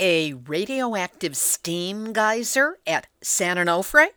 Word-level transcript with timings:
A 0.00 0.34
radioactive 0.34 1.36
steam 1.36 2.12
geyser 2.12 2.78
at 2.86 3.08
San 3.20 3.56
Onofre? 3.56 4.10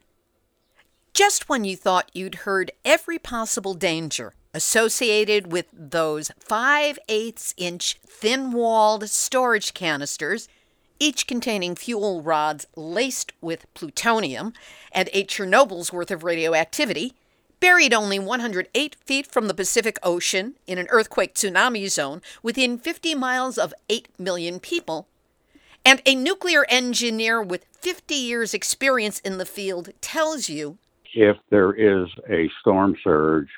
Just 1.12 1.50
when 1.50 1.64
you 1.64 1.76
thought 1.76 2.12
you'd 2.14 2.46
heard 2.46 2.72
every 2.86 3.18
possible 3.18 3.74
danger 3.74 4.36
associated 4.54 5.52
with 5.52 5.66
those 5.74 6.30
5 6.40 7.00
8 7.10 7.54
inch 7.58 8.00
thin 8.06 8.52
walled 8.52 9.10
storage 9.10 9.74
canisters, 9.74 10.48
each 11.00 11.26
containing 11.26 11.74
fuel 11.74 12.22
rods 12.22 12.68
laced 12.76 13.34
with 13.42 13.66
plutonium 13.74 14.54
and 14.92 15.10
a 15.14 15.24
Chernobyl's 15.24 15.92
worth 15.92 16.12
of 16.12 16.24
radioactivity, 16.24 17.16
buried 17.60 17.92
only 17.92 18.20
108 18.20 18.96
feet 19.04 19.26
from 19.26 19.48
the 19.48 19.56
Pacific 19.56 19.98
Ocean 20.04 20.54
in 20.68 20.78
an 20.78 20.88
earthquake 20.92 21.34
tsunami 21.34 21.90
zone 21.90 22.22
within 22.44 22.78
50 22.78 23.16
miles 23.16 23.58
of 23.58 23.74
8 23.90 24.08
million 24.20 24.60
people, 24.60 25.08
and 25.86 26.02
a 26.06 26.16
nuclear 26.16 26.66
engineer 26.70 27.42
with 27.42 27.66
50 27.72 28.16
years' 28.16 28.54
experience 28.54 29.20
in 29.20 29.38
the 29.38 29.46
field 29.46 29.90
tells 30.02 30.50
you 30.50 30.78
if 31.14 31.38
there 31.50 31.74
is 31.74 32.08
a 32.30 32.50
storm 32.60 32.96
surge 33.04 33.50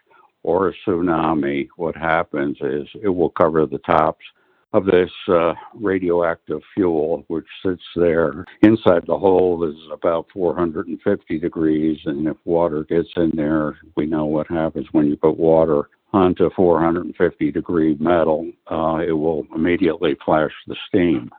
or 0.44 0.70
a 0.70 0.74
tsunami, 0.86 1.68
what 1.78 1.96
happens 1.96 2.58
is 2.62 2.88
it 3.02 3.10
will 3.10 3.30
cover 3.30 3.66
the 3.66 3.78
tops 3.80 4.26
of 4.74 4.86
this 4.86 5.12
uh, 5.28 5.54
radioactive 5.76 6.62
fuel, 6.74 7.24
which 7.28 7.46
sits 7.64 7.84
there. 7.96 8.44
Inside 8.64 9.06
the 9.06 9.18
hole 9.18 9.64
is 9.64 9.76
about 9.92 10.26
450 10.34 11.40
degrees, 11.40 12.00
and 12.06 12.28
if 12.28 12.38
water 12.44 12.84
gets 12.84 13.10
in 13.16 13.32
there, 13.36 13.78
we 13.96 14.08
know 14.08 14.26
what 14.26 14.48
happens 14.48 14.88
when 14.92 15.06
you 15.06 15.16
put 15.16 15.38
water 15.38 15.90
onto 16.12 16.50
450 16.56 17.52
degree 17.52 17.96
metal, 18.00 18.50
uh, 18.72 18.98
it 18.98 19.14
will 19.14 19.46
immediately 19.56 20.16
flash 20.24 20.52
the 20.68 20.76
steam. 20.88 21.32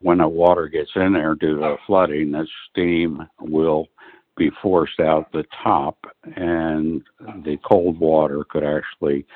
When 0.00 0.18
the 0.18 0.28
water 0.28 0.68
gets 0.68 0.90
in 0.94 1.14
there 1.14 1.34
due 1.34 1.58
to 1.58 1.76
flooding, 1.86 2.32
the 2.32 2.46
steam 2.70 3.26
will 3.40 3.88
be 4.36 4.50
forced 4.62 5.00
out 5.00 5.32
the 5.32 5.44
top, 5.62 5.98
and 6.36 7.02
the 7.44 7.58
cold 7.68 7.98
water 7.98 8.44
could 8.48 8.62
actually 8.62 9.26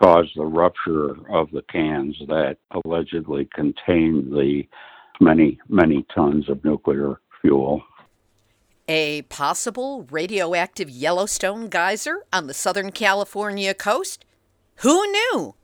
cause 0.00 0.30
the 0.36 0.44
rupture 0.44 1.16
of 1.30 1.50
the 1.50 1.62
cans 1.70 2.16
that 2.28 2.58
allegedly 2.70 3.48
contain 3.52 4.30
the 4.30 4.62
many, 5.20 5.58
many 5.68 6.06
tons 6.14 6.48
of 6.48 6.64
nuclear 6.64 7.20
fuel. 7.40 7.82
A 8.88 9.22
possible 9.22 10.06
radioactive 10.10 10.88
Yellowstone 10.88 11.68
geyser 11.68 12.22
on 12.32 12.46
the 12.46 12.54
Southern 12.54 12.92
California 12.92 13.74
coast? 13.74 14.24
Who 14.76 15.10
knew? 15.10 15.56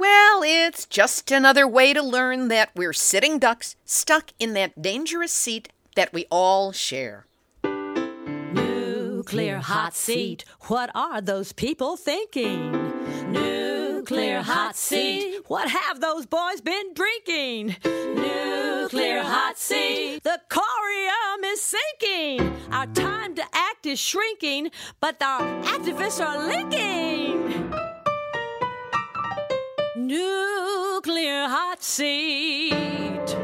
Well, 0.00 0.42
it's 0.42 0.86
just 0.86 1.30
another 1.30 1.68
way 1.68 1.92
to 1.92 2.02
learn 2.02 2.48
that 2.48 2.70
we're 2.74 2.94
sitting 2.94 3.38
ducks 3.38 3.76
stuck 3.84 4.30
in 4.38 4.54
that 4.54 4.80
dangerous 4.80 5.30
seat 5.30 5.68
that 5.94 6.10
we 6.14 6.24
all 6.30 6.72
share. 6.72 7.26
Nuclear 7.62 9.58
hot 9.58 9.94
seat. 9.94 10.46
What 10.68 10.90
are 10.94 11.20
those 11.20 11.52
people 11.52 11.98
thinking? 11.98 12.72
Nuclear 13.30 14.40
hot 14.40 14.74
seat. 14.74 15.42
What 15.48 15.68
have 15.68 16.00
those 16.00 16.24
boys 16.24 16.62
been 16.62 16.94
drinking? 16.94 17.76
Nuclear 17.84 19.22
hot 19.22 19.58
seat. 19.58 20.22
The 20.22 20.40
corium 20.48 21.44
is 21.44 21.60
sinking. 21.60 22.56
Our 22.72 22.86
time 22.86 23.34
to 23.34 23.44
act 23.52 23.84
is 23.84 24.00
shrinking, 24.00 24.70
but 24.98 25.20
our 25.20 25.42
activists 25.64 26.24
are 26.26 26.46
linking. 26.48 27.89
Nuclear 30.10 31.46
hot 31.46 31.84
seat. 31.84 33.36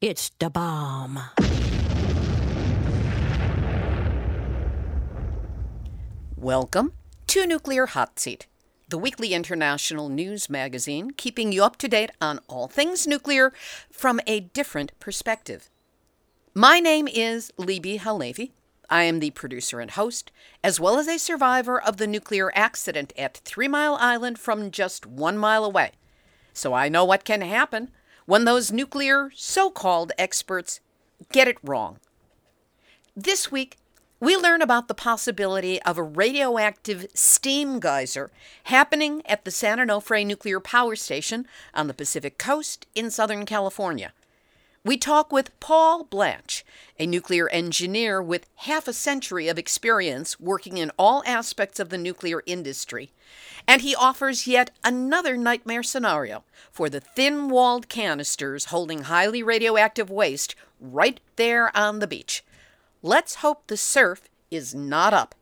It's 0.00 0.30
the 0.38 0.48
bomb. 0.48 1.18
Welcome 6.36 6.92
to 7.26 7.48
Nuclear 7.48 7.86
Hot 7.86 8.20
Seat, 8.20 8.46
the 8.90 8.96
weekly 8.96 9.34
international 9.34 10.08
news 10.08 10.48
magazine 10.48 11.10
keeping 11.16 11.50
you 11.50 11.64
up 11.64 11.74
to 11.78 11.88
date 11.88 12.12
on 12.20 12.38
all 12.46 12.68
things 12.68 13.08
nuclear 13.08 13.52
from 13.90 14.20
a 14.28 14.38
different 14.38 14.92
perspective. 15.00 15.68
My 16.54 16.78
name 16.78 17.08
is 17.08 17.50
Libbe 17.58 17.98
HaLevy. 17.98 18.52
I 18.90 19.04
am 19.04 19.20
the 19.20 19.30
producer 19.30 19.78
and 19.78 19.92
host, 19.92 20.32
as 20.64 20.80
well 20.80 20.98
as 20.98 21.06
a 21.06 21.18
survivor 21.18 21.80
of 21.80 21.96
the 21.96 22.08
nuclear 22.08 22.50
accident 22.54 23.12
at 23.16 23.36
Three 23.38 23.68
Mile 23.68 23.94
Island 23.94 24.38
from 24.38 24.72
just 24.72 25.06
one 25.06 25.38
mile 25.38 25.64
away. 25.64 25.92
So 26.52 26.74
I 26.74 26.88
know 26.88 27.04
what 27.04 27.24
can 27.24 27.40
happen 27.40 27.90
when 28.26 28.44
those 28.44 28.72
nuclear 28.72 29.30
so 29.34 29.70
called 29.70 30.12
experts 30.18 30.80
get 31.30 31.48
it 31.48 31.58
wrong. 31.62 31.98
This 33.16 33.52
week, 33.52 33.76
we 34.18 34.36
learn 34.36 34.60
about 34.60 34.88
the 34.88 34.94
possibility 34.94 35.80
of 35.82 35.96
a 35.96 36.02
radioactive 36.02 37.06
steam 37.14 37.80
geyser 37.80 38.30
happening 38.64 39.22
at 39.24 39.44
the 39.44 39.50
San 39.50 39.78
Onofre 39.78 40.26
Nuclear 40.26 40.60
Power 40.60 40.94
Station 40.94 41.46
on 41.72 41.86
the 41.86 41.94
Pacific 41.94 42.36
Coast 42.36 42.86
in 42.94 43.10
Southern 43.10 43.46
California. 43.46 44.12
We 44.82 44.96
talk 44.96 45.30
with 45.30 45.58
Paul 45.60 46.04
Blanch, 46.04 46.64
a 46.98 47.06
nuclear 47.06 47.50
engineer 47.50 48.22
with 48.22 48.46
half 48.54 48.88
a 48.88 48.94
century 48.94 49.46
of 49.46 49.58
experience 49.58 50.40
working 50.40 50.78
in 50.78 50.90
all 50.98 51.22
aspects 51.26 51.78
of 51.78 51.90
the 51.90 51.98
nuclear 51.98 52.42
industry, 52.46 53.10
and 53.68 53.82
he 53.82 53.94
offers 53.94 54.46
yet 54.46 54.70
another 54.82 55.36
nightmare 55.36 55.82
scenario 55.82 56.44
for 56.72 56.88
the 56.88 57.00
thin 57.00 57.50
walled 57.50 57.90
canisters 57.90 58.66
holding 58.66 59.02
highly 59.02 59.42
radioactive 59.42 60.08
waste 60.08 60.54
right 60.80 61.20
there 61.36 61.76
on 61.76 61.98
the 61.98 62.06
beach. 62.06 62.42
Let's 63.02 63.36
hope 63.36 63.66
the 63.66 63.76
surf 63.76 64.30
is 64.50 64.74
not 64.74 65.12
up. 65.12 65.34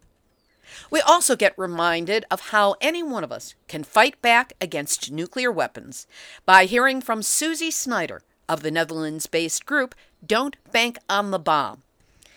We 0.90 1.00
also 1.00 1.36
get 1.36 1.56
reminded 1.56 2.24
of 2.28 2.48
how 2.50 2.74
any 2.80 3.04
one 3.04 3.22
of 3.22 3.30
us 3.30 3.54
can 3.68 3.84
fight 3.84 4.20
back 4.20 4.54
against 4.60 5.12
nuclear 5.12 5.52
weapons 5.52 6.08
by 6.44 6.64
hearing 6.64 7.00
from 7.00 7.22
Susie 7.22 7.70
Snyder 7.70 8.22
of 8.48 8.62
the 8.62 8.70
Netherlands 8.70 9.26
based 9.26 9.66
group 9.66 9.94
Don't 10.24 10.56
Bank 10.72 10.98
on 11.08 11.30
the 11.30 11.38
Bomb. 11.38 11.82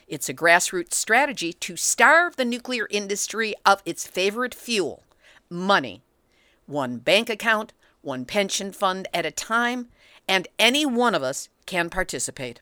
It's 0.08 0.28
a 0.28 0.34
grassroots 0.34 0.94
strategy 0.94 1.54
to 1.54 1.78
starve 1.78 2.36
the 2.36 2.44
nuclear 2.44 2.88
industry 2.92 3.54
of 3.66 3.82
its 3.86 4.06
favorite 4.06 4.54
fuel 4.54 5.04
money. 5.50 6.02
One 6.66 6.98
bank 6.98 7.30
account, 7.30 7.74
one 8.02 8.26
pension 8.26 8.72
fund 8.74 9.08
at 9.14 9.26
a 9.26 9.32
time, 9.32 9.88
and 10.28 10.48
any 10.60 10.86
one 10.86 11.16
of 11.16 11.24
us 11.24 11.50
can 11.66 11.90
participate. 11.90 12.62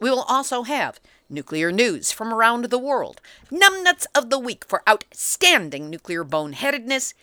We 0.00 0.10
will 0.10 0.22
also 0.28 0.62
have 0.62 1.00
nuclear 1.28 1.72
news 1.72 2.12
from 2.12 2.32
around 2.32 2.66
the 2.66 2.78
world, 2.78 3.20
numbnuts 3.50 4.06
of 4.14 4.30
the 4.30 4.38
week 4.38 4.64
for 4.64 4.82
outstanding 4.88 5.90
nuclear 5.90 6.24
boneheadedness, 6.24 7.14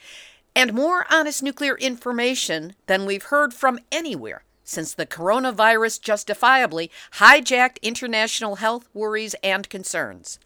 and 0.56 0.74
more 0.74 1.06
honest 1.10 1.42
nuclear 1.42 1.78
information 1.78 2.74
than 2.88 3.06
we've 3.06 3.24
heard 3.24 3.54
from 3.54 3.80
anywhere 3.92 4.44
since 4.68 4.94
the 4.94 5.06
coronavirus 5.06 6.02
justifiably 6.02 6.92
hijacked 7.14 7.82
international 7.82 8.58
health 8.58 8.90
worries 8.94 9.34
and 9.42 9.70
concerns. 9.70 10.40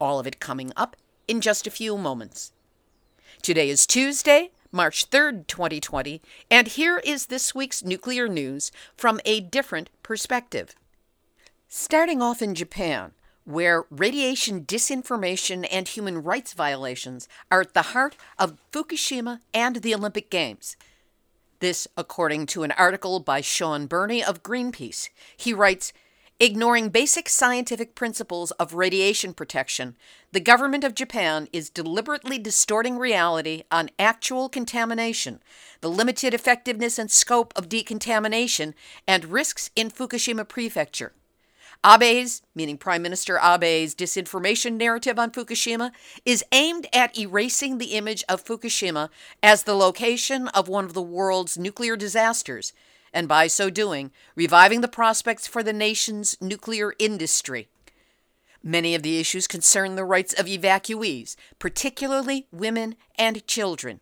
All 0.00 0.20
of 0.20 0.26
it 0.26 0.38
coming 0.38 0.72
up 0.76 0.96
in 1.26 1.40
just 1.40 1.66
a 1.66 1.70
few 1.70 1.98
moments. 1.98 2.52
Today 3.42 3.68
is 3.68 3.88
Tuesday, 3.88 4.50
March 4.70 5.10
3rd, 5.10 5.48
2020, 5.48 6.22
and 6.48 6.68
here 6.68 7.02
is 7.04 7.26
this 7.26 7.52
week's 7.52 7.84
nuclear 7.84 8.28
news 8.28 8.70
from 8.96 9.20
a 9.24 9.40
different 9.40 9.90
perspective. 10.04 10.76
Starting 11.66 12.22
off 12.22 12.40
in 12.40 12.54
Japan, 12.54 13.10
where 13.44 13.84
radiation 13.90 14.64
disinformation 14.64 15.66
and 15.72 15.88
human 15.88 16.22
rights 16.22 16.52
violations 16.52 17.26
are 17.50 17.62
at 17.62 17.74
the 17.74 17.82
heart 17.82 18.16
of 18.38 18.58
Fukushima 18.70 19.40
and 19.52 19.76
the 19.76 19.94
Olympic 19.94 20.30
Games. 20.30 20.76
This, 21.60 21.86
according 21.94 22.46
to 22.46 22.62
an 22.62 22.72
article 22.72 23.20
by 23.20 23.42
Shaun 23.42 23.86
Burnie 23.86 24.24
of 24.24 24.42
Greenpeace. 24.42 25.10
He 25.36 25.52
writes 25.52 25.92
Ignoring 26.42 26.88
basic 26.88 27.28
scientific 27.28 27.94
principles 27.94 28.50
of 28.52 28.72
radiation 28.72 29.34
protection, 29.34 29.94
the 30.32 30.40
government 30.40 30.84
of 30.84 30.94
Japan 30.94 31.48
is 31.52 31.68
deliberately 31.68 32.38
distorting 32.38 32.96
reality 32.96 33.64
on 33.70 33.90
actual 33.98 34.48
contamination, 34.48 35.42
the 35.82 35.90
limited 35.90 36.32
effectiveness 36.32 36.98
and 36.98 37.10
scope 37.10 37.52
of 37.56 37.68
decontamination, 37.68 38.74
and 39.06 39.26
risks 39.26 39.70
in 39.76 39.90
Fukushima 39.90 40.48
Prefecture. 40.48 41.12
Abe's, 41.82 42.42
meaning 42.54 42.76
Prime 42.76 43.00
Minister 43.00 43.38
Abe's 43.38 43.94
disinformation 43.94 44.76
narrative 44.76 45.18
on 45.18 45.30
Fukushima, 45.30 45.92
is 46.26 46.44
aimed 46.52 46.86
at 46.92 47.18
erasing 47.18 47.78
the 47.78 47.92
image 47.94 48.22
of 48.28 48.44
Fukushima 48.44 49.08
as 49.42 49.62
the 49.62 49.74
location 49.74 50.48
of 50.48 50.68
one 50.68 50.84
of 50.84 50.92
the 50.92 51.02
world's 51.02 51.56
nuclear 51.56 51.96
disasters, 51.96 52.74
and 53.14 53.26
by 53.26 53.46
so 53.46 53.70
doing, 53.70 54.10
reviving 54.36 54.82
the 54.82 54.88
prospects 54.88 55.46
for 55.46 55.62
the 55.62 55.72
nation's 55.72 56.36
nuclear 56.40 56.92
industry. 56.98 57.68
Many 58.62 58.94
of 58.94 59.02
the 59.02 59.18
issues 59.18 59.46
concern 59.46 59.94
the 59.94 60.04
rights 60.04 60.34
of 60.34 60.44
evacuees, 60.44 61.34
particularly 61.58 62.46
women 62.52 62.94
and 63.18 63.46
children. 63.46 64.00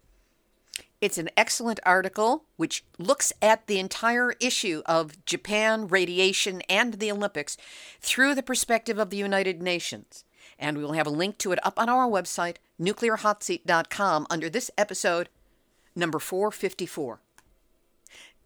It's 1.01 1.19
an 1.19 1.31
excellent 1.37 1.79
article 1.87 2.45
which 2.57 2.85
looks 2.99 3.33
at 3.41 3.67
the 3.69 3.79
entire 3.79 4.33
issue 4.41 4.83
of 4.85 5.25
Japan, 5.25 5.87
radiation, 5.87 6.61
and 6.69 6.95
the 6.95 7.13
Olympics 7.13 7.57
through 8.01 8.35
the 8.35 8.43
perspective 8.43 8.99
of 8.99 9.11
the 9.11 9.17
United 9.17 9.63
Nations. 9.63 10.25
And 10.59 10.77
we 10.77 10.83
will 10.83 10.95
have 10.95 11.07
a 11.07 11.11
link 11.11 11.39
to 11.39 11.53
it 11.53 11.65
up 11.65 11.79
on 11.79 11.89
our 11.89 12.09
website, 12.09 12.57
nuclearhotseat.com, 12.81 14.27
under 14.29 14.51
this 14.51 14.73
episode, 14.77 15.29
number 15.95 16.19
454. 16.19 17.21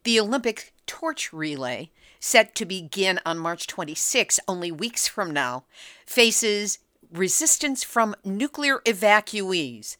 The 0.04 0.20
Olympic 0.20 0.74
torch 0.86 1.32
relay, 1.32 1.90
set 2.20 2.54
to 2.56 2.66
begin 2.66 3.18
on 3.24 3.38
March 3.38 3.66
26, 3.66 4.40
only 4.46 4.70
weeks 4.70 5.08
from 5.08 5.30
now, 5.30 5.64
faces 6.04 6.80
resistance 7.10 7.82
from 7.82 8.14
nuclear 8.24 8.80
evacuees 8.80 9.96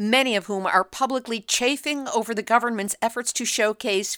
many 0.00 0.34
of 0.34 0.46
whom 0.46 0.64
are 0.66 0.82
publicly 0.82 1.42
chafing 1.42 2.08
over 2.08 2.34
the 2.34 2.42
government's 2.42 2.96
efforts 3.02 3.34
to 3.34 3.44
showcase 3.44 4.16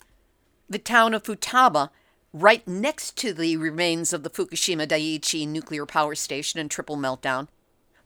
the 0.71 0.79
town 0.79 1.13
of 1.13 1.25
Futaba 1.25 1.91
right 2.33 2.67
next 2.69 3.17
to 3.19 3.33
the 3.33 3.57
remains 3.57 4.13
of 4.13 4.23
the 4.23 4.31
Fukushima 4.31 4.87
Daiichi 4.87 5.47
nuclear 5.47 5.85
power 5.85 6.15
station 6.15 6.61
and 6.61 6.71
triple 6.71 6.97
meltdown. 6.97 7.49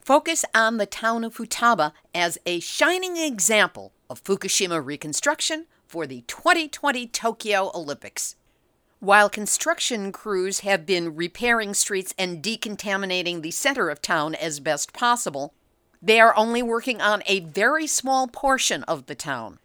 Focus 0.01 0.43
on 0.55 0.79
the 0.79 0.87
town 0.87 1.23
of 1.23 1.37
Futaba 1.37 1.93
as 2.15 2.39
a 2.47 2.61
shining 2.61 3.19
example 3.19 3.93
of 4.09 4.25
Fukushima 4.25 4.83
reconstruction 4.83 5.67
for 5.87 6.07
the 6.07 6.23
2020 6.23 7.07
Tokyo 7.09 7.71
Olympics. 7.75 8.37
While 9.01 9.29
construction 9.29 10.13
crews 10.13 10.61
have 10.61 10.87
been 10.87 11.15
repairing 11.15 11.75
streets 11.75 12.15
and 12.19 12.43
decontaminating 12.43 13.43
the 13.43 13.51
center 13.51 13.91
of 13.91 14.01
town 14.01 14.35
as 14.35 14.61
best 14.61 14.95
possible, 14.95 15.53
they 16.03 16.21
are 16.21 16.37
only 16.37 16.63
working 16.63 17.01
on 17.01 17.23
a 17.27 17.41
very 17.41 17.87
small 17.87 18.29
portion 18.29 18.83
of 18.85 19.07
the 19.07 19.15
town. 19.15 19.59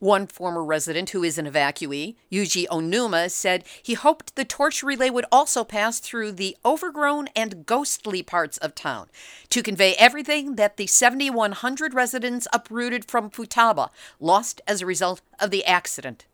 One 0.00 0.28
former 0.28 0.62
resident 0.62 1.10
who 1.10 1.24
is 1.24 1.38
an 1.38 1.46
evacuee, 1.46 2.14
Yuji 2.30 2.68
Onuma, 2.68 3.28
said 3.30 3.64
he 3.82 3.94
hoped 3.94 4.36
the 4.36 4.44
torch 4.44 4.82
relay 4.82 5.10
would 5.10 5.24
also 5.32 5.64
pass 5.64 5.98
through 5.98 6.32
the 6.32 6.56
overgrown 6.64 7.28
and 7.34 7.66
ghostly 7.66 8.22
parts 8.22 8.58
of 8.58 8.76
town 8.76 9.08
to 9.50 9.62
convey 9.62 9.94
everything 9.94 10.54
that 10.54 10.76
the 10.76 10.86
7,100 10.86 11.94
residents 11.94 12.46
uprooted 12.52 13.06
from 13.06 13.28
Futaba 13.28 13.90
lost 14.20 14.60
as 14.68 14.82
a 14.82 14.86
result 14.86 15.20
of 15.40 15.50
the 15.50 15.64
accident. 15.64 16.26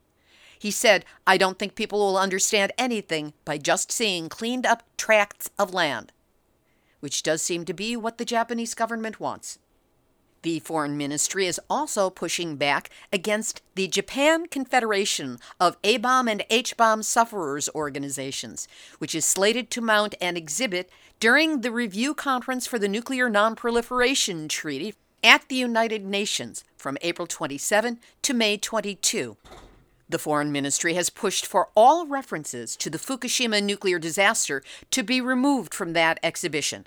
He 0.59 0.71
said, 0.71 1.07
I 1.27 1.39
don't 1.39 1.59
think 1.59 1.75
people 1.75 1.99
will 1.99 2.19
understand 2.19 2.73
anything 2.77 3.33
by 3.47 3.57
just 3.57 3.91
seeing 3.91 4.29
cleaned 4.29 4.67
up 4.67 4.83
tracts 4.99 5.51
of 5.59 5.73
land 5.73 6.13
which 7.05 7.23
does 7.23 7.43
seem 7.43 7.67
to 7.67 7.75
be 7.75 7.99
what 7.99 8.17
the 8.17 8.25
Japanese 8.25 8.73
government 8.73 9.21
wants. 9.21 9.59
The 10.41 10.61
Foreign 10.61 10.97
Ministry 10.97 11.47
is 11.47 11.61
also 11.69 12.09
pushing 12.09 12.57
back 12.57 12.89
against 13.13 13.61
the 13.75 13.87
Japan 13.89 14.47
Confederation 14.47 15.37
of 15.61 15.77
A 15.85 15.99
bomb 15.99 16.29
and 16.29 16.47
H 16.49 16.79
bomb 16.79 17.03
sufferers 17.03 17.69
organizations, 17.75 18.67
which 18.97 19.15
is 19.15 19.27
slated 19.27 19.71
to 19.73 19.83
mount 19.83 20.15
an 20.19 20.39
exhibit 20.39 20.89
during 21.21 21.61
the 21.61 21.71
review 21.71 22.15
conference 22.15 22.67
for 22.67 22.79
the 22.79 22.89
Nuclear 22.89 23.29
Nonproliferation 23.29 24.49
Treaty 24.49 24.95
at 25.23 25.47
the 25.51 25.57
United 25.57 26.07
Nations 26.07 26.65
from 26.79 26.97
April 27.03 27.27
27 27.27 27.99
to 28.23 28.33
May 28.33 28.57
22. 28.57 29.37
The 30.09 30.19
Foreign 30.19 30.53
Ministry 30.53 30.95
has 30.95 31.11
pushed 31.11 31.45
for 31.45 31.69
all 31.75 32.07
references 32.07 32.77
to 32.77 32.89
the 32.89 32.99
Fukushima 32.99 33.63
nuclear 33.63 33.99
disaster 33.99 34.63
to 34.91 35.03
be 35.03 35.21
removed 35.21 35.75
from 35.75 35.93
that 35.93 36.19
exhibition 36.23 36.87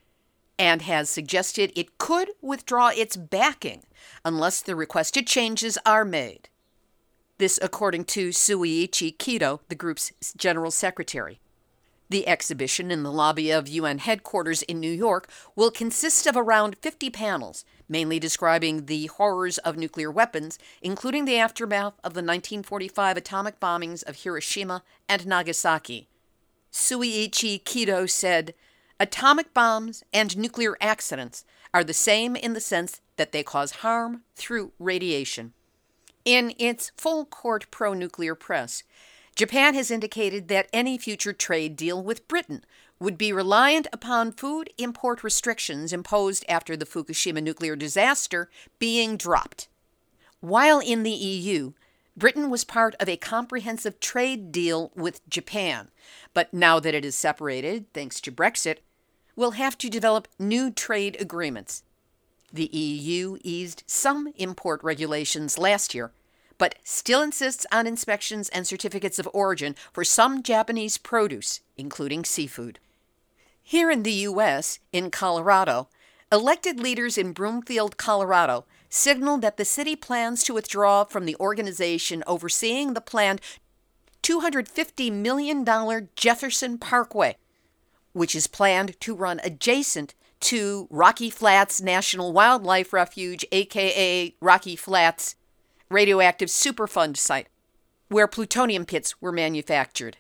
and 0.59 0.81
has 0.83 1.09
suggested 1.09 1.71
it 1.75 1.97
could 1.97 2.31
withdraw 2.41 2.89
its 2.89 3.15
backing 3.15 3.83
unless 4.25 4.61
the 4.61 4.75
requested 4.75 5.27
changes 5.27 5.77
are 5.85 6.05
made. 6.05 6.49
This, 7.37 7.59
according 7.61 8.05
to 8.05 8.29
Shuichi 8.29 9.15
Kido, 9.17 9.59
the 9.69 9.75
group's 9.75 10.11
general 10.35 10.71
secretary. 10.71 11.39
The 12.09 12.27
exhibition 12.27 12.89
in 12.89 13.03
the 13.03 13.11
lobby 13.11 13.51
of 13.51 13.67
UN 13.67 13.97
headquarters 13.97 14.61
in 14.63 14.79
New 14.79 14.91
York 14.91 15.29
will 15.55 15.69
consist 15.69 16.25
of 16.25 16.37
around 16.37 16.77
50 16.77 17.09
panels, 17.09 17.65
mainly 17.89 18.17
describing 18.17 18.85
the 18.85 19.07
horrors 19.07 19.57
of 19.59 19.77
nuclear 19.77 20.09
weapons, 20.09 20.57
including 20.81 21.25
the 21.25 21.37
aftermath 21.37 21.93
of 22.03 22.13
the 22.13 22.23
1945 22.23 23.17
atomic 23.17 23.59
bombings 23.59 24.03
of 24.03 24.23
Hiroshima 24.23 24.83
and 25.09 25.27
Nagasaki. 25.27 26.07
Shuichi 26.71 27.61
Kido 27.63 28.09
said, 28.09 28.53
Atomic 28.99 29.53
bombs 29.53 30.03
and 30.11 30.35
nuclear 30.37 30.75
accidents 30.81 31.45
are 31.71 31.83
the 31.83 31.93
same 31.93 32.35
in 32.35 32.53
the 32.53 32.59
sense 32.59 32.99
that 33.17 33.31
they 33.31 33.43
cause 33.43 33.83
harm 33.83 34.23
through 34.35 34.71
radiation. 34.79 35.53
In 36.25 36.53
its 36.57 36.91
full 36.97 37.25
court 37.25 37.67
pro 37.69 37.93
nuclear 37.93 38.33
press, 38.33 38.83
Japan 39.35 39.75
has 39.75 39.91
indicated 39.91 40.47
that 40.47 40.67
any 40.73 40.97
future 40.97 41.31
trade 41.31 41.75
deal 41.75 42.01
with 42.01 42.27
Britain 42.27 42.65
would 42.99 43.19
be 43.19 43.31
reliant 43.31 43.85
upon 43.93 44.31
food 44.31 44.71
import 44.79 45.23
restrictions 45.23 45.93
imposed 45.93 46.43
after 46.49 46.75
the 46.75 46.85
Fukushima 46.85 47.41
nuclear 47.41 47.75
disaster 47.75 48.49
being 48.79 49.15
dropped. 49.15 49.67
While 50.39 50.79
in 50.79 51.03
the 51.03 51.11
EU, 51.11 51.73
Britain 52.15 52.49
was 52.49 52.63
part 52.63 52.95
of 52.99 53.07
a 53.07 53.15
comprehensive 53.15 53.99
trade 53.99 54.51
deal 54.51 54.91
with 54.95 55.27
Japan, 55.29 55.91
but 56.33 56.51
now 56.51 56.79
that 56.79 56.95
it 56.95 57.05
is 57.05 57.15
separated, 57.15 57.85
thanks 57.93 58.19
to 58.21 58.31
Brexit, 58.31 58.77
will 59.37 59.51
have 59.51 59.77
to 59.77 59.89
develop 59.89 60.27
new 60.37 60.69
trade 60.69 61.15
agreements. 61.21 61.83
The 62.51 62.65
EU 62.65 63.37
eased 63.43 63.83
some 63.87 64.33
import 64.35 64.83
regulations 64.83 65.57
last 65.57 65.95
year, 65.95 66.11
but 66.57 66.75
still 66.83 67.21
insists 67.21 67.65
on 67.71 67.87
inspections 67.87 68.49
and 68.49 68.67
certificates 68.67 69.19
of 69.19 69.29
origin 69.33 69.75
for 69.93 70.03
some 70.03 70.43
Japanese 70.43 70.97
produce, 70.97 71.61
including 71.77 72.25
seafood. 72.25 72.79
Here 73.61 73.91
in 73.91 74.03
the 74.03 74.13
U.S., 74.13 74.79
in 74.91 75.11
Colorado, 75.11 75.89
elected 76.31 76.79
leaders 76.79 77.17
in 77.17 77.33
Broomfield, 77.33 77.97
Colorado, 77.97 78.65
signaled 78.89 79.41
that 79.41 79.57
the 79.57 79.65
city 79.65 79.95
plans 79.95 80.43
to 80.45 80.53
withdraw 80.53 81.03
from 81.03 81.25
the 81.25 81.35
organization 81.39 82.23
overseeing 82.25 82.93
the 82.93 83.01
planned 83.01 83.41
$250 84.23 85.11
million 85.11 85.65
Jefferson 86.15 86.77
Parkway, 86.77 87.35
which 88.17 88.35
is 88.35 88.47
planned 88.47 88.99
to 89.01 89.15
run 89.15 89.39
adjacent 89.43 90.15
to 90.39 90.87
Rocky 90.89 91.29
Flats 91.29 91.81
National 91.81 92.33
Wildlife 92.33 92.93
Refuge, 92.93 93.45
aka 93.51 94.35
Rocky 94.41 94.75
Flats 94.75 95.35
Radioactive 95.89 96.49
Superfund 96.49 97.17
site, 97.17 97.47
where 98.09 98.27
plutonium 98.27 98.85
pits 98.85 99.21
were 99.21 99.31
manufactured. 99.31 100.17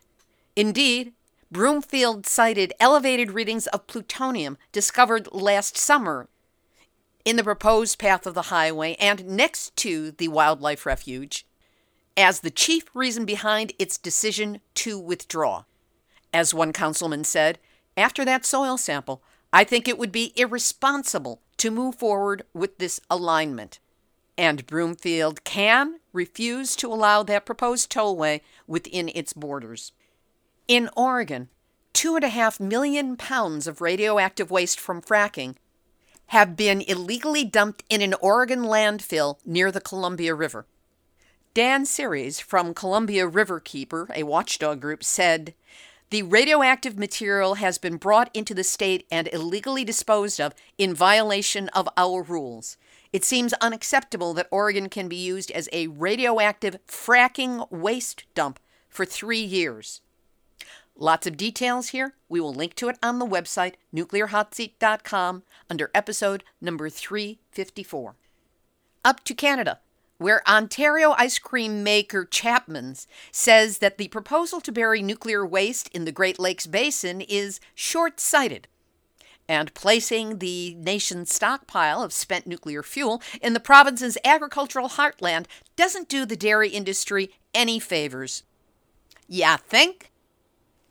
Indeed, 0.55 1.13
Broomfield 1.51 2.25
cited 2.25 2.73
elevated 2.79 3.31
readings 3.31 3.67
of 3.67 3.87
plutonium 3.87 4.57
discovered 4.71 5.27
last 5.31 5.77
summer 5.77 6.27
in 7.25 7.35
the 7.35 7.43
proposed 7.43 7.99
path 7.99 8.25
of 8.25 8.33
the 8.33 8.43
highway 8.43 8.95
and 8.99 9.25
next 9.25 9.75
to 9.77 10.11
the 10.11 10.27
wildlife 10.27 10.85
refuge 10.85 11.45
as 12.15 12.39
the 12.39 12.49
chief 12.49 12.89
reason 12.93 13.25
behind 13.25 13.73
its 13.77 13.97
decision 13.97 14.59
to 14.73 14.99
withdraw. 14.99 15.63
As 16.33 16.53
one 16.53 16.73
councilman 16.73 17.23
said, 17.23 17.59
after 17.97 18.23
that 18.23 18.45
soil 18.45 18.77
sample, 18.77 19.21
I 19.51 19.63
think 19.63 19.87
it 19.87 19.97
would 19.97 20.11
be 20.11 20.33
irresponsible 20.35 21.41
to 21.57 21.71
move 21.71 21.95
forward 21.95 22.43
with 22.53 22.77
this 22.77 22.99
alignment. 23.09 23.79
And 24.37 24.67
Broomfield 24.67 25.43
can 25.43 25.99
refuse 26.13 26.75
to 26.77 26.87
allow 26.87 27.23
that 27.23 27.45
proposed 27.45 27.91
tollway 27.91 28.41
within 28.67 29.09
its 29.09 29.33
borders. 29.33 29.91
In 30.67 30.89
Oregon, 30.95 31.49
two 31.93 32.15
and 32.15 32.23
a 32.23 32.29
half 32.29 32.59
million 32.59 33.17
pounds 33.17 33.65
of 33.65 33.81
radioactive 33.81 34.51
waste 34.51 34.79
from 34.79 35.01
fracking 35.01 35.55
have 36.27 36.55
been 36.55 36.81
illegally 36.81 37.43
dumped 37.43 37.83
in 37.89 38.01
an 38.01 38.13
Oregon 38.21 38.63
landfill 38.63 39.39
near 39.45 39.71
the 39.71 39.81
Columbia 39.81 40.35
River. 40.35 40.67
Dan 41.53 41.85
Serres 41.85 42.39
from 42.39 42.75
Columbia 42.75 43.27
Riverkeeper, 43.27 44.11
a 44.13 44.23
watchdog 44.23 44.79
group, 44.79 45.03
said 45.03 45.55
the 46.09 46.23
radioactive 46.23 46.97
material 46.97 47.55
has 47.55 47.77
been 47.77 47.97
brought 47.97 48.29
into 48.33 48.53
the 48.53 48.63
state 48.63 49.05
and 49.11 49.27
illegally 49.33 49.83
disposed 49.83 50.39
of 50.39 50.53
in 50.77 50.93
violation 50.93 51.67
of 51.69 51.89
our 51.97 52.21
rules. 52.21 52.77
It 53.11 53.25
seems 53.25 53.53
unacceptable 53.53 54.33
that 54.35 54.47
Oregon 54.49 54.89
can 54.89 55.09
be 55.09 55.17
used 55.17 55.51
as 55.51 55.67
a 55.73 55.87
radioactive 55.87 56.77
fracking 56.87 57.69
waste 57.71 58.23
dump 58.35 58.59
for 58.89 59.05
three 59.05 59.41
years. 59.41 60.01
Lots 60.95 61.27
of 61.27 61.37
details 61.37 61.89
here. 61.89 62.13
We 62.29 62.39
will 62.39 62.53
link 62.53 62.73
to 62.75 62.89
it 62.89 62.97
on 63.03 63.19
the 63.19 63.27
website, 63.27 63.73
nuclearhotseat.com, 63.93 65.43
under 65.69 65.91
episode 65.93 66.43
number 66.59 66.89
354. 66.89 68.15
Up 69.05 69.23
to 69.25 69.33
Canada 69.33 69.79
where 70.17 70.47
Ontario 70.47 71.11
ice 71.17 71.37
cream 71.39 71.83
maker 71.83 72.25
Chapman's 72.25 73.07
says 73.31 73.77
that 73.79 73.97
the 73.97 74.07
proposal 74.07 74.59
to 74.61 74.71
bury 74.71 75.01
nuclear 75.01 75.45
waste 75.45 75.89
in 75.93 76.05
the 76.05 76.11
Great 76.11 76.39
Lakes 76.39 76.67
Basin 76.67 77.21
is 77.21 77.59
short 77.75 78.19
sighted. 78.19 78.67
and 79.49 79.73
placing 79.73 80.39
the 80.39 80.75
nation's 80.75 81.33
stockpile 81.33 82.01
of 82.03 82.11
spent 82.11 82.45
nuclear 82.47 82.83
fuel 82.83 83.21
in 83.41 83.53
the 83.53 83.59
province's 83.59 84.17
agricultural 84.25 84.89
heartland 84.89 85.45
doesn't 85.75 86.09
do 86.09 86.25
the 86.25 86.35
dairy 86.35 86.69
industry 86.69 87.31
any 87.53 87.79
favors. 87.79 88.43
Yeah, 89.27 89.57
think? 89.57 90.11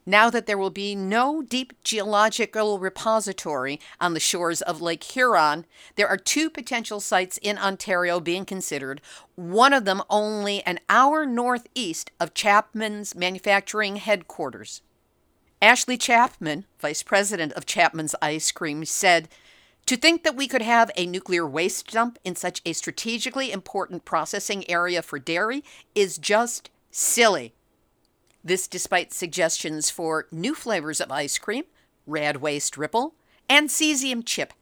Now 0.09 0.31
that 0.31 0.47
there 0.47 0.57
will 0.57 0.71
be 0.71 0.95
no 0.95 1.43
deep 1.43 1.73
geological 1.83 2.79
repository 2.79 3.81
on 4.01 4.15
the 4.15 4.21
shores 4.21 4.63
of 4.63 4.81
Lake 4.81 5.03
Huron, 5.03 5.67
there 5.97 6.07
are 6.07 6.17
two 6.17 6.49
potential 6.49 7.01
sites 7.01 7.41
in 7.43 7.59
Ontario 7.59 8.21
being 8.21 8.45
considered, 8.45 9.01
one 9.35 9.73
of 9.73 9.85
them 9.85 10.03
only 10.09 10.63
an 10.63 10.79
hour 10.89 11.27
northeast 11.27 12.13
of 12.21 12.35
Chapman's 12.35 13.17
manufacturing 13.17 13.97
headquarters. 13.97 14.81
Ashley 15.61 15.97
Chapman, 15.97 16.67
vice 16.79 17.03
president 17.03 17.53
of 17.55 17.67
Chapman's 17.67 18.15
Ice 18.23 18.53
Cream, 18.53 18.85
said, 18.85 19.29
To 19.87 19.97
think 19.97 20.23
that 20.23 20.37
we 20.37 20.47
could 20.47 20.63
have 20.63 20.93
a 20.97 21.07
nuclear 21.07 21.45
waste 21.45 21.91
dump 21.91 22.21
in 22.23 22.37
such 22.37 22.63
a 22.65 22.75
strategically 22.75 23.51
important 23.51 24.05
processing 24.05 24.69
area 24.71 25.03
for 25.03 25.19
dairy 25.19 25.65
is 25.97 26.17
just 26.17 26.71
silly. 26.93 27.56
This 28.47 28.69
despite 28.69 29.13
suggestions 29.13 29.91
for 29.91 30.29
new 30.31 30.55
flavors 30.55 31.01
of 31.01 31.11
ice 31.11 31.37
cream, 31.37 31.65
rad 32.07 32.37
waste 32.37 32.77
ripple, 32.77 33.17
and 33.49 33.69
cesium 33.69 34.25
chip, 34.25 34.53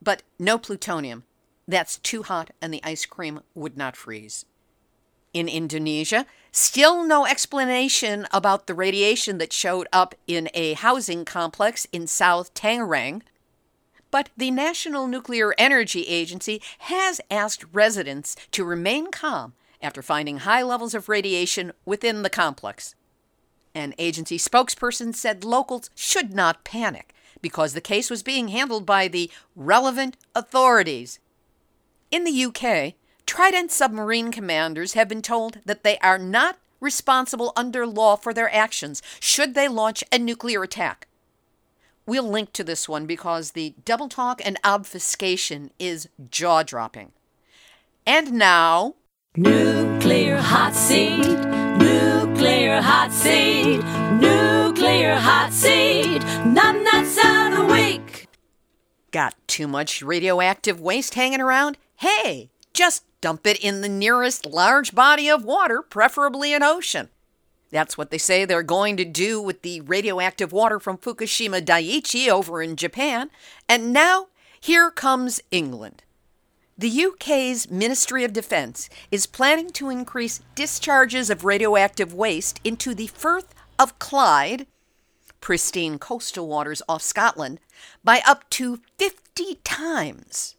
but 0.00 0.22
no 0.38 0.58
plutonium. 0.58 1.24
That's 1.66 1.98
too 1.98 2.22
hot 2.22 2.52
and 2.62 2.72
the 2.72 2.80
ice 2.84 3.04
cream 3.04 3.40
would 3.56 3.76
not 3.76 3.96
freeze. 3.96 4.44
In 5.34 5.48
Indonesia, 5.48 6.24
still 6.52 7.02
no 7.02 7.26
explanation 7.26 8.28
about 8.30 8.68
the 8.68 8.74
radiation 8.74 9.38
that 9.38 9.52
showed 9.52 9.88
up 9.92 10.14
in 10.28 10.48
a 10.54 10.74
housing 10.74 11.24
complex 11.24 11.84
in 11.90 12.06
South 12.06 12.54
Tangerang. 12.54 13.22
But 14.12 14.30
the 14.36 14.52
National 14.52 15.08
Nuclear 15.08 15.52
Energy 15.58 16.02
Agency 16.02 16.62
has 16.78 17.20
asked 17.28 17.64
residents 17.72 18.36
to 18.52 18.64
remain 18.64 19.10
calm 19.10 19.54
after 19.80 20.00
finding 20.00 20.38
high 20.38 20.62
levels 20.62 20.94
of 20.94 21.08
radiation 21.08 21.72
within 21.84 22.22
the 22.22 22.30
complex. 22.30 22.94
An 23.74 23.94
agency 23.98 24.38
spokesperson 24.38 25.14
said 25.14 25.44
locals 25.44 25.90
should 25.94 26.34
not 26.34 26.64
panic 26.64 27.14
because 27.40 27.72
the 27.72 27.80
case 27.80 28.10
was 28.10 28.22
being 28.22 28.48
handled 28.48 28.86
by 28.86 29.08
the 29.08 29.30
relevant 29.56 30.16
authorities. 30.34 31.18
In 32.10 32.24
the 32.24 32.44
UK, 32.44 32.94
Trident 33.26 33.70
submarine 33.70 34.30
commanders 34.30 34.92
have 34.92 35.08
been 35.08 35.22
told 35.22 35.60
that 35.64 35.84
they 35.84 35.98
are 35.98 36.18
not 36.18 36.58
responsible 36.80 37.52
under 37.56 37.86
law 37.86 38.16
for 38.16 38.34
their 38.34 38.52
actions 38.54 39.00
should 39.20 39.54
they 39.54 39.68
launch 39.68 40.04
a 40.12 40.18
nuclear 40.18 40.62
attack. 40.62 41.06
We'll 42.04 42.28
link 42.28 42.52
to 42.54 42.64
this 42.64 42.88
one 42.88 43.06
because 43.06 43.52
the 43.52 43.74
double 43.84 44.08
talk 44.08 44.42
and 44.44 44.58
obfuscation 44.64 45.70
is 45.78 46.08
jaw 46.30 46.62
dropping. 46.62 47.12
And 48.06 48.32
now. 48.32 48.96
Nuclear 49.36 50.36
hot 50.36 50.74
seat, 50.74 51.24
nuclear 51.82 52.80
hot 52.80 53.12
seat, 53.12 53.82
nuclear 54.20 55.14
hot 55.14 55.52
seat, 55.52 56.22
nuts 56.46 57.18
out 57.24 57.70
week. 57.70 58.28
Got 59.10 59.34
too 59.46 59.68
much 59.68 60.02
radioactive 60.02 60.80
waste 60.80 61.14
hanging 61.14 61.40
around? 61.40 61.76
Hey, 61.96 62.50
just 62.72 63.04
dump 63.20 63.46
it 63.46 63.58
in 63.62 63.80
the 63.80 63.88
nearest 63.88 64.46
large 64.46 64.94
body 64.94 65.28
of 65.28 65.44
water, 65.44 65.82
preferably 65.82 66.54
an 66.54 66.62
ocean. 66.62 67.08
That's 67.70 67.96
what 67.96 68.10
they 68.10 68.18
say 68.18 68.44
they're 68.44 68.62
going 68.62 68.96
to 68.98 69.04
do 69.04 69.40
with 69.40 69.62
the 69.62 69.80
radioactive 69.80 70.52
water 70.52 70.78
from 70.78 70.98
Fukushima 70.98 71.62
Daiichi 71.62 72.28
over 72.28 72.62
in 72.62 72.76
Japan. 72.76 73.30
And 73.68 73.92
now, 73.92 74.28
here 74.60 74.90
comes 74.90 75.40
England. 75.50 76.04
The 76.82 77.04
UK's 77.04 77.70
Ministry 77.70 78.24
of 78.24 78.32
Defence 78.32 78.90
is 79.12 79.24
planning 79.24 79.70
to 79.70 79.88
increase 79.88 80.40
discharges 80.56 81.30
of 81.30 81.44
radioactive 81.44 82.12
waste 82.12 82.60
into 82.64 82.92
the 82.92 83.06
Firth 83.06 83.54
of 83.78 84.00
Clyde, 84.00 84.66
pristine 85.40 86.00
coastal 86.00 86.48
waters 86.48 86.82
off 86.88 87.00
Scotland, 87.00 87.60
by 88.02 88.20
up 88.26 88.50
to 88.50 88.80
50 88.98 89.60
times. 89.62 90.56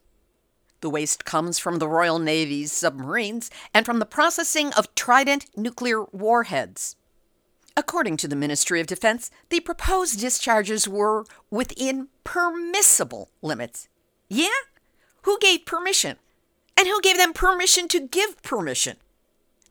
The 0.80 0.90
waste 0.90 1.26
comes 1.26 1.60
from 1.60 1.80
the 1.80 1.90
Royal 1.90 2.20
Navy's 2.20 2.72
submarines 2.72 3.52
and 3.74 3.86
from 3.86 4.00
the 4.00 4.06
processing 4.06 4.72
of 4.78 4.96
Trident 4.96 5.48
nuclear 5.58 6.06
warheads. 6.06 6.96
According 7.76 8.16
to 8.16 8.30
the 8.30 8.38
Ministry 8.38 8.80
of 8.80 8.88
Defense, 8.88 9.30
the 9.50 9.60
proposed 9.60 10.22
discharges 10.22 10.88
were 10.88 11.26
within 11.50 12.08
permissible 12.24 13.30
limits. 13.42 13.90
Yeah? 14.30 14.48
Who 15.24 15.38
gave 15.40 15.66
permission? 15.66 16.18
And 16.78 16.88
who 16.88 17.02
gave 17.02 17.18
them 17.18 17.34
permission 17.34 17.88
to 17.90 18.08
give 18.08 18.42
permission? 18.42 18.98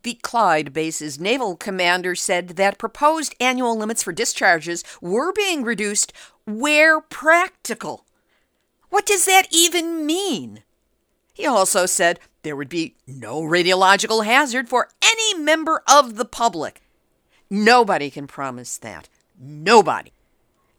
The 0.02 0.14
Clyde 0.14 0.72
base's 0.72 1.20
naval 1.20 1.56
commander 1.56 2.14
said 2.14 2.50
that 2.50 2.78
proposed 2.78 3.34
annual 3.40 3.76
limits 3.76 4.02
for 4.02 4.12
discharges 4.12 4.82
were 5.00 5.32
being 5.32 5.62
reduced 5.62 6.12
where 6.44 7.00
practical. 7.00 8.04
What 8.90 9.06
does 9.06 9.24
that 9.26 9.46
even 9.50 10.04
mean? 10.04 10.64
He 11.32 11.46
also 11.46 11.86
said 11.86 12.18
there 12.42 12.56
would 12.56 12.68
be 12.68 12.96
no 13.06 13.40
radiological 13.40 14.24
hazard 14.24 14.68
for 14.68 14.88
any 15.02 15.38
member 15.38 15.82
of 15.90 16.16
the 16.16 16.24
public. 16.24 16.82
Nobody 17.48 18.10
can 18.10 18.26
promise 18.26 18.76
that. 18.78 19.08
Nobody. 19.38 20.12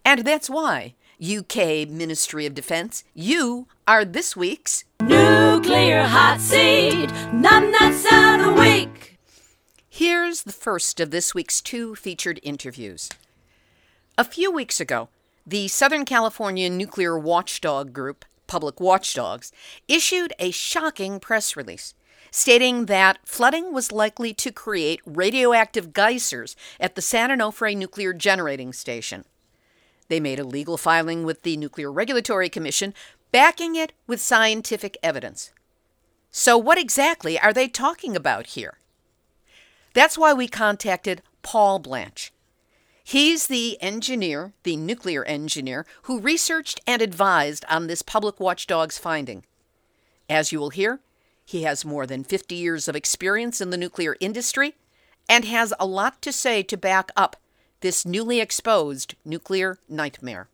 And 0.03 0.25
that's 0.25 0.50
why, 0.50 0.96
UK 1.22 1.88
Ministry 1.88 2.46
of 2.46 2.53
Defense, 2.53 3.03
you 3.13 3.68
are 3.88 4.06
this 4.06 4.36
week's 4.36 4.84
Nuclear 5.02 6.04
Hot 6.04 6.40
Seat, 6.40 7.10
Nuts 7.34 8.06
out 8.12 8.40
a 8.40 8.60
week. 8.60 9.18
Here's 9.90 10.44
the 10.44 10.52
first 10.52 11.00
of 11.00 11.12
this 11.12 11.36
week's 11.36 11.62
two 11.62 11.96
featured 11.96 12.40
interviews. 12.44 13.10
A 14.18 14.24
few 14.24 14.52
weeks 14.52 14.80
ago, 14.80 15.10
the 15.46 15.68
Southern 15.68 16.06
California 16.06 16.70
Nuclear 16.70 17.18
Watchdog 17.18 17.94
Group 17.94 18.25
public 18.54 18.80
watchdogs, 18.80 19.52
issued 19.88 20.32
a 20.38 20.52
shocking 20.52 21.20
press 21.20 21.56
release 21.56 21.96
stating 22.30 22.86
that 22.86 23.18
flooding 23.25 23.74
was 23.74 23.92
likely 23.92 24.34
to 24.34 24.52
create 24.52 25.02
radioactive 25.06 25.92
geysers 25.92 26.56
at 26.80 26.94
the 26.94 27.02
San 27.02 27.32
Onofre 27.32 27.75
Nuclear 27.75 28.13
Generating 28.13 28.72
Station. 28.72 29.25
They 30.08 30.20
made 30.20 30.40
a 30.40 30.44
legal 30.44 30.78
filing 30.78 31.24
with 31.24 31.42
the 31.42 31.58
Nuclear 31.58 31.92
Regulatory 31.92 32.50
Commission, 32.50 32.94
backing 33.34 33.75
it 33.75 33.92
with 34.06 34.22
scientific 34.22 34.96
evidence. 35.04 35.52
So, 36.32 36.58
what 36.58 36.78
exactly 36.78 37.38
are 37.38 37.52
they 37.52 37.68
talking 37.68 38.16
about 38.16 38.48
here? 38.48 38.78
That's 39.94 40.18
why 40.18 40.34
we 40.34 40.48
contacted 40.48 41.22
Paul 41.42 41.80
Blanch. 41.80 42.32
He's 43.04 43.48
the 43.48 43.82
engineer, 43.82 44.54
the 44.63 44.78
nuclear 44.78 45.25
engineer, 45.25 45.86
who 46.04 46.20
researched 46.20 46.80
and 46.88 47.02
advised 47.02 47.66
on 47.70 47.88
this 47.88 48.02
public 48.02 48.40
watchdog's 48.40 48.98
finding. 48.98 49.44
As 50.30 50.52
you 50.52 50.60
will 50.60 50.70
hear, 50.70 51.02
he 51.44 51.63
has 51.63 51.84
more 51.84 52.06
than 52.06 52.24
50 52.24 52.56
years 52.56 52.88
of 52.88 52.96
experience 52.96 53.60
in 53.60 53.72
the 53.72 53.78
nuclear 53.78 54.16
industry 54.20 54.75
and 55.28 55.44
has 55.44 55.74
a 55.80 55.86
lot 55.86 56.22
to 56.22 56.32
say 56.32 56.63
to 56.63 56.78
back 56.78 57.12
up 57.16 57.36
this 57.82 58.06
newly 58.06 58.40
exposed 58.40 59.16
nuclear 59.25 59.80
nightmare. 59.90 60.48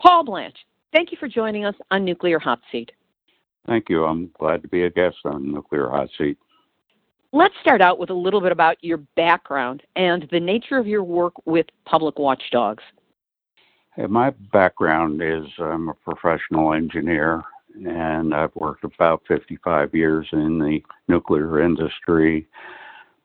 Paul 0.00 0.24
Blanch, 0.24 0.64
thank 0.92 1.12
you 1.12 1.18
for 1.18 1.28
joining 1.28 1.64
us 1.64 1.74
on 1.90 2.04
Nuclear 2.04 2.38
Hot 2.38 2.60
Seat. 2.70 2.92
Thank 3.66 3.88
you. 3.88 4.04
I'm 4.04 4.30
glad 4.38 4.62
to 4.62 4.68
be 4.68 4.84
a 4.84 4.90
guest 4.90 5.16
on 5.24 5.52
Nuclear 5.52 5.88
Hot 5.90 6.08
Seat. 6.16 6.38
Let's 7.32 7.54
start 7.60 7.80
out 7.80 7.98
with 7.98 8.10
a 8.10 8.14
little 8.14 8.40
bit 8.40 8.50
about 8.50 8.76
your 8.80 8.96
background 9.16 9.82
and 9.94 10.26
the 10.32 10.40
nature 10.40 10.78
of 10.78 10.86
your 10.86 11.04
work 11.04 11.34
with 11.46 11.66
public 11.84 12.18
watchdogs. 12.18 12.82
Hey, 13.94 14.06
my 14.06 14.30
background 14.52 15.22
is 15.22 15.44
I'm 15.58 15.88
a 15.88 15.94
professional 15.94 16.72
engineer 16.72 17.44
and 17.86 18.34
I've 18.34 18.54
worked 18.56 18.82
about 18.82 19.22
55 19.28 19.94
years 19.94 20.26
in 20.32 20.58
the 20.58 20.80
nuclear 21.06 21.62
industry, 21.62 22.48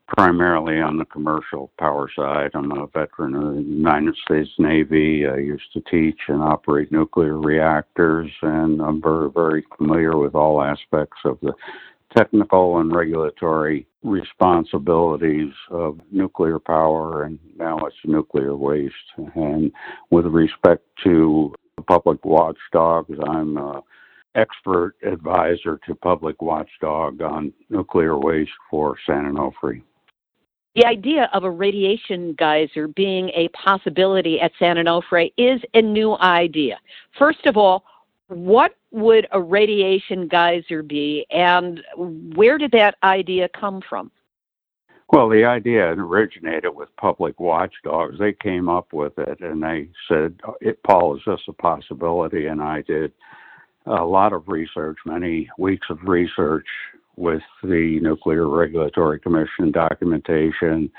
primarily 0.08 0.80
on 0.80 0.98
the 0.98 1.06
commercial 1.06 1.72
power 1.80 2.10
side. 2.16 2.52
I'm 2.54 2.72
a 2.72 2.88
veteran 2.88 3.36
of 3.36 3.56
the 3.56 3.62
United 3.62 4.16
States 4.24 4.52
Navy. 4.60 5.26
I 5.28 5.38
used 5.38 5.72
to 5.74 5.82
teach 5.82 6.20
and 6.28 6.42
operate 6.42 6.92
nuclear 6.92 7.40
reactors, 7.40 8.32
and 8.42 8.82
I'm 8.82 9.02
very, 9.02 9.32
very 9.32 9.66
familiar 9.78 10.18
with 10.18 10.36
all 10.36 10.62
aspects 10.62 11.18
of 11.26 11.40
the 11.42 11.54
technical 12.16 12.80
and 12.80 12.96
regulatory 12.96 13.88
responsibilities 14.04 15.52
of 15.70 16.00
nuclear 16.12 16.60
power 16.60 17.24
and 17.24 17.40
now 17.58 17.80
it's 17.80 17.96
nuclear 18.06 18.56
waste. 18.56 18.94
And 19.36 19.72
with 20.12 20.26
respect 20.28 20.84
to 21.04 21.54
public 21.88 22.24
watchdogs, 22.24 23.18
I'm 23.28 23.58
an 23.58 23.82
expert 24.36 24.96
advisor 25.04 25.80
to 25.88 25.96
Public 25.96 26.42
Watchdog 26.42 27.22
on 27.22 27.54
nuclear 27.70 28.18
waste 28.18 28.52
for 28.70 28.96
San 29.06 29.34
Onofre. 29.34 29.82
The 30.75 30.86
idea 30.86 31.29
of 31.34 31.46
a 31.46 31.50
radiation 31.50 32.34
geyser 32.38 32.89
being 32.89 33.29
a 33.29 33.48
possibility 33.50 34.41
at 34.41 34.51
San 34.60 34.75
Onofre 34.75 35.32
is 35.38 35.62
a 35.74 35.82
new 35.82 36.17
idea. 36.17 36.79
First 37.17 37.46
of 37.46 37.55
all, 37.55 37.86
What 38.27 38.75
would 38.91 39.27
a 39.32 39.41
radiation 39.41 40.27
geyser 40.27 40.82
be, 40.82 41.25
and 41.29 41.82
where 42.36 42.58
did 42.58 42.72
that 42.72 42.96
idea 43.03 43.50
come 43.50 43.82
from? 43.88 44.12
Well, 45.13 45.29
the 45.29 45.46
idea 45.46 45.91
originated 45.91 46.74
with 46.74 46.89
public 46.98 47.39
watchdogs. 47.39 48.17
They 48.17 48.34
came 48.34 48.67
up 48.67 48.91
with 48.91 49.20
it 49.20 49.39
and 49.39 49.62
they 49.62 49.89
said, 50.08 50.39
Paul, 50.84 51.15
is 51.15 51.22
this 51.27 51.41
a 51.48 51.53
possibility? 51.53 52.48
And 52.48 52.62
I 52.62 52.82
did 52.82 53.13
a 53.86 54.03
lot 54.03 54.34
of 54.34 54.48
research, 54.48 54.98
many 55.05 55.48
weeks 55.60 55.86
of 55.91 56.00
research 56.03 56.65
with 57.18 57.42
the 57.64 58.00
Nuclear 58.02 58.48
Regulatory 58.48 59.20
Commission 59.20 59.72
documentation 59.72 60.92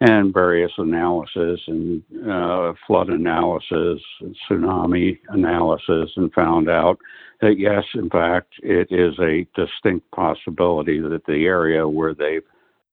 and 0.00 0.32
various 0.32 0.70
analysis 0.78 1.60
and 1.66 2.02
uh, 2.30 2.72
flood 2.86 3.08
analysis 3.08 4.00
and 4.20 4.36
tsunami 4.48 5.18
analysis 5.30 6.10
and 6.16 6.32
found 6.32 6.70
out 6.70 6.98
that 7.40 7.58
yes, 7.58 7.84
in 7.94 8.08
fact, 8.08 8.52
it 8.62 8.88
is 8.90 9.18
a 9.18 9.46
distinct 9.54 10.08
possibility 10.12 11.00
that 11.00 11.24
the 11.26 11.46
area 11.46 11.86
where 11.88 12.14
they've 12.14 12.44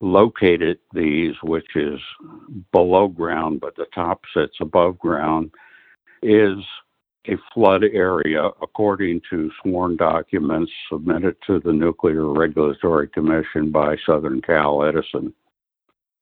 located 0.01 0.79
these, 0.93 1.35
which 1.43 1.75
is 1.75 1.99
below 2.71 3.07
ground, 3.07 3.61
but 3.61 3.75
the 3.75 3.85
top 3.93 4.21
sits 4.33 4.55
above 4.59 4.97
ground, 4.99 5.51
is 6.21 6.57
a 7.27 7.37
flood 7.53 7.83
area 7.83 8.45
according 8.61 9.21
to 9.29 9.49
sworn 9.61 9.95
documents 9.97 10.71
submitted 10.89 11.35
to 11.47 11.59
the 11.59 11.73
Nuclear 11.73 12.31
Regulatory 12.31 13.07
Commission 13.07 13.71
by 13.71 13.95
Southern 14.05 14.41
Cal 14.41 14.83
Edison. 14.83 15.33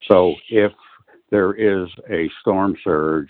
So 0.07 0.35
if 0.49 0.71
there 1.29 1.53
is 1.53 1.89
a 2.09 2.29
storm 2.41 2.75
surge 2.83 3.29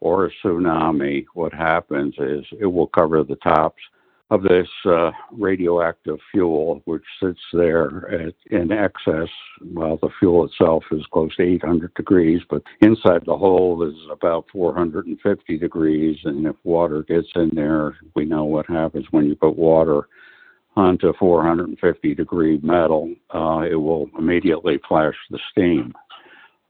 or 0.00 0.26
a 0.26 0.30
tsunami, 0.42 1.24
what 1.34 1.52
happens 1.52 2.14
is 2.18 2.44
it 2.60 2.66
will 2.66 2.88
cover 2.88 3.22
the 3.22 3.36
tops 3.36 3.82
of 4.32 4.42
this 4.42 4.68
uh, 4.86 5.10
radioactive 5.30 6.18
fuel, 6.30 6.80
which 6.86 7.04
sits 7.22 7.38
there 7.52 8.08
at, 8.10 8.34
in 8.50 8.72
excess. 8.72 9.28
Well, 9.60 9.98
the 10.00 10.08
fuel 10.18 10.46
itself 10.46 10.84
is 10.90 11.04
close 11.12 11.36
to 11.36 11.42
800 11.42 11.92
degrees, 11.92 12.40
but 12.48 12.62
inside 12.80 13.24
the 13.26 13.36
hole 13.36 13.86
is 13.86 13.94
about 14.10 14.46
450 14.50 15.58
degrees. 15.58 16.16
And 16.24 16.46
if 16.46 16.56
water 16.64 17.02
gets 17.02 17.28
in 17.34 17.50
there, 17.54 17.98
we 18.16 18.24
know 18.24 18.44
what 18.44 18.64
happens 18.70 19.04
when 19.10 19.26
you 19.26 19.34
put 19.34 19.54
water 19.54 20.08
onto 20.76 21.12
450 21.18 22.14
degree 22.14 22.58
metal, 22.62 23.14
uh, 23.34 23.66
it 23.70 23.74
will 23.74 24.08
immediately 24.18 24.80
flash 24.88 25.14
the 25.28 25.38
steam. 25.50 25.92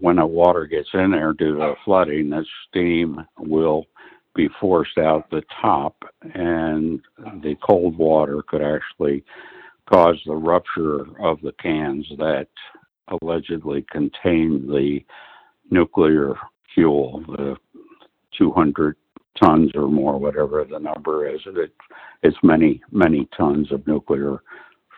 When 0.01 0.17
the 0.17 0.27
water 0.27 0.67
gets 0.67 0.89
in 0.95 1.13
there 1.13 1.33
due 1.33 1.59
to 1.59 1.75
flooding, 1.85 2.31
the 2.31 2.45
steam 2.69 3.25
will 3.39 3.87
be 4.35 4.49
forced 4.61 4.99
out 4.99 5.31
the 5.31 5.43
top, 5.61 5.97
and 6.35 7.01
the 7.43 7.57
cold 7.63 7.97
water 7.97 8.43
could 8.43 8.63
actually 8.63 9.25
cause 9.91 10.21
the 10.27 10.35
rupture 10.35 11.07
of 11.21 11.41
the 11.43 11.53
cans 11.61 12.07
that 12.19 12.49
allegedly 13.09 13.85
contain 13.91 14.67
the 14.67 15.01
nuclear 15.71 16.35
fuel, 16.75 17.23
the 17.29 17.57
200 18.39 18.97
tons 19.43 19.71
or 19.75 19.89
more, 19.89 20.19
whatever 20.19 20.65
the 20.65 20.79
number 20.79 21.29
is. 21.29 21.41
It, 21.47 21.73
it's 22.23 22.37
many, 22.43 22.81
many 22.91 23.29
tons 23.37 23.73
of 23.73 23.87
nuclear 23.87 24.43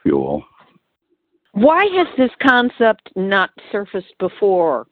fuel. 0.03 0.45
Why 1.53 1.85
has 1.85 2.09
this 2.17 2.33
concept 2.43 3.11
not 3.17 3.51
surfaced 3.71 4.15
before? 4.19 4.87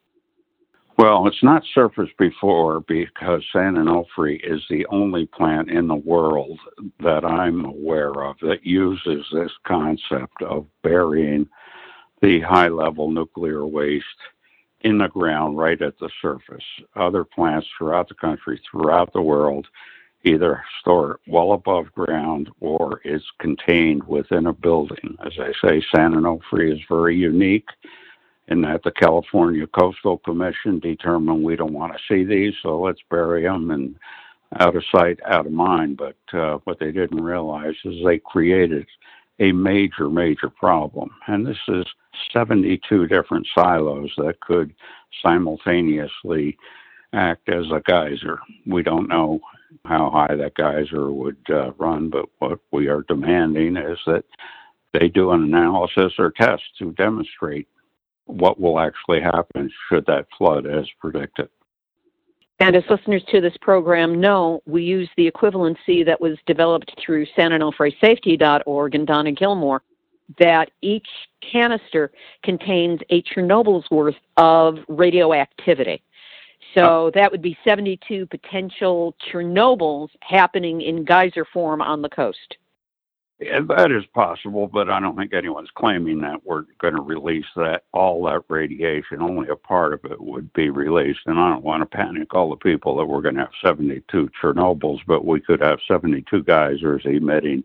Well, 1.02 1.26
it's 1.26 1.42
not 1.42 1.64
surfaced 1.74 2.16
before 2.16 2.78
because 2.78 3.42
San 3.52 3.74
Onofre 3.74 4.38
is 4.44 4.62
the 4.70 4.86
only 4.86 5.26
plant 5.26 5.68
in 5.68 5.88
the 5.88 5.96
world 5.96 6.60
that 7.00 7.24
I'm 7.24 7.64
aware 7.64 8.22
of 8.22 8.36
that 8.42 8.64
uses 8.64 9.26
this 9.32 9.50
concept 9.66 10.40
of 10.42 10.64
burying 10.84 11.48
the 12.20 12.38
high 12.42 12.68
level 12.68 13.10
nuclear 13.10 13.66
waste 13.66 14.06
in 14.82 14.98
the 14.98 15.08
ground 15.08 15.58
right 15.58 15.82
at 15.82 15.98
the 15.98 16.08
surface. 16.20 16.62
Other 16.94 17.24
plants 17.24 17.66
throughout 17.76 18.08
the 18.08 18.14
country, 18.14 18.60
throughout 18.70 19.12
the 19.12 19.22
world, 19.22 19.66
either 20.22 20.62
store 20.78 21.14
it 21.14 21.20
well 21.26 21.50
above 21.50 21.90
ground 21.90 22.48
or 22.60 23.00
is 23.04 23.24
contained 23.40 24.04
within 24.04 24.46
a 24.46 24.52
building. 24.52 25.16
As 25.26 25.32
I 25.36 25.50
say, 25.66 25.84
San 25.92 26.12
Onofre 26.12 26.72
is 26.72 26.78
very 26.88 27.16
unique 27.16 27.70
in 28.48 28.60
that 28.62 28.82
the 28.82 28.90
California 28.90 29.66
Coastal 29.66 30.18
Commission 30.18 30.78
determined 30.80 31.42
we 31.42 31.56
don't 31.56 31.72
want 31.72 31.92
to 31.92 31.98
see 32.08 32.24
these, 32.24 32.54
so 32.62 32.80
let's 32.80 33.00
bury 33.10 33.42
them 33.42 33.70
and 33.70 33.94
out 34.58 34.76
of 34.76 34.84
sight, 34.94 35.18
out 35.24 35.46
of 35.46 35.52
mind. 35.52 35.96
But 35.96 36.38
uh, 36.38 36.58
what 36.64 36.78
they 36.78 36.92
didn't 36.92 37.22
realize 37.22 37.74
is 37.84 38.04
they 38.04 38.18
created 38.18 38.86
a 39.38 39.52
major, 39.52 40.08
major 40.08 40.50
problem. 40.50 41.10
And 41.26 41.46
this 41.46 41.58
is 41.68 41.84
72 42.32 43.06
different 43.06 43.46
silos 43.54 44.12
that 44.18 44.40
could 44.40 44.74
simultaneously 45.22 46.56
act 47.12 47.48
as 47.48 47.66
a 47.70 47.82
geyser. 47.86 48.38
We 48.66 48.82
don't 48.82 49.08
know 49.08 49.40
how 49.84 50.10
high 50.10 50.34
that 50.34 50.56
geyser 50.56 51.10
would 51.10 51.38
uh, 51.48 51.72
run, 51.72 52.10
but 52.10 52.26
what 52.38 52.58
we 52.70 52.88
are 52.88 53.02
demanding 53.02 53.76
is 53.76 53.98
that 54.06 54.24
they 54.92 55.08
do 55.08 55.30
an 55.30 55.42
analysis 55.42 56.12
or 56.18 56.30
test 56.30 56.62
to 56.78 56.92
demonstrate 56.92 57.66
what 58.26 58.60
will 58.60 58.78
actually 58.78 59.20
happen 59.20 59.70
should 59.88 60.06
that 60.06 60.26
flood 60.36 60.66
as 60.66 60.86
predicted. 61.00 61.48
And 62.60 62.76
as 62.76 62.84
listeners 62.88 63.24
to 63.30 63.40
this 63.40 63.56
program 63.60 64.20
know, 64.20 64.62
we 64.66 64.84
use 64.84 65.08
the 65.16 65.28
equivalency 65.30 66.06
that 66.06 66.20
was 66.20 66.38
developed 66.46 66.92
through 67.04 67.26
SanOnofreSafety.org 67.36 68.94
and 68.94 69.06
Donna 69.06 69.32
Gilmore 69.32 69.82
that 70.38 70.70
each 70.80 71.08
canister 71.50 72.12
contains 72.42 73.00
a 73.10 73.22
Chernobyl's 73.22 73.90
worth 73.90 74.14
of 74.36 74.78
radioactivity. 74.88 76.02
So 76.74 77.10
that 77.14 77.30
would 77.30 77.42
be 77.42 77.58
72 77.64 78.26
potential 78.26 79.14
Chernobyls 79.30 80.08
happening 80.20 80.80
in 80.80 81.04
geyser 81.04 81.44
form 81.52 81.82
on 81.82 82.00
the 82.00 82.08
coast. 82.08 82.56
That 83.68 83.90
is 83.90 84.04
possible, 84.14 84.66
but 84.66 84.90
I 84.90 85.00
don't 85.00 85.16
think 85.16 85.32
anyone's 85.32 85.70
claiming 85.74 86.20
that 86.20 86.44
we're 86.44 86.64
going 86.80 86.94
to 86.94 87.02
release 87.02 87.46
that 87.56 87.84
all 87.92 88.24
that 88.24 88.42
radiation. 88.48 89.20
Only 89.20 89.48
a 89.48 89.56
part 89.56 89.92
of 89.92 90.04
it 90.04 90.20
would 90.20 90.52
be 90.52 90.70
released, 90.70 91.20
and 91.26 91.38
I 91.38 91.50
don't 91.50 91.64
want 91.64 91.82
to 91.82 91.86
panic 91.96 92.34
all 92.34 92.50
the 92.50 92.56
people 92.56 92.96
that 92.96 93.06
we're 93.06 93.22
going 93.22 93.36
to 93.36 93.42
have 93.42 93.50
72 93.62 94.30
Chernobyls, 94.40 95.00
but 95.06 95.24
we 95.24 95.40
could 95.40 95.60
have 95.60 95.78
72 95.88 96.42
geysers 96.44 97.02
emitting 97.04 97.64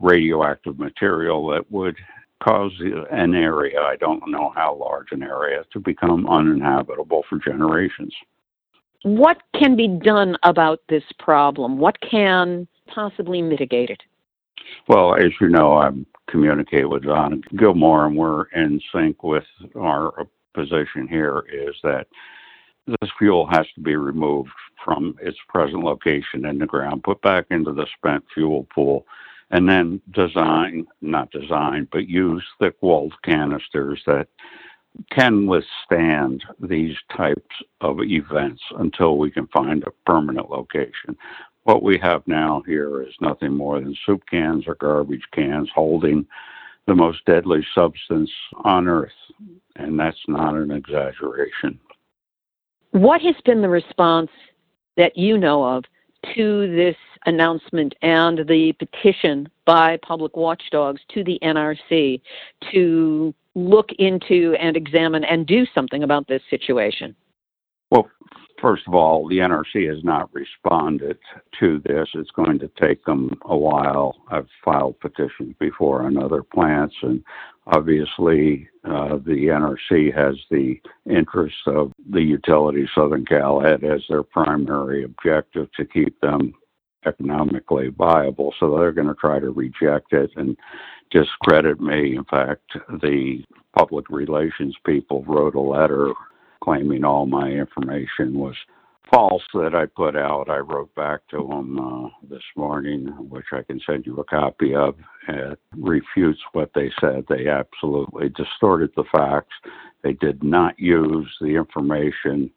radioactive 0.00 0.78
material 0.78 1.46
that 1.48 1.70
would 1.70 1.96
cause 2.42 2.72
an 3.10 3.34
area, 3.34 3.80
I 3.80 3.96
don't 3.96 4.30
know 4.30 4.52
how 4.54 4.74
large 4.74 5.12
an 5.12 5.22
area, 5.22 5.64
to 5.72 5.80
become 5.80 6.26
uninhabitable 6.26 7.24
for 7.28 7.38
generations. 7.38 8.14
What 9.02 9.42
can 9.54 9.76
be 9.76 9.88
done 9.88 10.36
about 10.42 10.80
this 10.88 11.04
problem? 11.18 11.78
What 11.78 12.00
can 12.00 12.66
possibly 12.86 13.42
mitigate 13.42 13.90
it? 13.90 14.02
Well, 14.88 15.14
as 15.14 15.32
you 15.40 15.48
know, 15.48 15.74
I 15.74 15.90
communicate 16.28 16.88
with 16.88 17.04
Don 17.04 17.42
Gilmore, 17.56 18.06
and 18.06 18.16
we're 18.16 18.44
in 18.54 18.80
sync 18.92 19.22
with 19.22 19.44
our 19.76 20.26
position 20.54 21.06
here 21.08 21.44
is 21.52 21.76
that 21.82 22.06
this 22.86 23.10
fuel 23.18 23.46
has 23.46 23.66
to 23.74 23.80
be 23.80 23.96
removed 23.96 24.50
from 24.84 25.16
its 25.20 25.38
present 25.48 25.84
location 25.84 26.44
in 26.46 26.58
the 26.58 26.66
ground, 26.66 27.04
put 27.04 27.20
back 27.22 27.46
into 27.50 27.72
the 27.72 27.86
spent 27.96 28.24
fuel 28.34 28.66
pool, 28.74 29.06
and 29.50 29.68
then 29.68 30.00
design, 30.12 30.86
not 31.00 31.30
design, 31.30 31.88
but 31.92 32.08
use 32.08 32.44
thick 32.58 32.76
walled 32.80 33.14
canisters 33.22 34.00
that 34.06 34.28
can 35.10 35.46
withstand 35.46 36.44
these 36.60 36.96
types 37.16 37.56
of 37.80 38.00
events 38.00 38.62
until 38.78 39.18
we 39.18 39.30
can 39.30 39.46
find 39.48 39.84
a 39.84 39.90
permanent 40.04 40.50
location. 40.50 41.16
What 41.64 41.82
we 41.82 41.98
have 41.98 42.26
now 42.26 42.62
here 42.66 43.02
is 43.02 43.14
nothing 43.20 43.54
more 43.54 43.80
than 43.80 43.96
soup 44.06 44.22
cans 44.30 44.64
or 44.66 44.76
garbage 44.76 45.26
cans 45.32 45.68
holding 45.74 46.26
the 46.86 46.94
most 46.94 47.24
deadly 47.26 47.64
substance 47.74 48.30
on 48.64 48.88
earth, 48.88 49.12
and 49.76 49.98
that's 49.98 50.18
not 50.26 50.54
an 50.54 50.70
exaggeration. 50.70 51.78
What 52.92 53.20
has 53.20 53.36
been 53.44 53.62
the 53.62 53.68
response 53.68 54.30
that 54.96 55.16
you 55.16 55.38
know 55.38 55.62
of 55.64 55.84
to 56.34 56.74
this 56.74 56.96
announcement 57.26 57.94
and 58.02 58.46
the 58.48 58.72
petition 58.72 59.48
by 59.66 59.98
public 59.98 60.36
watchdogs 60.36 61.00
to 61.14 61.22
the 61.22 61.38
NRC 61.42 62.20
to 62.72 63.34
look 63.54 63.90
into 63.98 64.56
and 64.60 64.76
examine 64.76 65.24
and 65.24 65.46
do 65.46 65.66
something 65.74 66.02
about 66.02 66.26
this 66.28 66.42
situation? 66.50 67.14
Well, 67.90 68.08
first 68.60 68.86
of 68.86 68.94
all, 68.94 69.26
the 69.28 69.38
NRC 69.38 69.88
has 69.88 70.04
not 70.04 70.32
responded 70.32 71.18
to 71.58 71.80
this. 71.84 72.08
It's 72.14 72.30
going 72.30 72.58
to 72.60 72.70
take 72.80 73.04
them 73.04 73.38
a 73.44 73.56
while. 73.56 74.16
I've 74.30 74.48
filed 74.64 75.00
petitions 75.00 75.54
before 75.58 76.02
on 76.02 76.16
other 76.16 76.42
plants, 76.42 76.94
and 77.02 77.22
obviously, 77.66 78.68
uh, 78.84 79.16
the 79.16 79.48
NRC 79.48 80.14
has 80.14 80.36
the 80.50 80.80
interests 81.08 81.62
of 81.66 81.92
the 82.10 82.22
utility 82.22 82.88
Southern 82.94 83.24
Cal 83.24 83.64
Ed 83.64 83.84
as 83.84 84.02
their 84.08 84.22
primary 84.22 85.04
objective 85.04 85.68
to 85.76 85.84
keep 85.84 86.20
them 86.20 86.54
economically 87.06 87.88
viable. 87.88 88.54
So 88.60 88.76
they're 88.76 88.92
going 88.92 89.08
to 89.08 89.14
try 89.14 89.38
to 89.38 89.50
reject 89.50 90.12
it 90.12 90.30
and 90.36 90.56
discredit 91.10 91.80
me. 91.80 92.16
In 92.16 92.24
fact, 92.24 92.76
the 93.00 93.42
public 93.76 94.10
relations 94.10 94.76
people 94.84 95.24
wrote 95.24 95.54
a 95.54 95.60
letter 95.60 96.12
claiming 96.62 97.04
all 97.04 97.26
my 97.26 97.48
information 97.48 98.38
was 98.38 98.54
false 99.12 99.42
that 99.54 99.74
I 99.74 99.86
put 99.86 100.16
out. 100.16 100.48
I 100.48 100.58
wrote 100.58 100.94
back 100.94 101.20
to 101.30 101.38
them 101.38 101.78
uh, 101.78 102.08
this 102.28 102.42
morning, 102.56 103.06
which 103.28 103.46
I 103.52 103.62
can 103.62 103.80
send 103.84 104.06
you 104.06 104.16
a 104.18 104.24
copy 104.24 104.74
of. 104.74 104.94
It 105.28 105.58
refutes 105.76 106.40
what 106.52 106.70
they 106.74 106.90
said. 107.00 107.24
They 107.28 107.48
absolutely 107.48 108.28
distorted 108.30 108.90
the 108.94 109.04
facts. 109.10 109.54
They 110.02 110.12
did 110.14 110.42
not 110.42 110.78
use 110.78 111.28
the 111.40 111.56
information 111.56 112.50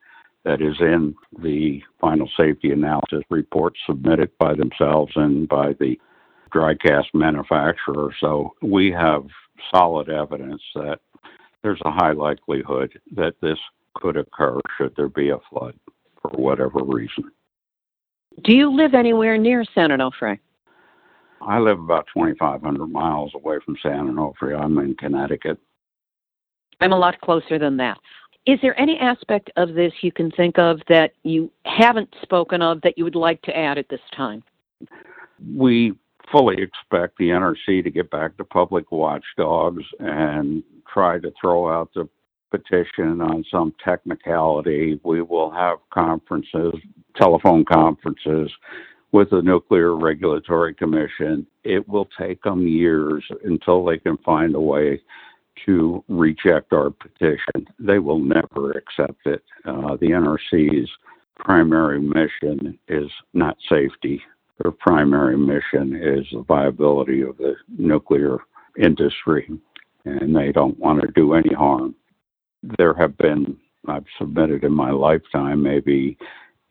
that 0.46 0.62
is 0.62 0.76
in 0.80 1.16
the 1.42 1.82
final 2.00 2.30
safety 2.38 2.72
analysis 2.72 3.24
report 3.30 3.76
submitted 3.88 4.30
by 4.38 4.54
themselves 4.54 5.14
and 5.16 5.48
by 5.48 5.74
the 5.80 5.98
dry 6.52 6.76
cask 6.76 7.08
manufacturer. 7.14 8.14
So 8.20 8.54
we 8.62 8.92
have 8.92 9.26
solid 9.74 10.10
evidence 10.10 10.62
that 10.76 11.00
there's 11.64 11.82
a 11.86 11.92
high 11.92 12.12
likelihood 12.12 13.00
that 13.16 13.36
this 13.42 13.58
could 13.96 14.18
occur 14.18 14.60
should 14.78 14.96
there 14.96 15.10
be 15.10 15.30
a 15.30 15.38
flood 15.50 15.76
for 16.22 16.32
whatever 16.32 16.84
reason. 16.84 17.32
Do 18.44 18.56
you 18.56 18.76
live 18.76 18.94
anywhere 18.94 19.38
near 19.38 19.64
San 19.76 19.90
Onofre? 19.90 20.40
I 21.42 21.60
live 21.60 21.80
about 21.80 22.08
2,500 22.14 22.88
miles 22.88 23.32
away 23.36 23.58
from 23.64 23.76
San 23.84 24.08
Onofre. 24.08 24.60
I'm 24.60 24.78
in 24.80 24.96
Connecticut. 24.96 25.60
I'm 26.82 26.94
a 26.94 26.98
lot 26.98 27.20
closer 27.22 27.60
than 27.60 27.78
that. 27.78 27.98
Is 28.46 28.60
there 28.62 28.80
any 28.80 28.98
aspect 28.98 29.52
of 29.56 29.74
this 29.74 29.94
you 30.02 30.12
can 30.12 30.32
think 30.32 30.58
of 30.58 30.82
that 30.90 31.14
you 31.24 31.52
haven't 31.66 32.14
spoken 32.22 32.62
of 32.62 32.82
that 32.82 32.98
you 32.98 33.04
would 33.04 33.16
like 33.16 33.42
to 33.44 33.56
add 33.56 33.78
at 33.78 33.88
this 33.90 34.02
time? 34.16 34.44
We 35.56 35.94
fully 36.32 36.62
expect 36.62 37.18
the 37.18 37.30
NRC 37.30 37.84
to 37.84 37.90
get 37.90 38.10
back 38.10 38.36
to 38.38 38.44
public 38.44 38.92
watchdogs 38.92 39.84
and 40.00 40.64
try 40.92 41.20
to 41.20 41.32
throw 41.40 41.70
out 41.70 41.90
the 41.94 42.10
petition 42.54 43.20
on 43.20 43.44
some 43.50 43.74
technicality. 43.84 45.00
We 45.04 45.24
will 45.24 45.50
have 45.52 45.80
conferences, 45.92 46.74
telephone 47.16 47.66
conferences 47.66 48.52
with 49.12 49.32
the 49.32 49.42
Nuclear 49.42 49.96
Regulatory 49.96 50.76
Commission. 50.76 51.48
It 51.64 51.88
will 51.90 52.08
take 52.20 52.44
them 52.44 52.68
years 52.68 53.24
until 53.44 53.84
they 53.84 53.98
can 53.98 54.18
find 54.18 54.54
a 54.54 54.62
way 54.62 55.02
to 55.66 56.04
reject 56.08 56.74
our 56.74 56.92
petition. 56.92 57.68
They 57.80 57.98
will 57.98 58.20
never 58.20 58.72
accept 58.72 59.26
it. 59.26 59.44
Uh, 59.66 59.98
the 59.98 60.12
NRC's 60.12 60.90
primary 61.36 62.00
mission 62.00 62.78
is 62.88 63.10
not 63.34 63.58
safety. 63.68 64.22
Their 64.62 64.72
primary 64.72 65.38
mission 65.38 65.96
is 65.96 66.26
the 66.32 66.44
viability 66.48 67.22
of 67.22 67.38
the 67.38 67.56
nuclear 67.78 68.38
industry, 68.80 69.50
and 70.06 70.36
they 70.36 70.52
don't 70.52 70.78
want 70.78 71.02
to 71.02 71.08
do 71.16 71.34
any 71.34 71.54
harm 71.54 71.96
there 72.78 72.94
have 72.94 73.18
been, 73.18 73.58
I've 73.88 74.06
submitted 74.18 74.64
in 74.64 74.74
my 74.74 74.92
lifetime 74.92 75.62
maybe 75.62 76.18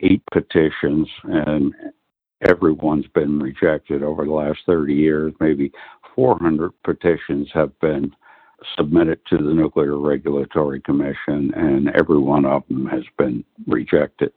eight 0.00 0.22
petitions, 0.32 1.08
and 1.24 1.74
everyone's 2.48 3.06
been 3.14 3.38
rejected 3.38 4.02
over 4.02 4.24
the 4.24 4.32
last 4.32 4.60
30 4.66 4.94
years. 4.94 5.32
Maybe 5.40 5.70
400 6.14 6.72
petitions 6.84 7.48
have 7.54 7.78
been 7.80 8.14
submitted 8.76 9.20
to 9.26 9.36
the 9.36 9.54
Nuclear 9.54 9.98
Regulatory 9.98 10.80
Commission, 10.80 11.52
and 11.54 11.88
every 11.90 12.18
one 12.18 12.44
of 12.44 12.62
them 12.68 12.86
has 12.86 13.02
been 13.18 13.44
rejected. 13.66 14.32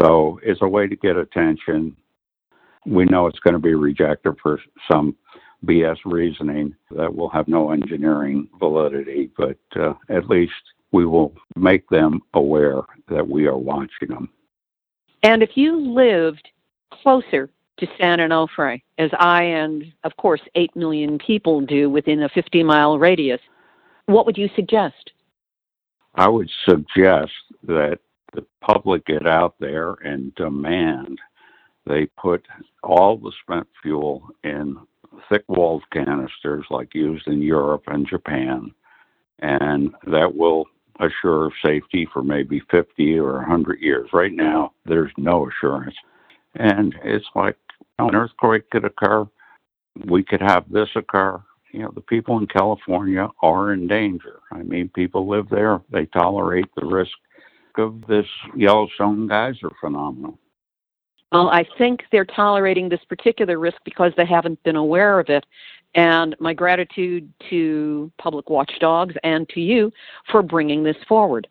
So 0.00 0.40
it's 0.42 0.62
a 0.62 0.68
way 0.68 0.86
to 0.86 0.96
get 0.96 1.16
attention. 1.16 1.96
We 2.84 3.04
know 3.06 3.26
it's 3.26 3.38
going 3.40 3.54
to 3.54 3.60
be 3.60 3.74
rejected 3.74 4.34
for 4.42 4.60
some 4.90 5.16
BS 5.64 5.96
reasoning 6.04 6.74
that 6.90 7.14
will 7.14 7.30
have 7.30 7.48
no 7.48 7.70
engineering 7.70 8.48
validity, 8.58 9.30
but 9.36 9.58
uh, 9.76 9.94
at 10.10 10.28
least 10.28 10.52
we 10.96 11.04
will 11.04 11.34
make 11.56 11.86
them 11.90 12.22
aware 12.32 12.80
that 13.08 13.28
we 13.28 13.46
are 13.46 13.58
watching 13.58 14.08
them. 14.08 14.30
And 15.22 15.42
if 15.42 15.50
you 15.54 15.78
lived 15.78 16.48
closer 16.90 17.50
to 17.78 17.86
San 18.00 18.18
Onofre, 18.18 18.80
as 18.96 19.10
I 19.18 19.42
and, 19.42 19.92
of 20.04 20.16
course, 20.16 20.40
8 20.54 20.74
million 20.74 21.18
people 21.18 21.60
do 21.60 21.90
within 21.90 22.22
a 22.22 22.30
50 22.30 22.62
mile 22.62 22.98
radius, 22.98 23.40
what 24.06 24.24
would 24.24 24.38
you 24.38 24.48
suggest? 24.56 25.12
I 26.14 26.28
would 26.28 26.50
suggest 26.64 27.32
that 27.64 27.98
the 28.32 28.46
public 28.62 29.04
get 29.04 29.26
out 29.26 29.54
there 29.60 29.92
and 30.02 30.34
demand 30.34 31.18
they 31.86 32.06
put 32.06 32.42
all 32.82 33.18
the 33.18 33.32
spent 33.42 33.68
fuel 33.82 34.28
in 34.44 34.78
thick 35.28 35.44
walled 35.46 35.84
canisters 35.92 36.64
like 36.70 36.94
used 36.94 37.28
in 37.28 37.42
Europe 37.42 37.84
and 37.86 38.08
Japan, 38.08 38.72
and 39.40 39.94
that 40.06 40.34
will 40.34 40.66
assure 41.00 41.50
safety 41.64 42.08
for 42.12 42.22
maybe 42.22 42.60
50 42.70 43.18
or 43.18 43.34
100 43.34 43.80
years. 43.80 44.08
Right 44.12 44.32
now, 44.32 44.72
there's 44.84 45.12
no 45.16 45.48
assurance. 45.48 45.94
And 46.54 46.94
it's 47.04 47.26
like 47.34 47.56
an 47.98 48.14
earthquake 48.14 48.70
could 48.70 48.84
occur. 48.84 49.26
We 50.06 50.22
could 50.22 50.40
have 50.40 50.64
this 50.70 50.88
occur. 50.94 51.42
You 51.72 51.82
know, 51.82 51.92
the 51.94 52.00
people 52.00 52.38
in 52.38 52.46
California 52.46 53.28
are 53.42 53.72
in 53.72 53.86
danger. 53.86 54.40
I 54.52 54.62
mean, 54.62 54.88
people 54.94 55.28
live 55.28 55.48
there, 55.50 55.80
they 55.90 56.06
tolerate 56.06 56.66
the 56.76 56.86
risk 56.86 57.12
of 57.76 58.06
this 58.08 58.26
Yellowstone 58.56 59.28
geyser 59.28 59.70
phenomenon. 59.80 60.38
Well, 61.32 61.50
I 61.50 61.66
think 61.76 62.04
they're 62.12 62.24
tolerating 62.24 62.88
this 62.88 63.04
particular 63.08 63.58
risk 63.58 63.78
because 63.84 64.12
they 64.16 64.24
haven't 64.24 64.62
been 64.62 64.76
aware 64.76 65.18
of 65.18 65.28
it. 65.28 65.44
And 65.96 66.36
my 66.38 66.52
gratitude 66.52 67.32
to 67.50 68.12
public 68.18 68.50
watchdogs 68.50 69.14
and 69.24 69.48
to 69.48 69.60
you 69.60 69.90
for 70.30 70.42
bringing 70.42 70.84
this 70.84 70.96
forward. 71.08 71.48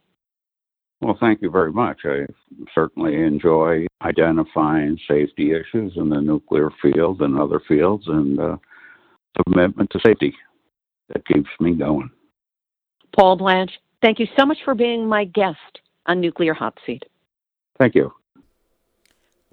Well, 1.01 1.17
thank 1.19 1.41
you 1.41 1.49
very 1.49 1.73
much. 1.73 2.01
I 2.05 2.25
certainly 2.73 3.15
enjoy 3.15 3.87
identifying 4.01 4.97
safety 5.07 5.51
issues 5.51 5.93
in 5.97 6.09
the 6.09 6.21
nuclear 6.21 6.69
field 6.81 7.21
and 7.21 7.39
other 7.39 7.59
fields, 7.67 8.05
and 8.07 8.39
uh, 8.39 8.57
commitment 9.43 9.89
to 9.91 9.99
safety 10.05 10.33
that 11.09 11.25
keeps 11.27 11.49
me 11.59 11.73
going. 11.73 12.09
Paul 13.15 13.35
Blanch, 13.35 13.71
thank 14.01 14.19
you 14.19 14.27
so 14.37 14.45
much 14.45 14.57
for 14.63 14.73
being 14.73 15.07
my 15.07 15.25
guest 15.25 15.79
on 16.05 16.21
Nuclear 16.21 16.53
Hot 16.53 16.77
Seat. 16.85 17.03
Thank 17.77 17.95
you. 17.95 18.13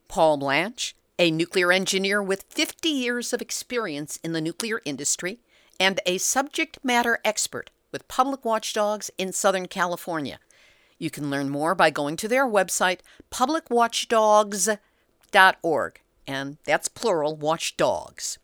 Paul 0.08 0.36
Blanch 0.36 0.94
a 1.18 1.30
nuclear 1.30 1.72
engineer 1.72 2.22
with 2.22 2.44
50 2.48 2.88
years 2.88 3.32
of 3.32 3.42
experience 3.42 4.18
in 4.22 4.32
the 4.32 4.40
nuclear 4.40 4.80
industry, 4.84 5.40
and 5.78 6.00
a 6.06 6.18
subject 6.18 6.78
matter 6.82 7.18
expert 7.24 7.70
with 7.90 8.08
public 8.08 8.44
watchdogs 8.44 9.10
in 9.18 9.32
Southern 9.32 9.66
California. 9.66 10.38
You 10.98 11.10
can 11.10 11.30
learn 11.30 11.48
more 11.48 11.74
by 11.74 11.90
going 11.90 12.16
to 12.16 12.28
their 12.28 12.46
website, 12.46 13.00
publicwatchdogs.org, 13.30 16.00
and 16.26 16.58
that's 16.64 16.88
plural, 16.88 17.36
watchdogs. 17.36 18.38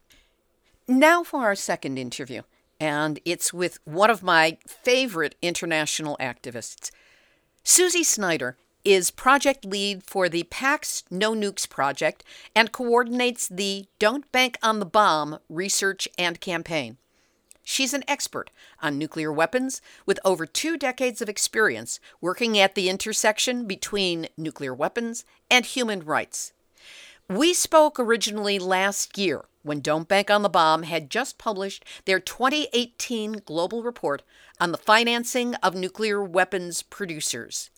Now 0.87 1.23
for 1.23 1.43
our 1.43 1.55
second 1.55 1.99
interview, 1.99 2.43
and 2.81 3.21
it's 3.25 3.53
with 3.53 3.79
one 3.85 4.11
of 4.11 4.23
my 4.23 4.59
favorite 4.67 5.35
international 5.43 6.17
activists. 6.21 6.91
Susie 7.63 8.05
Snyder 8.05 8.57
is 8.89 9.11
project 9.11 9.67
lead 9.67 10.03
for 10.03 10.31
the 10.31 10.45
PAX 10.45 11.05
No 11.11 11.35
Nukes 11.35 11.69
project 11.69 12.25
and 12.57 12.73
coordinates 12.73 13.47
the 13.47 13.85
Don't 13.99 14.33
Bank 14.33 14.57
on 14.63 14.79
the 14.79 14.87
Bomb 14.87 15.41
research 15.51 16.09
and 16.17 16.41
campaign. 16.41 16.97
She's 17.63 17.93
an 17.93 18.03
expert 18.09 18.51
on 18.81 18.97
nuclear 18.97 19.31
weapons 19.31 19.83
with 20.07 20.19
over 20.25 20.47
two 20.47 20.79
decades 20.79 21.21
of 21.21 21.29
experience 21.29 22.01
working 22.23 22.59
at 22.59 22.75
the 22.75 22.89
intersection 22.89 23.67
between 23.67 24.29
nuclear 24.39 24.73
weapons 24.73 25.27
and 25.51 25.67
human 25.67 26.01
rights. 26.01 26.55
We 27.29 27.53
spoke 27.53 28.01
originally 28.01 28.59
last 28.59 29.19
year 29.19 29.45
when 29.63 29.81
Don't 29.81 30.09
Bank 30.09 30.31
on 30.31 30.41
the 30.41 30.49
Bomb 30.49 30.85
had 30.85 31.11
just 31.11 31.37
published 31.37 31.85
their 32.07 32.21
2018 32.21 33.43
global 33.45 33.83
report 33.83 34.23
on 34.59 34.73
the 34.73 34.79
financing 34.79 35.57
of 35.57 35.75
nuclear 35.75 36.25
weapons 36.25 36.81
producers. 36.81 37.69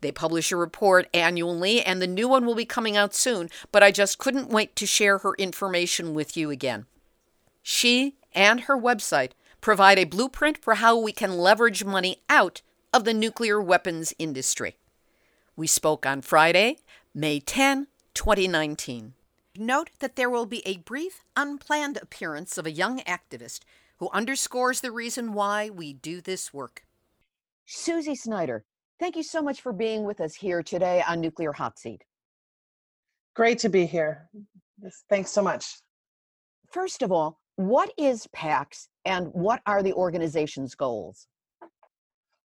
They 0.00 0.12
publish 0.12 0.50
a 0.50 0.56
report 0.56 1.08
annually, 1.12 1.82
and 1.82 2.00
the 2.00 2.06
new 2.06 2.28
one 2.28 2.46
will 2.46 2.54
be 2.54 2.64
coming 2.64 2.96
out 2.96 3.14
soon, 3.14 3.50
but 3.70 3.82
I 3.82 3.90
just 3.90 4.18
couldn't 4.18 4.48
wait 4.48 4.74
to 4.76 4.86
share 4.86 5.18
her 5.18 5.34
information 5.34 6.14
with 6.14 6.36
you 6.36 6.50
again. 6.50 6.86
She 7.62 8.16
and 8.32 8.62
her 8.62 8.76
website 8.76 9.32
provide 9.60 9.98
a 9.98 10.04
blueprint 10.04 10.58
for 10.58 10.74
how 10.76 10.98
we 10.98 11.12
can 11.12 11.36
leverage 11.36 11.84
money 11.84 12.22
out 12.28 12.62
of 12.92 13.04
the 13.04 13.14
nuclear 13.14 13.60
weapons 13.60 14.14
industry. 14.18 14.76
We 15.54 15.66
spoke 15.66 16.06
on 16.06 16.22
Friday, 16.22 16.78
May 17.14 17.40
10, 17.40 17.88
2019. 18.14 19.14
Note 19.56 19.90
that 19.98 20.16
there 20.16 20.30
will 20.30 20.46
be 20.46 20.62
a 20.64 20.78
brief, 20.78 21.24
unplanned 21.36 21.98
appearance 21.98 22.56
of 22.56 22.66
a 22.66 22.70
young 22.70 23.00
activist 23.00 23.60
who 23.98 24.08
underscores 24.12 24.80
the 24.80 24.90
reason 24.90 25.34
why 25.34 25.68
we 25.68 25.92
do 25.92 26.20
this 26.20 26.54
work. 26.54 26.84
Susie 27.66 28.14
Snyder, 28.14 28.64
Thank 29.00 29.16
you 29.16 29.22
so 29.22 29.40
much 29.40 29.62
for 29.62 29.72
being 29.72 30.04
with 30.04 30.20
us 30.20 30.34
here 30.34 30.62
today 30.62 31.02
on 31.08 31.22
Nuclear 31.22 31.52
Hot 31.52 31.78
Seat. 31.78 32.04
Great 33.34 33.58
to 33.60 33.70
be 33.70 33.86
here. 33.86 34.28
Thanks 35.08 35.30
so 35.30 35.40
much. 35.40 35.78
First 36.70 37.00
of 37.00 37.10
all, 37.10 37.40
what 37.56 37.90
is 37.96 38.26
PAX 38.34 38.88
and 39.06 39.28
what 39.28 39.62
are 39.64 39.82
the 39.82 39.94
organization's 39.94 40.74
goals? 40.74 41.28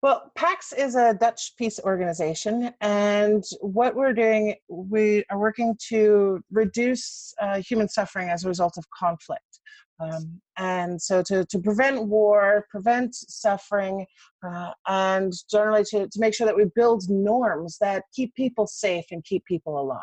Well, 0.01 0.31
PAX 0.35 0.71
is 0.71 0.95
a 0.95 1.13
Dutch 1.13 1.57
peace 1.57 1.77
organization, 1.83 2.73
and 2.79 3.43
what 3.59 3.95
we're 3.95 4.13
doing, 4.13 4.55
we 4.69 5.25
are 5.29 5.37
working 5.37 5.75
to 5.89 6.41
reduce 6.51 7.33
uh, 7.41 7.61
human 7.61 7.89
suffering 7.89 8.29
as 8.29 8.45
a 8.45 8.47
result 8.47 8.77
of 8.77 8.89
conflict. 8.91 9.59
Um, 9.99 10.39
and 10.57 11.01
so 11.01 11.21
to, 11.23 11.43
to 11.43 11.59
prevent 11.59 12.07
war, 12.07 12.65
prevent 12.69 13.13
suffering, 13.13 14.05
uh, 14.41 14.71
and 14.87 15.33
generally 15.51 15.83
to, 15.89 16.07
to 16.07 16.19
make 16.19 16.33
sure 16.33 16.47
that 16.47 16.55
we 16.55 16.65
build 16.73 17.09
norms 17.09 17.77
that 17.81 18.03
keep 18.15 18.33
people 18.35 18.67
safe 18.67 19.03
and 19.11 19.21
keep 19.25 19.43
people 19.43 19.77
alive. 19.77 19.99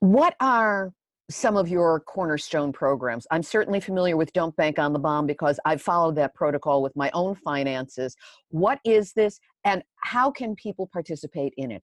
What 0.00 0.34
are 0.40 0.92
some 1.30 1.56
of 1.56 1.68
your 1.68 2.00
cornerstone 2.00 2.72
programs? 2.72 3.26
I'm 3.30 3.42
certainly 3.42 3.80
familiar 3.80 4.16
with 4.16 4.32
Don't 4.32 4.54
Bank 4.56 4.78
on 4.78 4.92
the 4.92 4.98
Bomb 4.98 5.26
because 5.26 5.58
I've 5.64 5.82
followed 5.82 6.16
that 6.16 6.34
protocol 6.34 6.82
with 6.82 6.94
my 6.96 7.10
own 7.14 7.34
finances. 7.34 8.14
What 8.50 8.78
is 8.84 9.12
this, 9.12 9.38
and 9.64 9.82
how 10.02 10.30
can 10.30 10.54
people 10.54 10.88
participate 10.92 11.54
in 11.56 11.70
it? 11.70 11.82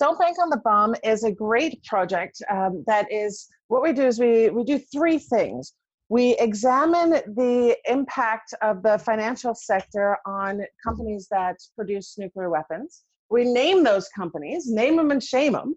Don't 0.00 0.18
Bank 0.18 0.36
on 0.42 0.50
the 0.50 0.60
Bomb 0.64 0.94
is 1.04 1.24
a 1.24 1.32
great 1.32 1.82
project 1.84 2.42
um, 2.50 2.84
that 2.86 3.10
is 3.10 3.48
what 3.68 3.82
we 3.82 3.92
do 3.92 4.06
is 4.06 4.18
we, 4.18 4.50
we 4.50 4.64
do 4.64 4.78
three 4.78 5.18
things. 5.18 5.74
We 6.08 6.36
examine 6.38 7.10
the 7.10 7.76
impact 7.86 8.54
of 8.62 8.82
the 8.82 8.98
financial 8.98 9.54
sector 9.54 10.18
on 10.24 10.60
companies 10.84 11.26
that 11.30 11.56
produce 11.74 12.16
nuclear 12.16 12.48
weapons. 12.50 13.02
We 13.30 13.44
name 13.44 13.82
those 13.82 14.08
companies, 14.08 14.70
name 14.70 14.96
them 14.96 15.10
and 15.10 15.22
shame 15.22 15.52
them, 15.52 15.74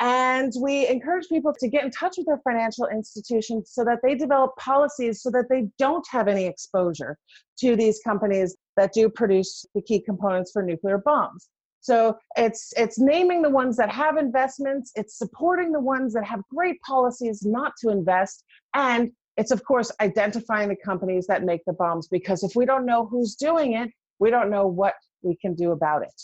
and 0.00 0.52
we 0.60 0.86
encourage 0.86 1.28
people 1.28 1.54
to 1.58 1.68
get 1.68 1.84
in 1.84 1.90
touch 1.90 2.16
with 2.18 2.26
their 2.26 2.40
financial 2.44 2.86
institutions 2.86 3.70
so 3.72 3.84
that 3.84 4.00
they 4.02 4.14
develop 4.14 4.56
policies 4.56 5.22
so 5.22 5.30
that 5.30 5.46
they 5.48 5.68
don't 5.78 6.06
have 6.10 6.28
any 6.28 6.46
exposure 6.46 7.16
to 7.58 7.76
these 7.76 8.00
companies 8.04 8.56
that 8.76 8.92
do 8.92 9.08
produce 9.08 9.64
the 9.74 9.82
key 9.82 10.00
components 10.00 10.50
for 10.52 10.62
nuclear 10.62 10.98
bombs. 10.98 11.48
So 11.80 12.18
it's 12.36 12.72
it's 12.76 12.98
naming 12.98 13.40
the 13.40 13.50
ones 13.50 13.76
that 13.78 13.90
have 13.90 14.18
investments, 14.18 14.92
it's 14.94 15.16
supporting 15.16 15.72
the 15.72 15.80
ones 15.80 16.12
that 16.12 16.24
have 16.24 16.40
great 16.54 16.80
policies 16.82 17.42
not 17.42 17.72
to 17.80 17.88
invest, 17.88 18.44
and 18.74 19.10
it's 19.38 19.50
of 19.50 19.64
course 19.64 19.90
identifying 20.00 20.68
the 20.68 20.76
companies 20.76 21.26
that 21.28 21.44
make 21.44 21.64
the 21.66 21.72
bombs 21.72 22.08
because 22.08 22.42
if 22.42 22.54
we 22.54 22.66
don't 22.66 22.84
know 22.84 23.06
who's 23.06 23.34
doing 23.34 23.72
it, 23.72 23.90
we 24.18 24.30
don't 24.30 24.50
know 24.50 24.66
what 24.66 24.94
we 25.22 25.36
can 25.36 25.54
do 25.54 25.72
about 25.72 26.02
it. 26.02 26.22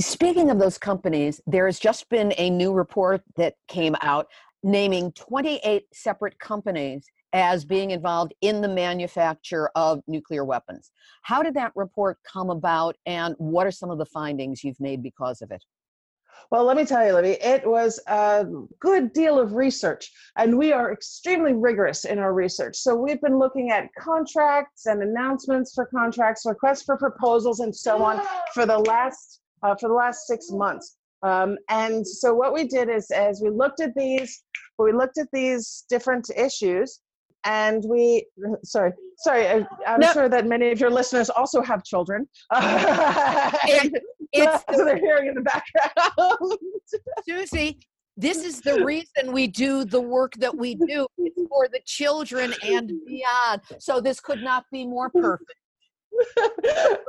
Speaking 0.00 0.48
of 0.48 0.60
those 0.60 0.78
companies, 0.78 1.40
there 1.46 1.66
has 1.66 1.80
just 1.80 2.08
been 2.08 2.32
a 2.38 2.50
new 2.50 2.72
report 2.72 3.20
that 3.36 3.54
came 3.66 3.96
out 4.00 4.28
naming 4.62 5.10
28 5.12 5.86
separate 5.92 6.38
companies 6.38 7.04
as 7.32 7.64
being 7.64 7.90
involved 7.90 8.32
in 8.40 8.60
the 8.60 8.68
manufacture 8.68 9.70
of 9.74 10.00
nuclear 10.06 10.44
weapons. 10.44 10.92
How 11.22 11.42
did 11.42 11.54
that 11.54 11.72
report 11.74 12.18
come 12.24 12.48
about, 12.48 12.96
and 13.06 13.34
what 13.38 13.66
are 13.66 13.72
some 13.72 13.90
of 13.90 13.98
the 13.98 14.06
findings 14.06 14.62
you've 14.62 14.80
made 14.80 15.02
because 15.02 15.42
of 15.42 15.50
it? 15.50 15.64
Well, 16.52 16.64
let 16.64 16.76
me 16.76 16.86
tell 16.86 17.04
you, 17.04 17.12
Libbe, 17.14 17.36
it 17.44 17.68
was 17.68 18.00
a 18.06 18.46
good 18.78 19.12
deal 19.12 19.38
of 19.40 19.54
research, 19.54 20.12
and 20.36 20.56
we 20.56 20.72
are 20.72 20.92
extremely 20.92 21.54
rigorous 21.54 22.04
in 22.04 22.20
our 22.20 22.32
research. 22.32 22.76
So 22.76 22.94
we've 22.94 23.20
been 23.20 23.38
looking 23.38 23.72
at 23.72 23.92
contracts 23.98 24.86
and 24.86 25.02
announcements 25.02 25.74
for 25.74 25.86
contracts, 25.86 26.46
requests 26.46 26.84
for 26.84 26.96
proposals, 26.96 27.58
and 27.58 27.74
so 27.74 28.02
on 28.02 28.24
for 28.54 28.64
the 28.64 28.78
last 28.78 29.37
uh, 29.62 29.74
for 29.76 29.88
the 29.88 29.94
last 29.94 30.26
six 30.26 30.50
months. 30.50 30.96
Um, 31.22 31.56
and 31.68 32.06
so 32.06 32.32
what 32.34 32.54
we 32.54 32.64
did 32.64 32.88
is, 32.88 33.10
as 33.10 33.40
we 33.42 33.50
looked 33.50 33.80
at 33.80 33.94
these, 33.94 34.42
we 34.78 34.92
looked 34.92 35.18
at 35.18 35.26
these 35.32 35.84
different 35.88 36.30
issues, 36.36 37.00
and 37.44 37.84
we 37.88 38.26
sorry 38.64 38.92
sorry 39.16 39.46
I, 39.48 39.66
am 39.86 40.00
no. 40.00 40.12
sure 40.12 40.28
that 40.28 40.46
many 40.46 40.70
of 40.70 40.80
your 40.80 40.90
listeners 40.90 41.30
also 41.30 41.60
have 41.62 41.84
children 41.84 42.28
it, 42.54 44.02
it's 44.32 44.64
so 44.74 44.84
they're 44.84 44.98
hearing 44.98 45.28
in 45.28 45.34
the 45.34 45.42
background 45.42 46.58
susie 47.26 47.78
this 48.16 48.44
is 48.44 48.60
the 48.60 48.84
reason 48.84 49.32
we 49.32 49.46
do 49.46 49.84
the 49.84 50.00
work 50.00 50.34
that 50.38 50.56
we 50.56 50.74
do 50.74 51.06
it's 51.18 51.40
for 51.48 51.68
the 51.68 51.80
children 51.84 52.52
and 52.64 52.92
beyond 53.06 53.60
so 53.78 54.00
this 54.00 54.20
could 54.20 54.42
not 54.42 54.64
be 54.72 54.84
more 54.84 55.10
perfect 55.10 55.54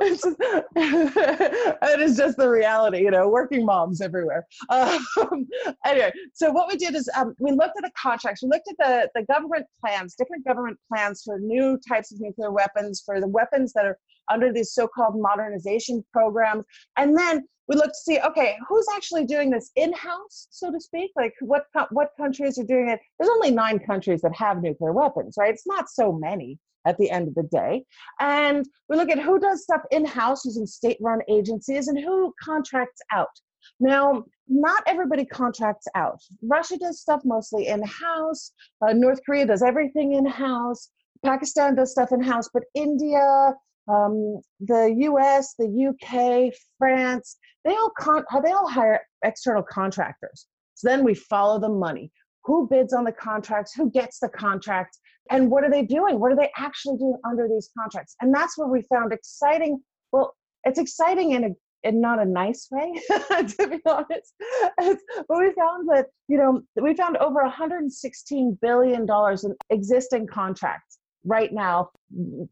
it 0.76 2.00
is 2.00 2.16
just 2.16 2.36
the 2.36 2.48
reality, 2.48 2.98
you 2.98 3.10
know, 3.10 3.28
working 3.28 3.64
moms 3.64 4.00
everywhere. 4.00 4.46
Um, 4.70 5.46
anyway, 5.84 6.12
so 6.32 6.50
what 6.50 6.68
we 6.68 6.76
did 6.76 6.94
is 6.94 7.10
um, 7.16 7.34
we 7.40 7.50
looked 7.50 7.76
at 7.76 7.82
the 7.82 7.90
contracts, 8.00 8.42
we 8.42 8.48
looked 8.48 8.68
at 8.70 8.76
the, 8.78 9.20
the 9.20 9.26
government 9.26 9.66
plans, 9.80 10.14
different 10.14 10.44
government 10.46 10.78
plans 10.88 11.22
for 11.24 11.38
new 11.38 11.78
types 11.88 12.12
of 12.12 12.20
nuclear 12.20 12.50
weapons, 12.50 13.02
for 13.04 13.20
the 13.20 13.28
weapons 13.28 13.72
that 13.74 13.84
are 13.84 13.98
under 14.30 14.52
these 14.52 14.72
so 14.72 14.86
called 14.86 15.20
modernization 15.20 16.04
programs. 16.12 16.64
And 16.96 17.16
then 17.16 17.46
we 17.70 17.76
look 17.76 17.92
to 17.92 17.98
see, 18.02 18.18
okay, 18.18 18.56
who's 18.68 18.86
actually 18.96 19.24
doing 19.24 19.48
this 19.48 19.70
in 19.76 19.92
house, 19.92 20.48
so 20.50 20.72
to 20.72 20.80
speak? 20.80 21.12
Like 21.14 21.34
what, 21.40 21.66
what 21.90 22.10
countries 22.16 22.58
are 22.58 22.64
doing 22.64 22.88
it? 22.88 22.98
There's 23.18 23.30
only 23.30 23.52
nine 23.52 23.78
countries 23.78 24.22
that 24.22 24.34
have 24.34 24.60
nuclear 24.60 24.92
weapons, 24.92 25.36
right? 25.38 25.54
It's 25.54 25.68
not 25.68 25.88
so 25.88 26.12
many 26.12 26.58
at 26.84 26.98
the 26.98 27.08
end 27.08 27.28
of 27.28 27.34
the 27.36 27.44
day. 27.44 27.84
And 28.18 28.66
we 28.88 28.96
look 28.96 29.08
at 29.08 29.20
who 29.20 29.38
does 29.38 29.62
stuff 29.62 29.82
in 29.92 30.04
house 30.04 30.44
using 30.44 30.66
state 30.66 30.96
run 31.00 31.20
agencies 31.28 31.86
and 31.86 31.96
who 31.96 32.34
contracts 32.42 33.00
out. 33.12 33.38
Now, 33.78 34.24
not 34.48 34.82
everybody 34.88 35.24
contracts 35.24 35.86
out. 35.94 36.20
Russia 36.42 36.76
does 36.76 37.00
stuff 37.00 37.20
mostly 37.24 37.68
in 37.68 37.84
house, 37.84 38.50
uh, 38.84 38.92
North 38.94 39.20
Korea 39.24 39.46
does 39.46 39.62
everything 39.62 40.14
in 40.14 40.26
house, 40.26 40.90
Pakistan 41.24 41.76
does 41.76 41.92
stuff 41.92 42.10
in 42.10 42.20
house, 42.20 42.48
but 42.52 42.64
India, 42.74 43.54
um, 43.90 44.40
the 44.60 44.94
US, 44.98 45.54
the 45.58 45.88
UK, 45.88 46.52
France, 46.78 47.36
they 47.64 47.72
all, 47.72 47.92
con- 47.98 48.24
they 48.44 48.52
all 48.52 48.68
hire 48.68 49.00
external 49.24 49.62
contractors. 49.62 50.46
So 50.74 50.88
then 50.88 51.04
we 51.04 51.14
follow 51.14 51.58
the 51.58 51.68
money. 51.68 52.10
Who 52.44 52.66
bids 52.70 52.94
on 52.94 53.04
the 53.04 53.12
contracts? 53.12 53.74
Who 53.74 53.90
gets 53.90 54.18
the 54.18 54.28
contracts? 54.30 54.98
and 55.30 55.50
what 55.50 55.64
are 55.64 55.70
they 55.70 55.82
doing 55.82 56.20
what 56.20 56.32
are 56.32 56.36
they 56.36 56.50
actually 56.56 56.98
doing 56.98 57.16
under 57.24 57.48
these 57.48 57.70
contracts 57.78 58.16
and 58.20 58.34
that's 58.34 58.58
where 58.58 58.68
we 58.68 58.82
found 58.82 59.12
exciting 59.12 59.80
well 60.12 60.34
it's 60.64 60.78
exciting 60.78 61.32
in 61.32 61.44
a 61.44 61.48
in 61.82 62.00
not 62.00 62.20
a 62.20 62.24
nice 62.24 62.68
way 62.70 62.92
to 63.08 63.68
be 63.68 63.80
honest 63.86 64.34
but 64.78 65.38
we 65.38 65.52
found 65.52 65.88
that 65.88 66.06
you 66.28 66.36
know 66.36 66.60
we 66.82 66.94
found 66.94 67.16
over 67.18 67.42
116 67.42 68.58
billion 68.60 69.06
dollars 69.06 69.44
in 69.44 69.54
existing 69.70 70.26
contracts 70.26 70.98
right 71.24 71.52
now 71.52 71.90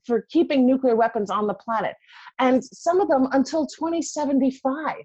for 0.05 0.27
keeping 0.31 0.67
nuclear 0.67 0.97
weapons 0.97 1.31
on 1.31 1.47
the 1.47 1.55
planet 1.55 1.95
and 2.39 2.63
some 2.65 3.01
of 3.01 3.09
them 3.09 3.29
until 3.33 3.67
2075 3.67 4.97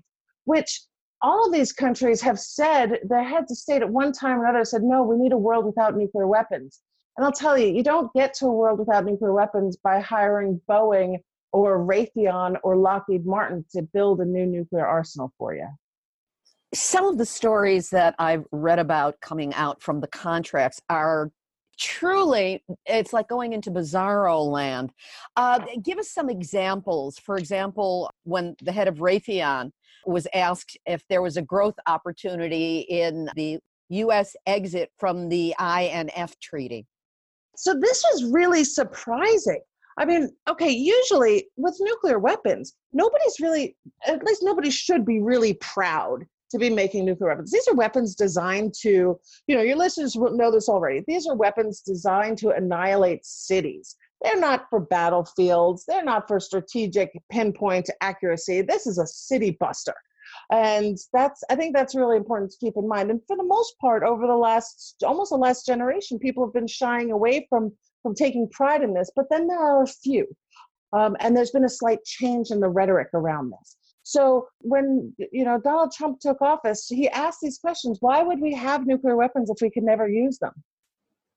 which 0.45 0.81
all 1.21 1.45
of 1.45 1.53
these 1.53 1.71
countries 1.71 2.21
have 2.21 2.37
said 2.39 2.99
their 3.07 3.23
heads 3.23 3.51
of 3.51 3.57
state 3.57 3.81
at 3.81 3.89
one 3.89 4.11
time 4.11 4.39
or 4.39 4.45
another 4.45 4.65
said 4.65 4.83
no 4.83 5.03
we 5.03 5.15
need 5.15 5.31
a 5.31 5.37
world 5.37 5.65
without 5.65 5.95
nuclear 5.95 6.27
weapons 6.27 6.81
and 7.17 7.25
I'll 7.25 7.31
tell 7.31 7.57
you, 7.57 7.67
you 7.67 7.83
don't 7.83 8.11
get 8.13 8.33
to 8.35 8.47
a 8.47 8.51
world 8.51 8.79
without 8.79 9.05
nuclear 9.05 9.33
weapons 9.33 9.77
by 9.77 9.99
hiring 9.99 10.59
Boeing 10.69 11.17
or 11.51 11.85
Raytheon 11.85 12.57
or 12.63 12.75
Lockheed 12.75 13.25
Martin 13.25 13.63
to 13.73 13.83
build 13.83 14.19
a 14.19 14.25
new 14.25 14.45
nuclear 14.45 14.85
arsenal 14.85 15.31
for 15.37 15.53
you. 15.53 15.67
Some 16.73 17.05
of 17.05 17.19
the 17.19 17.25
stories 17.25 17.91
that 17.91 18.15
I've 18.17 18.45
read 18.51 18.79
about 18.79 19.21
coming 19.21 19.53
out 19.53 19.83
from 19.83 19.99
the 19.99 20.07
contracts 20.07 20.81
are 20.89 21.31
truly 21.79 22.63
it's 22.85 23.13
like 23.13 23.27
going 23.27 23.53
into 23.53 23.71
bizarro 23.71 24.45
land. 24.45 24.91
Uh, 25.35 25.59
give 25.83 25.97
us 25.97 26.09
some 26.09 26.29
examples. 26.29 27.19
For 27.19 27.37
example 27.37 28.09
when 28.23 28.55
the 28.61 28.71
head 28.71 28.87
of 28.87 28.97
raytheon 28.97 29.71
was 30.05 30.27
asked 30.33 30.77
if 30.85 31.03
there 31.09 31.21
was 31.21 31.37
a 31.37 31.41
growth 31.41 31.75
opportunity 31.87 32.79
in 32.89 33.29
the 33.35 33.59
u.s 33.89 34.35
exit 34.45 34.91
from 34.97 35.29
the 35.29 35.53
inf 35.59 36.39
treaty. 36.39 36.85
So 37.55 37.73
this 37.79 38.03
was 38.11 38.31
really 38.31 38.63
surprising. 38.63 39.61
I 39.97 40.05
mean, 40.05 40.31
okay, 40.49 40.71
usually 40.71 41.45
with 41.55 41.77
nuclear 41.79 42.17
weapons, 42.17 42.73
nobody's 42.93 43.39
really, 43.39 43.75
at 44.07 44.23
least 44.23 44.41
nobody 44.43 44.71
should 44.71 45.05
be 45.05 45.21
really 45.21 45.53
proud 45.55 46.25
to 46.53 46.59
be 46.59 46.69
making 46.69 47.03
nuclear 47.03 47.29
weapons. 47.29 47.51
These 47.51 47.67
are 47.67 47.73
weapons 47.73 48.15
designed 48.15 48.75
to, 48.81 49.19
you 49.47 49.55
know, 49.55 49.63
your 49.63 49.75
listeners 49.75 50.15
know 50.15 50.51
this 50.51 50.69
already. 50.69 51.03
These 51.07 51.27
are 51.27 51.35
weapons 51.35 51.81
designed 51.81 52.37
to 52.37 52.51
annihilate 52.51 53.25
cities. 53.25 53.95
They're 54.21 54.39
not 54.39 54.67
for 54.69 54.79
battlefields, 54.79 55.83
they're 55.85 56.05
not 56.05 56.27
for 56.27 56.39
strategic 56.39 57.11
pinpoint 57.31 57.89
accuracy. 58.01 58.61
This 58.61 58.87
is 58.87 58.99
a 58.99 59.07
city 59.07 59.57
buster 59.59 59.95
and 60.51 60.97
that's 61.11 61.43
i 61.49 61.55
think 61.55 61.75
that's 61.75 61.95
really 61.95 62.17
important 62.17 62.49
to 62.49 62.57
keep 62.57 62.75
in 62.77 62.87
mind 62.87 63.11
and 63.11 63.19
for 63.27 63.35
the 63.35 63.43
most 63.43 63.77
part 63.79 64.03
over 64.03 64.25
the 64.25 64.35
last 64.35 64.95
almost 65.05 65.31
the 65.31 65.37
last 65.37 65.65
generation 65.65 66.17
people 66.17 66.45
have 66.45 66.53
been 66.53 66.67
shying 66.67 67.11
away 67.11 67.45
from 67.49 67.71
from 68.01 68.15
taking 68.15 68.49
pride 68.49 68.81
in 68.81 68.93
this 68.93 69.11
but 69.15 69.25
then 69.29 69.47
there 69.47 69.59
are 69.59 69.83
a 69.83 69.87
few 69.87 70.25
um, 70.93 71.15
and 71.19 71.35
there's 71.35 71.51
been 71.51 71.65
a 71.65 71.69
slight 71.69 72.03
change 72.05 72.51
in 72.51 72.59
the 72.59 72.69
rhetoric 72.69 73.09
around 73.13 73.51
this 73.51 73.77
So 74.03 74.47
when 74.59 75.13
you 75.17 75.45
know 75.45 75.59
Donald 75.59 75.93
Trump 75.93 76.19
took 76.19 76.41
office, 76.41 76.87
he 76.87 77.09
asked 77.09 77.39
these 77.41 77.57
questions: 77.57 77.97
Why 78.01 78.21
would 78.21 78.41
we 78.41 78.53
have 78.53 78.85
nuclear 78.85 79.15
weapons 79.15 79.49
if 79.49 79.57
we 79.61 79.71
could 79.71 79.83
never 79.83 80.07
use 80.07 80.37
them? 80.39 80.53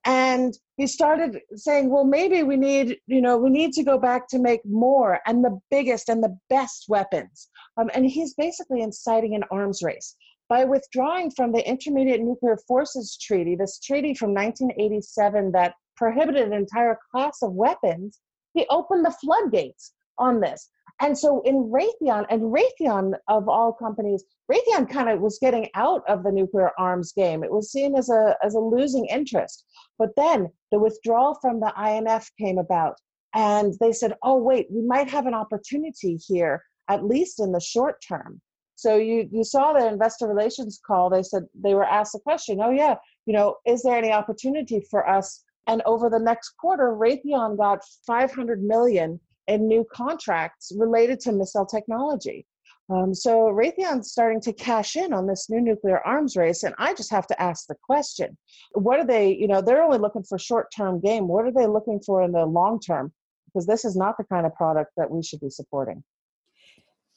And 0.05 0.57
he 0.77 0.87
started 0.87 1.41
saying, 1.55 1.91
"Well, 1.91 2.05
maybe 2.05 2.43
we 2.43 2.57
need, 2.57 2.99
you 3.07 3.21
know, 3.21 3.39
we 3.39 3.51
need 3.51 3.73
to 3.75 3.83
go 3.83 3.99
back 3.99 4.29
to 4.29 4.39
make 4.39 4.65
more 4.65 5.21
and 5.27 5.45
the 5.45 5.59
biggest 5.71 6.09
and 6.09 6.23
the 6.23 6.37
best 6.51 6.87
weapons." 6.89 7.49
Um, 7.77 7.91
and 7.95 8.05
he's 8.07 8.35
basically 8.35 8.83
inciting 8.83 9.35
an 9.35 9.45
arms 9.51 9.83
race 9.83 10.17
by 10.49 10.65
withdrawing 10.65 11.31
from 11.31 11.53
the 11.53 11.69
Intermediate 11.69 12.21
Nuclear 12.21 12.57
Forces 12.69 13.17
Treaty, 13.17 13.57
this 13.57 13.79
treaty 13.81 14.15
from 14.15 14.33
1987 14.35 15.53
that 15.53 15.75
prohibited 15.97 16.47
an 16.47 16.53
entire 16.53 16.99
class 17.11 17.43
of 17.43 17.53
weapons. 17.53 18.21
He 18.55 18.67
opened 18.71 19.05
the 19.05 19.11
floodgates 19.11 19.93
on 20.19 20.41
this. 20.41 20.71
And 21.01 21.17
so 21.17 21.43
in 21.43 21.71
Raytheon, 21.71 22.25
and 22.31 22.43
Raytheon 22.43 23.15
of 23.29 23.49
all 23.49 23.73
companies, 23.73 24.25
Raytheon 24.51 24.89
kind 24.91 25.11
of 25.11 25.21
was 25.21 25.39
getting 25.39 25.69
out 25.75 26.03
of 26.09 26.23
the 26.23 26.33
nuclear 26.33 26.71
arms 26.79 27.13
game. 27.13 27.45
It 27.45 27.53
was 27.53 27.71
seen 27.71 27.97
as 27.97 28.09
a, 28.09 28.37
as 28.43 28.55
a 28.55 28.61
losing 28.61 29.05
interest. 29.07 29.65
But 29.99 30.11
then 30.17 30.49
the 30.73 30.79
withdrawal 30.79 31.39
from 31.41 31.61
the 31.61 31.73
INF 31.77 32.31
came 32.39 32.59
about. 32.59 32.97
And 33.35 33.75
they 33.81 33.93
said, 33.93 34.15
oh, 34.23 34.39
wait, 34.39 34.69
we 34.71 34.81
might 34.81 35.11
have 35.11 35.27
an 35.27 35.35
opportunity 35.35 36.17
here, 36.17 36.63
at 36.89 37.05
least 37.05 37.41
in 37.41 37.53
the 37.53 37.61
short 37.61 38.03
term. 38.07 38.41
So 38.77 38.97
you, 38.97 39.29
you 39.31 39.45
saw 39.45 39.73
the 39.73 39.87
investor 39.87 40.27
relations 40.27 40.81
call. 40.87 41.11
They 41.11 41.23
said 41.23 41.45
they 41.55 41.75
were 41.75 41.85
asked 41.85 42.13
the 42.13 42.21
question, 42.21 42.61
oh, 42.63 42.71
yeah, 42.71 42.97
you 43.27 43.35
know, 43.35 43.57
is 43.67 43.83
there 43.83 43.97
any 43.97 44.13
opportunity 44.13 44.81
for 44.91 45.07
us? 45.09 45.43
And 45.67 45.83
over 45.85 46.09
the 46.09 46.19
next 46.19 46.51
quarter, 46.59 46.95
Raytheon 46.95 47.59
got 47.59 47.81
500 48.07 48.63
million 48.63 49.21
in 49.47 49.69
new 49.69 49.87
contracts 49.93 50.73
related 50.77 51.21
to 51.21 51.33
missile 51.33 51.67
technology. 51.67 52.47
Um, 52.89 53.15
so 53.15 53.47
Raytheon's 53.47 54.13
starting 54.13 54.41
to 54.43 54.53
cash 54.53 54.95
in 54.95 55.13
on 55.13 55.27
this 55.27 55.51
new 55.51 55.61
nuclear 55.61 55.99
arms 56.07 56.37
race, 56.37 56.63
and 56.63 56.75
I 56.79 56.95
just 56.95 57.11
have 57.11 57.27
to 57.29 57.43
ask 57.43 57.67
the 57.67 57.75
question: 57.83 58.37
What 58.73 59.01
are 59.01 59.07
they? 59.07 59.35
You 59.35 59.49
know, 59.49 59.61
they're 59.61 59.83
only 59.83 59.99
looking 59.99 60.23
for 60.23 60.39
short-term 60.39 61.01
game. 61.01 61.27
What 61.27 61.47
are 61.47 61.53
they 61.53 61.67
looking 61.67 62.01
for 62.01 62.23
in 62.23 62.33
the 62.33 62.47
long 62.47 62.79
term? 62.79 63.13
Because 63.47 63.67
this 63.67 63.85
is 63.85 63.97
not 63.97 64.17
the 64.19 64.25
kind 64.25 64.47
of 64.47 64.55
product 64.55 64.93
that 64.97 65.11
we 65.11 65.23
should 65.23 65.41
be 65.41 65.51
supporting. 65.51 66.05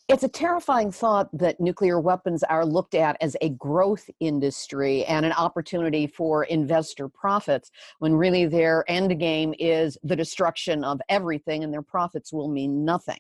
It's 0.10 0.24
a 0.24 0.28
terrifying 0.28 0.92
thought 0.92 1.30
that 1.38 1.60
nuclear 1.60 2.00
weapons 2.00 2.42
are 2.42 2.66
looked 2.66 2.96
at 2.96 3.16
as 3.22 3.38
a 3.42 3.50
growth 3.50 4.10
industry 4.20 5.06
and 5.06 5.24
an 5.24 5.34
opportunity 5.34 6.08
for 6.08 6.46
investor 6.46 7.08
profits 7.08 7.70
when 8.00 8.16
really 8.16 8.48
their 8.48 8.84
end 8.88 9.20
game 9.20 9.54
is 9.60 10.00
the 10.02 10.16
destruction 10.16 10.84
of 10.84 11.00
everything 11.10 11.64
and 11.64 11.72
their 11.72 11.84
profits 11.84 12.34
will 12.34 12.48
mean 12.48 12.84
nothing 12.84 13.20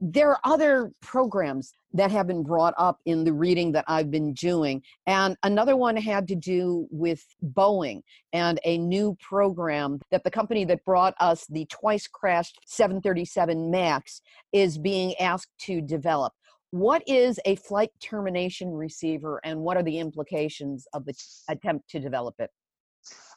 there 0.00 0.30
are 0.30 0.40
other 0.44 0.92
programs 1.02 1.74
that 1.92 2.10
have 2.10 2.26
been 2.26 2.42
brought 2.42 2.74
up 2.78 2.98
in 3.04 3.24
the 3.24 3.32
reading 3.32 3.72
that 3.72 3.84
I've 3.86 4.10
been 4.10 4.32
doing. 4.32 4.82
And 5.06 5.36
another 5.42 5.76
one 5.76 5.96
had 5.96 6.26
to 6.28 6.34
do 6.34 6.86
with 6.90 7.22
Boeing 7.44 8.00
and 8.32 8.58
a 8.64 8.78
new 8.78 9.16
program 9.20 10.00
that 10.10 10.24
the 10.24 10.30
company 10.30 10.64
that 10.66 10.84
brought 10.84 11.14
us 11.20 11.46
the 11.50 11.66
twice 11.66 12.06
crashed 12.06 12.58
737 12.66 13.70
MAX 13.70 14.22
is 14.52 14.78
being 14.78 15.14
asked 15.16 15.50
to 15.62 15.80
develop. 15.82 16.32
What 16.70 17.02
is 17.06 17.38
a 17.44 17.56
flight 17.56 17.90
termination 18.00 18.70
receiver 18.70 19.40
and 19.44 19.60
what 19.60 19.76
are 19.76 19.82
the 19.82 19.98
implications 19.98 20.86
of 20.94 21.04
the 21.04 21.14
attempt 21.48 21.90
to 21.90 22.00
develop 22.00 22.36
it? 22.38 22.50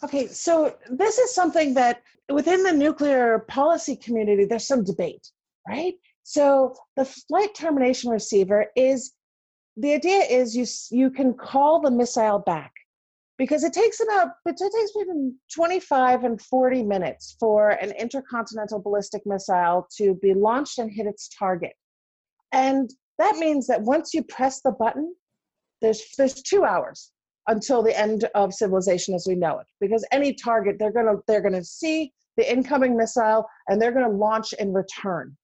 Okay, 0.03 0.27
so 0.27 0.75
this 0.89 1.17
is 1.17 1.33
something 1.33 1.73
that 1.73 2.03
within 2.29 2.63
the 2.63 2.73
nuclear 2.73 3.39
policy 3.47 3.95
community, 3.95 4.45
there's 4.45 4.67
some 4.67 4.83
debate, 4.83 5.31
right? 5.67 5.95
So 6.23 6.75
the 6.95 7.05
flight 7.05 7.53
termination 7.53 8.09
receiver 8.09 8.67
is 8.75 9.13
the 9.77 9.93
idea 9.93 10.19
is 10.19 10.55
you 10.55 10.65
you 10.97 11.09
can 11.09 11.33
call 11.33 11.81
the 11.81 11.91
missile 11.91 12.39
back 12.39 12.71
because 13.37 13.63
it 13.63 13.73
takes 13.73 13.99
about 13.99 14.29
it 14.45 14.57
takes 14.57 14.91
between 14.93 15.35
25 15.53 16.23
and 16.23 16.41
40 16.41 16.83
minutes 16.83 17.35
for 17.39 17.71
an 17.71 17.91
intercontinental 17.91 18.79
ballistic 18.79 19.23
missile 19.25 19.87
to 19.97 20.15
be 20.15 20.33
launched 20.33 20.79
and 20.79 20.91
hit 20.91 21.07
its 21.07 21.27
target. 21.27 21.73
And 22.51 22.89
that 23.17 23.37
means 23.37 23.67
that 23.67 23.81
once 23.81 24.13
you 24.13 24.23
press 24.23 24.61
the 24.61 24.71
button, 24.71 25.13
there's 25.81 26.03
there's 26.17 26.41
2 26.41 26.63
hours 26.63 27.11
until 27.47 27.83
the 27.83 27.99
end 27.99 28.29
of 28.35 28.53
civilization 28.53 29.13
as 29.13 29.25
we 29.27 29.35
know 29.35 29.59
it 29.59 29.67
because 29.81 30.05
any 30.11 30.33
target 30.33 30.77
they're 30.79 30.93
going 30.93 31.05
to 31.05 31.21
they're 31.27 31.41
going 31.41 31.53
to 31.53 31.63
see 31.63 32.13
the 32.37 32.49
incoming 32.49 32.95
missile 32.95 33.45
and 33.67 33.81
they're 33.81 33.91
going 33.91 34.09
to 34.09 34.17
launch 34.17 34.53
in 34.53 34.71
return 34.71 35.35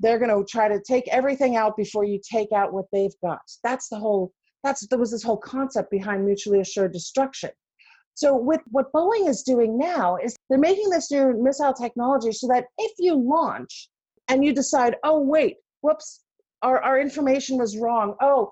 they're 0.00 0.18
going 0.18 0.36
to 0.36 0.44
try 0.50 0.68
to 0.68 0.80
take 0.86 1.06
everything 1.08 1.56
out 1.56 1.76
before 1.76 2.04
you 2.04 2.20
take 2.30 2.52
out 2.52 2.72
what 2.72 2.86
they've 2.92 3.14
got. 3.22 3.40
That's 3.62 3.88
the 3.88 3.98
whole 3.98 4.32
that's 4.64 4.86
there 4.86 4.98
was 4.98 5.10
this 5.10 5.22
whole 5.22 5.38
concept 5.38 5.90
behind 5.90 6.24
mutually 6.24 6.60
assured 6.60 6.92
destruction. 6.92 7.50
So 8.14 8.36
with 8.36 8.60
what 8.70 8.92
boeing 8.92 9.28
is 9.28 9.42
doing 9.42 9.78
now 9.78 10.16
is 10.16 10.36
they're 10.48 10.58
making 10.58 10.90
this 10.90 11.10
new 11.10 11.42
missile 11.42 11.72
technology 11.72 12.32
so 12.32 12.46
that 12.48 12.66
if 12.78 12.92
you 12.98 13.14
launch 13.14 13.88
and 14.28 14.44
you 14.44 14.54
decide 14.54 14.96
oh 15.02 15.20
wait 15.20 15.56
whoops 15.80 16.22
our, 16.62 16.80
our 16.80 17.00
information 17.00 17.58
was 17.58 17.76
wrong. 17.76 18.14
Oh 18.20 18.50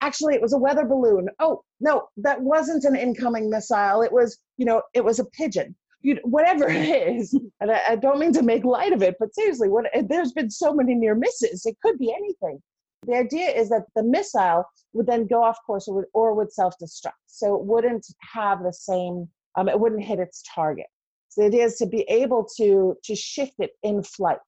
actually 0.00 0.34
it 0.34 0.42
was 0.42 0.52
a 0.52 0.58
weather 0.58 0.84
balloon. 0.84 1.28
Oh 1.38 1.62
no 1.80 2.08
that 2.16 2.40
wasn't 2.40 2.84
an 2.84 2.96
incoming 2.96 3.50
missile. 3.50 4.02
It 4.02 4.12
was 4.12 4.38
you 4.56 4.66
know 4.66 4.82
it 4.94 5.04
was 5.04 5.20
a 5.20 5.24
pigeon 5.26 5.76
you 6.02 6.14
know, 6.14 6.20
whatever 6.24 6.68
it 6.68 7.16
is 7.16 7.32
and 7.60 7.70
I, 7.70 7.80
I, 7.90 7.96
don't 7.96 8.18
mean 8.18 8.32
to 8.34 8.42
make 8.42 8.64
light 8.64 8.92
of 8.92 9.02
it 9.02 9.16
but 9.18 9.34
seriously 9.34 9.68
what 9.68 9.86
there's 10.08 10.32
been 10.32 10.50
so 10.50 10.72
many 10.72 10.94
near 10.94 11.14
misses 11.14 11.64
it 11.66 11.76
could 11.82 11.98
be 11.98 12.12
anything. 12.12 12.60
The 13.06 13.16
idea 13.16 13.48
is 13.48 13.68
that 13.70 13.86
the 13.96 14.04
missile 14.04 14.64
would 14.92 15.06
then 15.06 15.26
go 15.26 15.42
off 15.42 15.58
course 15.66 15.88
or 15.88 15.96
would, 15.96 16.04
or 16.12 16.34
would 16.34 16.52
self-destruct 16.52 17.12
so 17.26 17.54
it 17.56 17.64
wouldn't 17.64 18.06
have 18.32 18.62
the 18.62 18.72
same 18.72 19.28
um, 19.56 19.68
it 19.68 19.78
wouldn't 19.78 20.02
hit 20.02 20.18
its 20.18 20.42
target. 20.54 20.86
So 21.28 21.42
the 21.42 21.48
idea 21.48 21.64
is 21.64 21.76
to 21.78 21.86
be 21.86 22.02
able 22.02 22.46
to 22.56 22.96
to 23.04 23.14
shift 23.14 23.54
it 23.58 23.72
in 23.82 24.02
flight. 24.02 24.38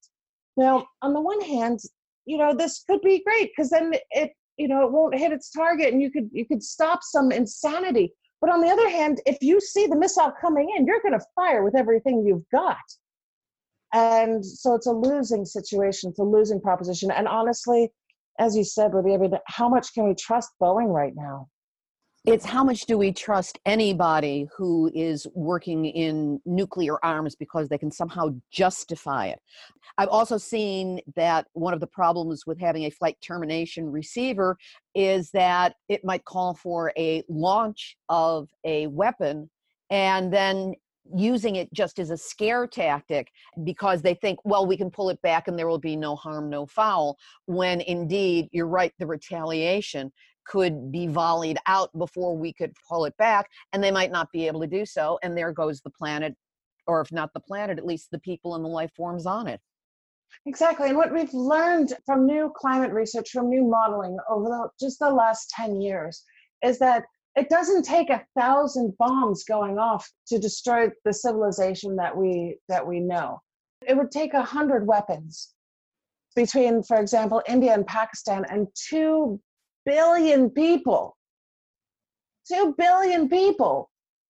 Now 0.57 0.87
on 1.01 1.13
the 1.13 1.21
one 1.21 1.41
hand 1.41 1.79
you 2.25 2.37
know 2.37 2.53
this 2.53 2.83
could 2.87 3.01
be 3.01 3.23
great 3.23 3.51
because 3.55 3.69
then 3.69 3.93
it 4.11 4.31
you 4.57 4.67
know 4.67 4.85
it 4.85 4.91
won't 4.91 5.17
hit 5.17 5.31
its 5.31 5.51
target 5.51 5.93
and 5.93 6.01
you 6.01 6.11
could 6.11 6.29
you 6.31 6.45
could 6.45 6.63
stop 6.63 6.99
some 7.03 7.31
insanity 7.31 8.13
but 8.45 8.53
on 8.53 8.61
the 8.61 8.69
other 8.69 8.87
hand, 8.87 9.21
if 9.25 9.39
you 9.41 9.59
see 9.59 9.87
the 9.87 9.95
missile 9.95 10.31
coming 10.39 10.71
in, 10.77 10.85
you're 10.85 11.01
going 11.01 11.17
to 11.17 11.25
fire 11.33 11.63
with 11.63 11.75
everything 11.75 12.23
you've 12.23 12.47
got. 12.51 12.77
And 13.91 14.45
so 14.45 14.75
it's 14.75 14.85
a 14.85 14.91
losing 14.91 15.45
situation, 15.45 16.11
it's 16.11 16.19
a 16.19 16.23
losing 16.23 16.61
proposition. 16.61 17.09
And 17.09 17.27
honestly, 17.27 17.91
as 18.37 18.55
you 18.55 18.63
said, 18.63 18.91
Libbe, 18.91 19.15
I 19.15 19.17
mean, 19.17 19.31
how 19.47 19.67
much 19.67 19.95
can 19.95 20.07
we 20.07 20.13
trust 20.13 20.51
Boeing 20.61 20.93
right 20.93 21.13
now? 21.15 21.47
It's 22.25 22.45
how 22.45 22.63
much 22.63 22.85
do 22.85 22.97
we 22.97 23.11
trust 23.11 23.59
anybody 23.65 24.47
who 24.55 24.91
is 24.95 25.27
working 25.35 25.85
in 25.85 26.39
nuclear 26.45 26.97
arms 27.03 27.35
because 27.35 27.69
they 27.69 27.77
can 27.77 27.91
somehow 27.91 28.29
justify 28.51 29.27
it. 29.27 29.39
I've 29.97 30.09
also 30.09 30.37
seen 30.37 30.99
that 31.15 31.47
one 31.53 31.73
of 31.73 31.79
the 31.79 31.87
problems 31.87 32.45
with 32.47 32.59
having 32.59 32.83
a 32.83 32.89
flight 32.89 33.17
termination 33.21 33.91
receiver 33.91 34.57
is 34.95 35.29
that 35.31 35.75
it 35.87 36.03
might 36.03 36.25
call 36.25 36.55
for 36.55 36.91
a 36.97 37.23
launch 37.29 37.95
of 38.09 38.49
a 38.65 38.87
weapon 38.87 39.49
and 39.91 40.33
then 40.33 40.73
using 41.15 41.57
it 41.57 41.71
just 41.71 41.99
as 41.99 42.09
a 42.09 42.17
scare 42.17 42.65
tactic 42.65 43.31
because 43.63 44.01
they 44.01 44.15
think, 44.15 44.39
well, 44.43 44.65
we 44.65 44.75
can 44.75 44.89
pull 44.89 45.09
it 45.11 45.21
back 45.21 45.47
and 45.47 45.57
there 45.57 45.67
will 45.67 45.77
be 45.77 45.95
no 45.95 46.15
harm, 46.15 46.49
no 46.49 46.65
foul, 46.65 47.15
when 47.45 47.81
indeed, 47.81 48.49
you're 48.51 48.67
right, 48.67 48.91
the 48.97 49.05
retaliation 49.05 50.11
could 50.45 50.91
be 50.91 51.07
volleyed 51.07 51.57
out 51.67 51.89
before 51.97 52.37
we 52.37 52.53
could 52.53 52.73
pull 52.87 53.05
it 53.05 53.15
back, 53.17 53.49
and 53.73 53.83
they 53.83 53.91
might 53.91 54.11
not 54.11 54.31
be 54.31 54.47
able 54.47 54.61
to 54.61 54.67
do 54.67 54.85
so. 54.85 55.19
And 55.23 55.37
there 55.37 55.51
goes 55.51 55.81
the 55.81 55.89
planet, 55.89 56.35
or 56.87 57.01
if 57.01 57.11
not 57.11 57.33
the 57.33 57.39
planet, 57.39 57.77
at 57.77 57.85
least 57.85 58.09
the 58.11 58.19
people 58.19 58.55
and 58.55 58.63
the 58.63 58.69
life 58.69 58.91
forms 58.95 59.25
on 59.25 59.47
it. 59.47 59.59
Exactly. 60.45 60.89
And 60.89 60.97
what 60.97 61.13
we've 61.13 61.33
learned 61.33 61.93
from 62.05 62.25
new 62.25 62.51
climate 62.55 62.91
research, 62.91 63.29
from 63.31 63.49
new 63.49 63.63
modeling 63.63 64.17
over 64.29 64.45
the, 64.45 64.69
just 64.79 64.99
the 64.99 65.09
last 65.09 65.49
10 65.55 65.81
years, 65.81 66.23
is 66.63 66.77
that 66.79 67.03
it 67.35 67.49
doesn't 67.49 67.83
take 67.83 68.09
a 68.09 68.23
thousand 68.37 68.95
bombs 68.97 69.43
going 69.43 69.77
off 69.77 70.09
to 70.27 70.39
destroy 70.39 70.89
the 71.03 71.13
civilization 71.13 71.95
that 71.97 72.15
we 72.15 72.57
that 72.69 72.85
we 72.85 72.99
know. 72.99 73.41
It 73.85 73.97
would 73.97 74.09
take 74.11 74.33
a 74.33 74.41
hundred 74.41 74.87
weapons 74.87 75.53
between, 76.35 76.81
for 76.83 76.97
example, 76.97 77.41
India 77.47 77.73
and 77.73 77.85
Pakistan, 77.85 78.45
and 78.49 78.67
two 78.89 79.39
billion 79.85 80.49
people, 80.49 81.17
2 82.51 82.75
billion 82.77 83.29
people 83.29 83.89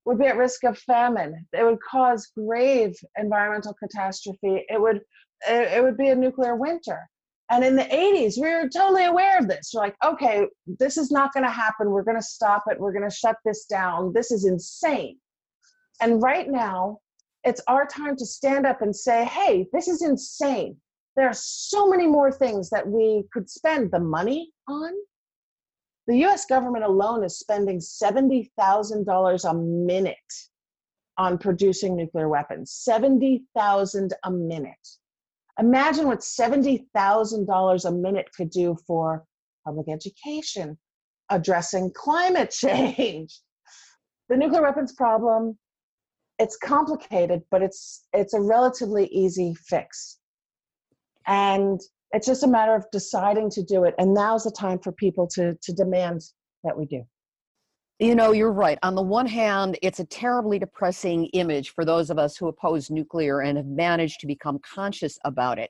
would 0.06 0.20
be 0.20 0.26
at 0.26 0.38
risk 0.38 0.64
of 0.64 0.78
famine. 0.78 1.46
It 1.54 1.64
would 1.64 1.80
cause 1.82 2.32
grave 2.38 2.96
environmental 3.18 3.74
catastrophe. 3.74 4.66
It 4.70 4.80
would, 4.80 5.02
it 5.48 5.84
would 5.84 5.98
be 5.98 6.10
a 6.10 6.16
nuclear 6.16 6.56
winter. 6.56 7.08
And 7.52 7.64
in 7.64 7.76
the 7.76 7.84
80s, 7.84 8.36
we 8.38 8.50
were 8.50 8.70
totally 8.70 9.06
aware 9.06 9.38
of 9.38 9.48
this. 9.48 9.72
We're 9.74 9.82
like, 9.82 9.96
okay, 10.04 10.48
this 10.66 10.98
is 10.98 11.12
not 11.12 11.34
going 11.34 11.43
to 11.46 11.52
happen. 11.52 11.91
We're 11.91 12.04
going 12.04 12.18
to 12.18 12.24
stop 12.24 12.64
it. 12.68 12.80
We're 12.80 12.93
going 12.93 13.08
to 13.10 13.16
shut 13.16 13.38
this 13.46 13.66
down. 13.66 14.14
This 14.14 14.32
is 14.32 14.46
insane. 14.46 15.18
And 16.02 16.22
right 16.22 16.50
now, 16.50 17.00
it's 17.43 17.62
our 17.68 17.86
time 17.86 18.16
to 18.18 18.26
stand 18.26 18.66
up 18.66 18.82
and 18.82 18.96
say, 18.96 19.26
hey, 19.26 19.68
this 19.72 19.88
is 19.88 20.02
insane. 20.02 20.78
there 21.16 21.28
are 21.28 21.34
so 21.34 21.88
many 21.88 22.08
more 22.08 22.32
things 22.32 22.70
that 22.72 22.88
we 22.88 23.26
could 23.32 23.50
spend 23.50 23.91
the 23.91 24.00
money 24.00 24.52
on. 24.68 24.91
The 26.08 26.24
US 26.26 26.45
government 26.45 26.86
alone 26.86 27.24
is 27.24 27.39
spending 27.39 27.80
$70,000 27.80 29.49
a 29.49 29.53
minute 29.53 30.16
on 31.18 31.38
producing 31.38 31.95
nuclear 31.95 32.30
weapons. 32.30 32.72
70,000 32.72 34.14
a 34.24 34.32
minute. 34.32 34.88
Imagine 35.60 36.08
what 36.08 36.20
$70,000 36.20 37.86
a 37.86 37.91
minute 37.91 38.28
could 38.36 38.49
do 38.49 38.78
for 38.86 39.26
public 39.66 39.88
education, 39.89 40.78
addressing 41.30 41.91
climate 41.95 42.51
change. 42.60 43.39
The 44.30 44.38
nuclear 44.38 44.62
weapons 44.62 44.93
problem, 44.93 45.58
it's 46.39 46.58
complicated, 46.58 47.43
but 47.49 47.62
it's 47.62 48.06
it's 48.12 48.34
a 48.34 48.41
relatively 48.41 49.08
easy 49.08 49.56
fix. 49.56 50.18
And 51.26 51.80
it's 52.16 52.28
just 52.28 52.43
a 52.43 52.47
matter 52.47 52.74
of 52.74 52.86
deciding 52.91 53.49
to 53.51 53.63
do 53.63 53.84
it. 53.84 53.93
And 53.97 54.13
now's 54.13 54.45
the 54.45 54.51
time 54.51 54.80
for 54.80 54.91
people 54.91 55.28
to 55.30 55.55
to 55.61 55.74
demand 55.74 56.22
that 56.63 56.78
we 56.78 56.86
do. 56.86 57.03
You 57.99 58.13
know, 58.13 58.34
you're 58.34 58.51
right. 58.51 58.78
On 58.84 58.93
the 58.93 59.01
one 59.01 59.28
hand, 59.28 59.78
it's 59.82 60.01
a 60.01 60.05
terribly 60.05 60.59
depressing 60.59 61.28
image 61.28 61.70
for 61.70 61.86
those 61.86 62.09
of 62.09 62.20
us 62.20 62.36
who 62.36 62.47
oppose 62.47 62.89
nuclear 62.89 63.41
and 63.41 63.57
have 63.57 63.68
managed 63.68 64.20
to 64.20 64.28
become 64.28 64.59
conscious 64.59 65.18
about 65.24 65.59
it. 65.59 65.70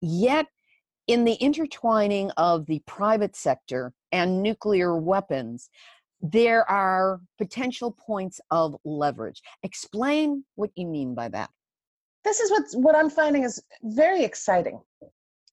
Yet, 0.00 0.46
in 1.06 1.24
the 1.24 1.34
intertwining 1.34 2.30
of 2.38 2.64
the 2.66 2.82
private 2.86 3.36
sector 3.36 3.92
and 4.10 4.42
nuclear 4.42 4.96
weapons, 4.96 5.68
there 6.22 6.68
are 6.70 7.20
potential 7.36 7.94
points 8.06 8.40
of 8.50 8.74
leverage. 8.84 9.42
Explain 9.62 10.44
what 10.54 10.70
you 10.76 10.86
mean 10.86 11.14
by 11.14 11.28
that. 11.28 11.50
This 12.24 12.40
is 12.40 12.50
what, 12.50 12.64
what 12.82 12.96
I'm 12.96 13.10
finding 13.10 13.44
is 13.44 13.62
very 13.82 14.24
exciting. 14.24 14.80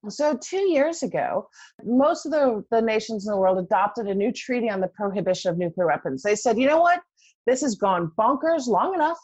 So, 0.10 0.38
two 0.38 0.70
years 0.70 1.02
ago, 1.02 1.48
most 1.86 2.26
of 2.26 2.34
the, 2.34 2.64
the 2.72 2.82
nations 2.82 3.26
in 3.26 3.32
the 3.32 3.38
world 3.38 3.58
adopted 3.58 4.08
a 4.08 4.14
new 4.14 4.34
treaty 4.34 4.70
on 4.70 4.82
the 4.82 4.90
prohibition 4.90 5.50
of 5.50 5.58
nuclear 5.58 5.88
weapons. 5.88 6.24
They 6.24 6.36
said, 6.36 6.60
you 6.60 6.68
know 6.68 6.82
what? 6.82 7.00
This 7.46 7.62
has 7.62 7.76
gone 7.76 8.12
bonkers 8.18 8.68
long 8.68 8.94
enough, 8.94 9.20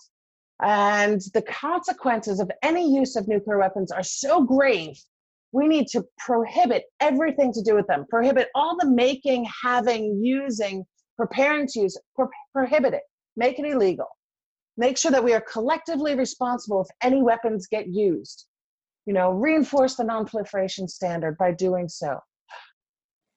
and 0.61 1.21
the 1.33 1.41
consequences 1.41 2.39
of 2.39 2.49
any 2.63 2.95
use 2.95 3.17
of 3.17 3.27
nuclear 3.27 3.59
weapons 3.59 3.91
are 3.91 4.03
so 4.03 4.43
grave. 4.43 4.97
We 5.51 5.67
need 5.67 5.87
to 5.87 6.05
prohibit 6.17 6.83
everything 7.01 7.51
to 7.53 7.61
do 7.61 7.75
with 7.75 7.87
them, 7.87 8.05
prohibit 8.09 8.47
all 8.55 8.77
the 8.77 8.89
making, 8.89 9.47
having, 9.63 10.23
using, 10.23 10.85
preparing 11.17 11.67
to 11.67 11.81
use, 11.81 11.97
pro- 12.15 12.29
prohibit 12.53 12.93
it, 12.93 13.03
make 13.35 13.59
it 13.59 13.65
illegal. 13.65 14.07
Make 14.77 14.97
sure 14.97 15.11
that 15.11 15.23
we 15.23 15.33
are 15.33 15.41
collectively 15.41 16.15
responsible 16.15 16.81
if 16.81 16.87
any 17.01 17.21
weapons 17.21 17.67
get 17.67 17.87
used 17.87 18.45
you 19.09 19.13
know, 19.13 19.31
reinforce 19.31 19.95
the 19.95 20.03
non-proliferation 20.03 20.87
standard 20.87 21.35
by 21.39 21.51
doing 21.51 21.89
so. 21.89 22.19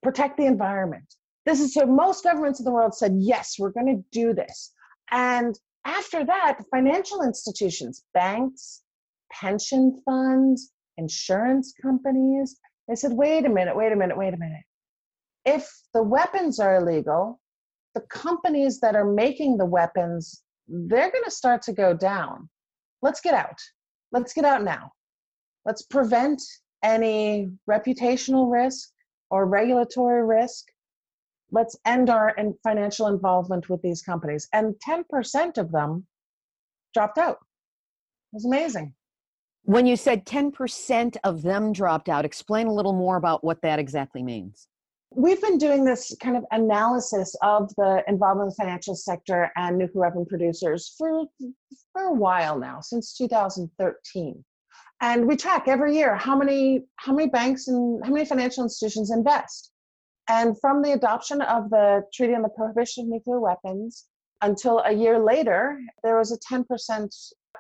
Protect 0.03 0.37
the 0.37 0.45
environment. 0.45 1.14
This 1.47 1.61
is 1.61 1.73
so 1.73 1.87
most 1.87 2.25
governments 2.25 2.61
in 2.61 2.66
the 2.66 2.70
world 2.70 2.95
said, 2.95 3.14
yes, 3.16 3.57
we're 3.59 3.73
going 3.73 3.87
to 3.87 4.05
do 4.12 4.35
this. 4.35 4.70
And 5.12 5.59
after 5.87 6.27
that, 6.27 6.59
financial 6.70 7.23
institutions, 7.23 8.05
banks, 8.12 8.83
pension 9.33 9.99
funds, 10.05 10.73
insurance 10.99 11.73
companies, 11.81 12.59
they 12.87 12.95
said, 12.95 13.12
wait 13.14 13.47
a 13.47 13.49
minute, 13.49 13.75
wait 13.75 13.93
a 13.93 13.97
minute, 13.97 14.18
wait 14.18 14.35
a 14.35 14.37
minute. 14.37 14.64
If 15.47 15.73
the 15.95 16.03
weapons 16.03 16.61
are 16.61 16.77
illegal, 16.77 17.41
the 17.95 18.03
companies 18.11 18.79
that 18.81 18.95
are 18.95 19.11
making 19.11 19.57
the 19.57 19.64
weapons, 19.64 20.43
they're 20.68 21.11
going 21.11 21.25
to 21.25 21.31
start 21.31 21.62
to 21.62 21.73
go 21.73 21.95
down. 21.95 22.51
Let's 23.01 23.23
get 23.23 23.33
out. 23.33 23.59
Let's 24.12 24.35
get 24.35 24.45
out 24.45 24.64
now. 24.64 24.93
Let's 25.65 25.83
prevent 25.83 26.43
any 26.83 27.51
reputational 27.71 28.51
risk 28.51 28.91
or 29.31 29.47
regulatory 29.47 30.25
risk. 30.25 30.67
Let's 31.51 31.77
end 31.85 32.11
our 32.11 32.35
financial 32.63 33.07
involvement 33.07 33.69
with 33.69 33.81
these 33.83 34.03
companies. 34.03 34.49
And 34.53 34.75
10% 34.87 35.59
of 35.59 35.71
them 35.71 36.07
dropped 36.95 37.19
out. 37.19 37.39
It 38.33 38.37
was 38.37 38.45
amazing. 38.45 38.95
When 39.65 39.87
you 39.87 39.97
said 39.97 40.27
10% 40.27 41.17
of 41.23 41.43
them 41.43 41.73
dropped 41.73 42.09
out, 42.09 42.25
explain 42.25 42.67
a 42.67 42.73
little 42.73 42.95
more 42.95 43.17
about 43.17 43.45
what 43.45 43.63
that 43.63 43.79
exactly 43.79 44.23
means. 44.23 44.67
We've 45.15 45.41
been 45.41 45.59
doing 45.59 45.85
this 45.85 46.17
kind 46.21 46.37
of 46.37 46.45
analysis 46.51 47.37
of 47.43 47.71
the 47.77 48.03
involvement 48.09 48.49
of 48.49 48.57
the 48.57 48.63
financial 48.63 48.97
sector 48.97 49.53
and 49.57 49.79
nuclear 49.79 50.07
weapon 50.07 50.27
producers 50.27 50.95
for, 50.99 51.27
for 51.93 52.03
a 52.07 52.13
while 52.13 52.59
now, 52.59 52.81
since 52.81 53.15
2013 53.17 54.43
and 55.03 55.27
we 55.27 55.37
track 55.37 55.67
every 55.67 55.97
year 55.97 56.17
how 56.17 56.37
many 56.37 56.85
how 56.97 57.13
many 57.13 57.29
banks 57.29 57.69
and 57.69 58.03
how 58.05 58.13
many 58.13 58.25
financial 58.25 58.63
institutions 58.63 59.11
invest. 59.11 59.73
And 60.29 60.59
from 60.61 60.81
the 60.81 60.93
adoption 60.93 61.43
of 61.43 61.69
the 61.69 62.05
treaty 62.15 62.35
on 62.35 62.43
the 62.43 62.49
prohibition 62.49 63.05
of 63.05 63.11
nuclear 63.11 63.41
weapons 63.41 64.07
until 64.41 64.79
a 64.87 64.93
year 64.93 65.19
later 65.19 65.81
there 66.05 66.17
was 66.17 66.33
a 66.33 66.39
10% 66.39 67.09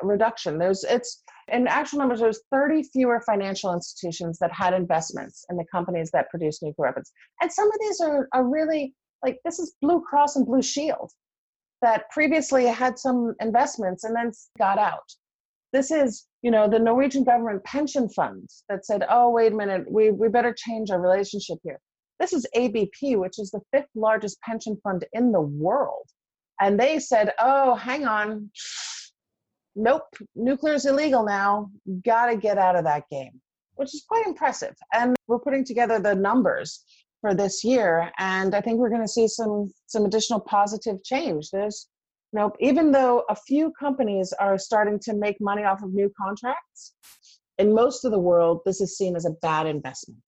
reduction. 0.02 0.58
There's 0.58 0.84
it's 0.84 1.22
in 1.48 1.66
actual 1.66 1.98
numbers 1.98 2.20
there's 2.20 2.40
30 2.52 2.84
fewer 2.84 3.20
financial 3.26 3.74
institutions 3.74 4.38
that 4.38 4.52
had 4.52 4.72
investments 4.72 5.44
in 5.50 5.56
the 5.56 5.64
companies 5.70 6.12
that 6.12 6.30
produce 6.30 6.62
nuclear 6.62 6.88
weapons. 6.88 7.10
And 7.40 7.52
some 7.52 7.66
of 7.66 7.78
these 7.80 8.00
are, 8.00 8.28
are 8.32 8.44
really 8.44 8.94
like 9.24 9.40
this 9.44 9.58
is 9.58 9.74
blue 9.82 10.00
cross 10.00 10.36
and 10.36 10.46
blue 10.46 10.62
shield 10.62 11.10
that 11.82 12.08
previously 12.10 12.66
had 12.66 12.96
some 13.00 13.34
investments 13.40 14.04
and 14.04 14.14
then 14.14 14.30
got 14.56 14.78
out 14.78 15.12
this 15.72 15.90
is 15.90 16.26
you 16.42 16.50
know 16.50 16.68
the 16.68 16.78
norwegian 16.78 17.24
government 17.24 17.64
pension 17.64 18.08
funds 18.08 18.64
that 18.68 18.84
said 18.84 19.04
oh 19.08 19.30
wait 19.30 19.52
a 19.52 19.56
minute 19.56 19.90
we, 19.90 20.10
we 20.10 20.28
better 20.28 20.54
change 20.56 20.90
our 20.90 21.00
relationship 21.00 21.58
here. 21.62 21.80
This 22.20 22.32
is 22.32 22.46
abp 22.56 23.16
which 23.16 23.38
is 23.38 23.50
the 23.50 23.60
fifth 23.72 23.88
largest 23.94 24.40
pension 24.40 24.78
fund 24.82 25.04
in 25.12 25.32
the 25.32 25.40
world. 25.40 26.06
And 26.60 26.78
they 26.78 26.98
said 26.98 27.32
oh 27.40 27.74
hang 27.74 28.06
on. 28.06 28.50
Nope 29.74 30.04
nuclear 30.34 30.74
is 30.74 30.86
illegal 30.86 31.24
now. 31.24 31.70
Gotta 32.04 32.36
get 32.36 32.58
out 32.58 32.76
of 32.76 32.84
that 32.84 33.04
game 33.10 33.40
which 33.74 33.94
is 33.94 34.04
quite 34.06 34.26
impressive. 34.26 34.74
And 34.92 35.16
we're 35.26 35.38
putting 35.38 35.64
together 35.64 35.98
the 35.98 36.14
numbers 36.14 36.84
for 37.22 37.34
this 37.34 37.62
year 37.62 38.10
and 38.18 38.52
i 38.52 38.60
think 38.60 38.80
we're 38.80 38.90
going 38.90 39.00
to 39.00 39.06
see 39.06 39.28
some 39.28 39.72
some 39.86 40.04
additional 40.04 40.40
positive 40.40 41.02
change. 41.04 41.50
There's 41.50 41.88
Nope. 42.32 42.56
Even 42.60 42.92
though 42.92 43.24
a 43.28 43.36
few 43.36 43.72
companies 43.78 44.32
are 44.40 44.56
starting 44.56 44.98
to 45.00 45.14
make 45.14 45.36
money 45.40 45.64
off 45.64 45.82
of 45.82 45.92
new 45.92 46.10
contracts, 46.18 46.94
in 47.58 47.74
most 47.74 48.04
of 48.04 48.10
the 48.10 48.18
world, 48.18 48.60
this 48.64 48.80
is 48.80 48.96
seen 48.96 49.16
as 49.16 49.26
a 49.26 49.32
bad 49.42 49.66
investment. 49.66 50.22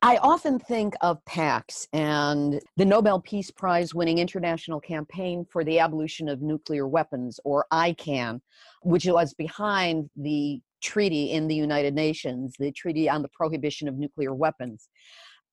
I 0.00 0.16
often 0.18 0.60
think 0.60 0.94
of 1.00 1.22
PAX 1.24 1.88
and 1.92 2.60
the 2.76 2.84
Nobel 2.84 3.20
Peace 3.20 3.50
Prize 3.50 3.94
winning 3.94 4.18
International 4.18 4.80
Campaign 4.80 5.44
for 5.50 5.64
the 5.64 5.80
Abolition 5.80 6.28
of 6.28 6.40
Nuclear 6.40 6.86
Weapons, 6.86 7.40
or 7.44 7.66
ICAN, 7.72 8.40
which 8.82 9.06
was 9.06 9.34
behind 9.34 10.08
the 10.16 10.60
treaty 10.80 11.32
in 11.32 11.48
the 11.48 11.54
United 11.54 11.94
Nations, 11.94 12.54
the 12.58 12.70
Treaty 12.70 13.10
on 13.10 13.22
the 13.22 13.28
Prohibition 13.28 13.88
of 13.88 13.96
Nuclear 13.96 14.32
Weapons. 14.32 14.88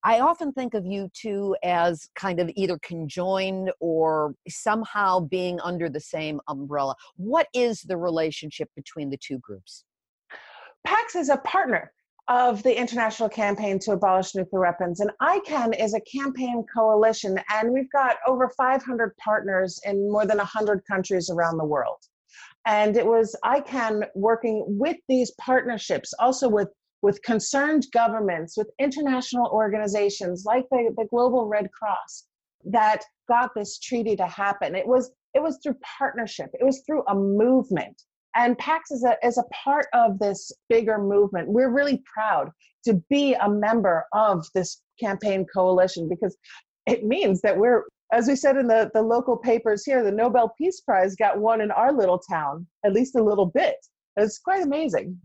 I 0.06 0.20
often 0.20 0.52
think 0.52 0.74
of 0.74 0.86
you 0.86 1.10
two 1.14 1.56
as 1.64 2.08
kind 2.14 2.38
of 2.38 2.48
either 2.54 2.78
conjoined 2.78 3.72
or 3.80 4.36
somehow 4.48 5.18
being 5.18 5.58
under 5.58 5.88
the 5.88 5.98
same 5.98 6.40
umbrella. 6.46 6.94
What 7.16 7.48
is 7.52 7.82
the 7.82 7.96
relationship 7.96 8.68
between 8.76 9.10
the 9.10 9.16
two 9.16 9.38
groups? 9.38 9.82
PAX 10.84 11.16
is 11.16 11.28
a 11.28 11.38
partner 11.38 11.90
of 12.28 12.62
the 12.62 12.78
International 12.78 13.28
Campaign 13.28 13.80
to 13.80 13.92
Abolish 13.92 14.36
Nuclear 14.36 14.60
Weapons, 14.62 15.00
and 15.00 15.10
ICAN 15.20 15.76
is 15.76 15.92
a 15.92 16.00
campaign 16.02 16.64
coalition, 16.72 17.40
and 17.52 17.72
we've 17.72 17.90
got 17.90 18.18
over 18.28 18.48
500 18.56 19.16
partners 19.16 19.80
in 19.84 20.08
more 20.12 20.24
than 20.24 20.38
100 20.38 20.84
countries 20.88 21.30
around 21.30 21.58
the 21.58 21.64
world. 21.64 21.98
And 22.64 22.96
it 22.96 23.06
was 23.06 23.34
ICAN 23.44 24.06
working 24.14 24.64
with 24.68 24.98
these 25.08 25.32
partnerships, 25.40 26.14
also 26.20 26.48
with 26.48 26.68
with 27.02 27.22
concerned 27.22 27.86
governments, 27.92 28.56
with 28.56 28.70
international 28.78 29.46
organizations 29.48 30.44
like 30.44 30.66
the, 30.70 30.94
the 30.96 31.06
Global 31.10 31.46
Red 31.46 31.70
Cross 31.72 32.24
that 32.64 33.02
got 33.28 33.50
this 33.54 33.78
treaty 33.78 34.16
to 34.16 34.26
happen. 34.26 34.74
It 34.74 34.86
was 34.86 35.12
it 35.34 35.42
was 35.42 35.58
through 35.62 35.76
partnership. 35.98 36.50
It 36.54 36.64
was 36.64 36.82
through 36.86 37.04
a 37.08 37.14
movement. 37.14 38.02
And 38.34 38.56
PAX 38.58 38.90
is 38.90 39.04
a, 39.04 39.16
is 39.26 39.38
a 39.38 39.44
part 39.64 39.86
of 39.92 40.18
this 40.18 40.50
bigger 40.68 40.98
movement. 40.98 41.48
We're 41.48 41.70
really 41.70 42.02
proud 42.12 42.50
to 42.84 42.94
be 43.10 43.34
a 43.34 43.48
member 43.48 44.06
of 44.12 44.46
this 44.54 44.82
campaign 44.98 45.46
coalition 45.52 46.08
because 46.08 46.36
it 46.86 47.04
means 47.04 47.42
that 47.42 47.56
we're, 47.56 47.84
as 48.12 48.28
we 48.28 48.36
said 48.36 48.56
in 48.56 48.66
the, 48.66 48.90
the 48.94 49.02
local 49.02 49.36
papers 49.36 49.84
here, 49.84 50.02
the 50.02 50.12
Nobel 50.12 50.54
Peace 50.56 50.80
Prize 50.80 51.16
got 51.16 51.38
won 51.38 51.60
in 51.60 51.70
our 51.70 51.92
little 51.92 52.18
town, 52.18 52.66
at 52.84 52.92
least 52.92 53.16
a 53.16 53.22
little 53.22 53.46
bit. 53.46 53.76
It's 54.16 54.38
quite 54.38 54.62
amazing. 54.62 55.18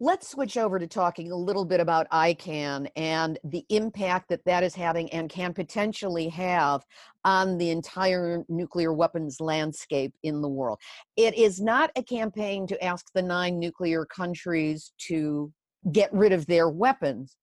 Let's 0.00 0.28
switch 0.28 0.56
over 0.56 0.78
to 0.78 0.86
talking 0.86 1.32
a 1.32 1.36
little 1.36 1.64
bit 1.64 1.80
about 1.80 2.08
ICAN 2.10 2.88
and 2.94 3.36
the 3.42 3.66
impact 3.68 4.28
that 4.28 4.44
that 4.44 4.62
is 4.62 4.76
having 4.76 5.12
and 5.12 5.28
can 5.28 5.52
potentially 5.52 6.28
have 6.28 6.84
on 7.24 7.58
the 7.58 7.70
entire 7.70 8.44
nuclear 8.48 8.92
weapons 8.92 9.40
landscape 9.40 10.14
in 10.22 10.40
the 10.40 10.48
world. 10.48 10.78
It 11.16 11.36
is 11.36 11.60
not 11.60 11.90
a 11.96 12.04
campaign 12.04 12.68
to 12.68 12.84
ask 12.84 13.06
the 13.12 13.22
nine 13.22 13.58
nuclear 13.58 14.04
countries 14.04 14.92
to 15.08 15.52
get 15.90 16.12
rid 16.12 16.30
of 16.30 16.46
their 16.46 16.68
weapons. 16.68 17.34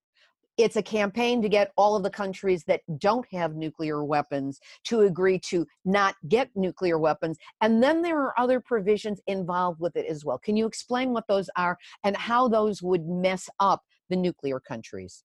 It's 0.58 0.78
a 0.78 0.82
campaign 0.82 1.42
to 1.42 1.50
get 1.50 1.72
all 1.76 1.96
of 1.96 2.04
the 2.04 2.10
countries 2.10 2.64
that 2.66 2.82
don't 2.98 3.26
have 3.32 3.56
nuclear 3.56 4.04
weapons 4.04 4.60
to 4.86 5.02
agree 5.02 5.40
to 5.50 5.66
not 5.84 6.16
get 6.30 6.50
nuclear 6.56 6.98
weapons. 6.98 7.38
And 7.62 7.84
then 7.84 8.02
there 8.02 8.20
are 8.22 8.40
other 8.40 8.60
provisions 8.60 9.20
involved 9.28 9.80
with 9.80 9.96
it 9.96 10.06
as 10.06 10.24
well. 10.24 10.38
Can 10.38 10.56
you 10.56 10.66
explain 10.66 11.12
what 11.12 11.28
those 11.28 11.50
are 11.58 11.78
and 12.04 12.16
how 12.16 12.48
those 12.48 12.82
would 12.82 13.06
mess 13.06 13.50
up 13.60 13.82
the 14.10 14.16
nuclear 14.16 14.60
countries? 14.60 15.24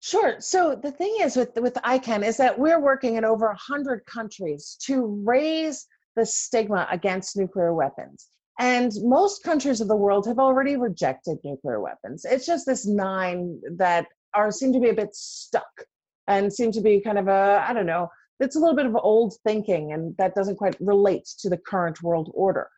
Sure. 0.00 0.36
So 0.40 0.74
the 0.74 0.92
thing 0.92 1.14
is 1.20 1.36
with 1.36 1.54
with 1.56 1.74
ICAN 1.74 2.24
is 2.24 2.38
that 2.38 2.58
we're 2.58 2.80
working 2.80 3.16
in 3.16 3.24
over 3.24 3.46
100 3.46 4.04
countries 4.06 4.76
to 4.82 5.04
raise 5.24 5.86
the 6.16 6.24
stigma 6.24 6.86
against 6.90 7.36
nuclear 7.36 7.74
weapons. 7.74 8.28
And 8.58 8.92
most 9.02 9.42
countries 9.42 9.80
of 9.80 9.88
the 9.88 9.96
world 9.96 10.26
have 10.26 10.38
already 10.38 10.76
rejected 10.76 11.38
nuclear 11.44 11.80
weapons. 11.80 12.24
It's 12.24 12.46
just 12.46 12.66
this 12.66 12.86
nine 12.86 13.60
that 13.76 14.06
are 14.34 14.50
seem 14.50 14.72
to 14.72 14.80
be 14.80 14.88
a 14.88 14.94
bit 14.94 15.14
stuck 15.14 15.84
and 16.26 16.52
seem 16.52 16.72
to 16.72 16.80
be 16.80 17.00
kind 17.00 17.18
of 17.18 17.28
a 17.28 17.64
I 17.66 17.72
don't 17.72 17.86
know. 17.86 18.08
It's 18.38 18.56
a 18.56 18.58
little 18.58 18.76
bit 18.76 18.86
of 18.86 18.96
old 18.96 19.34
thinking, 19.46 19.92
and 19.92 20.16
that 20.16 20.34
doesn't 20.34 20.56
quite 20.56 20.76
relate 20.80 21.28
to 21.40 21.50
the 21.50 21.58
current 21.58 22.02
world 22.02 22.30
order. 22.34 22.68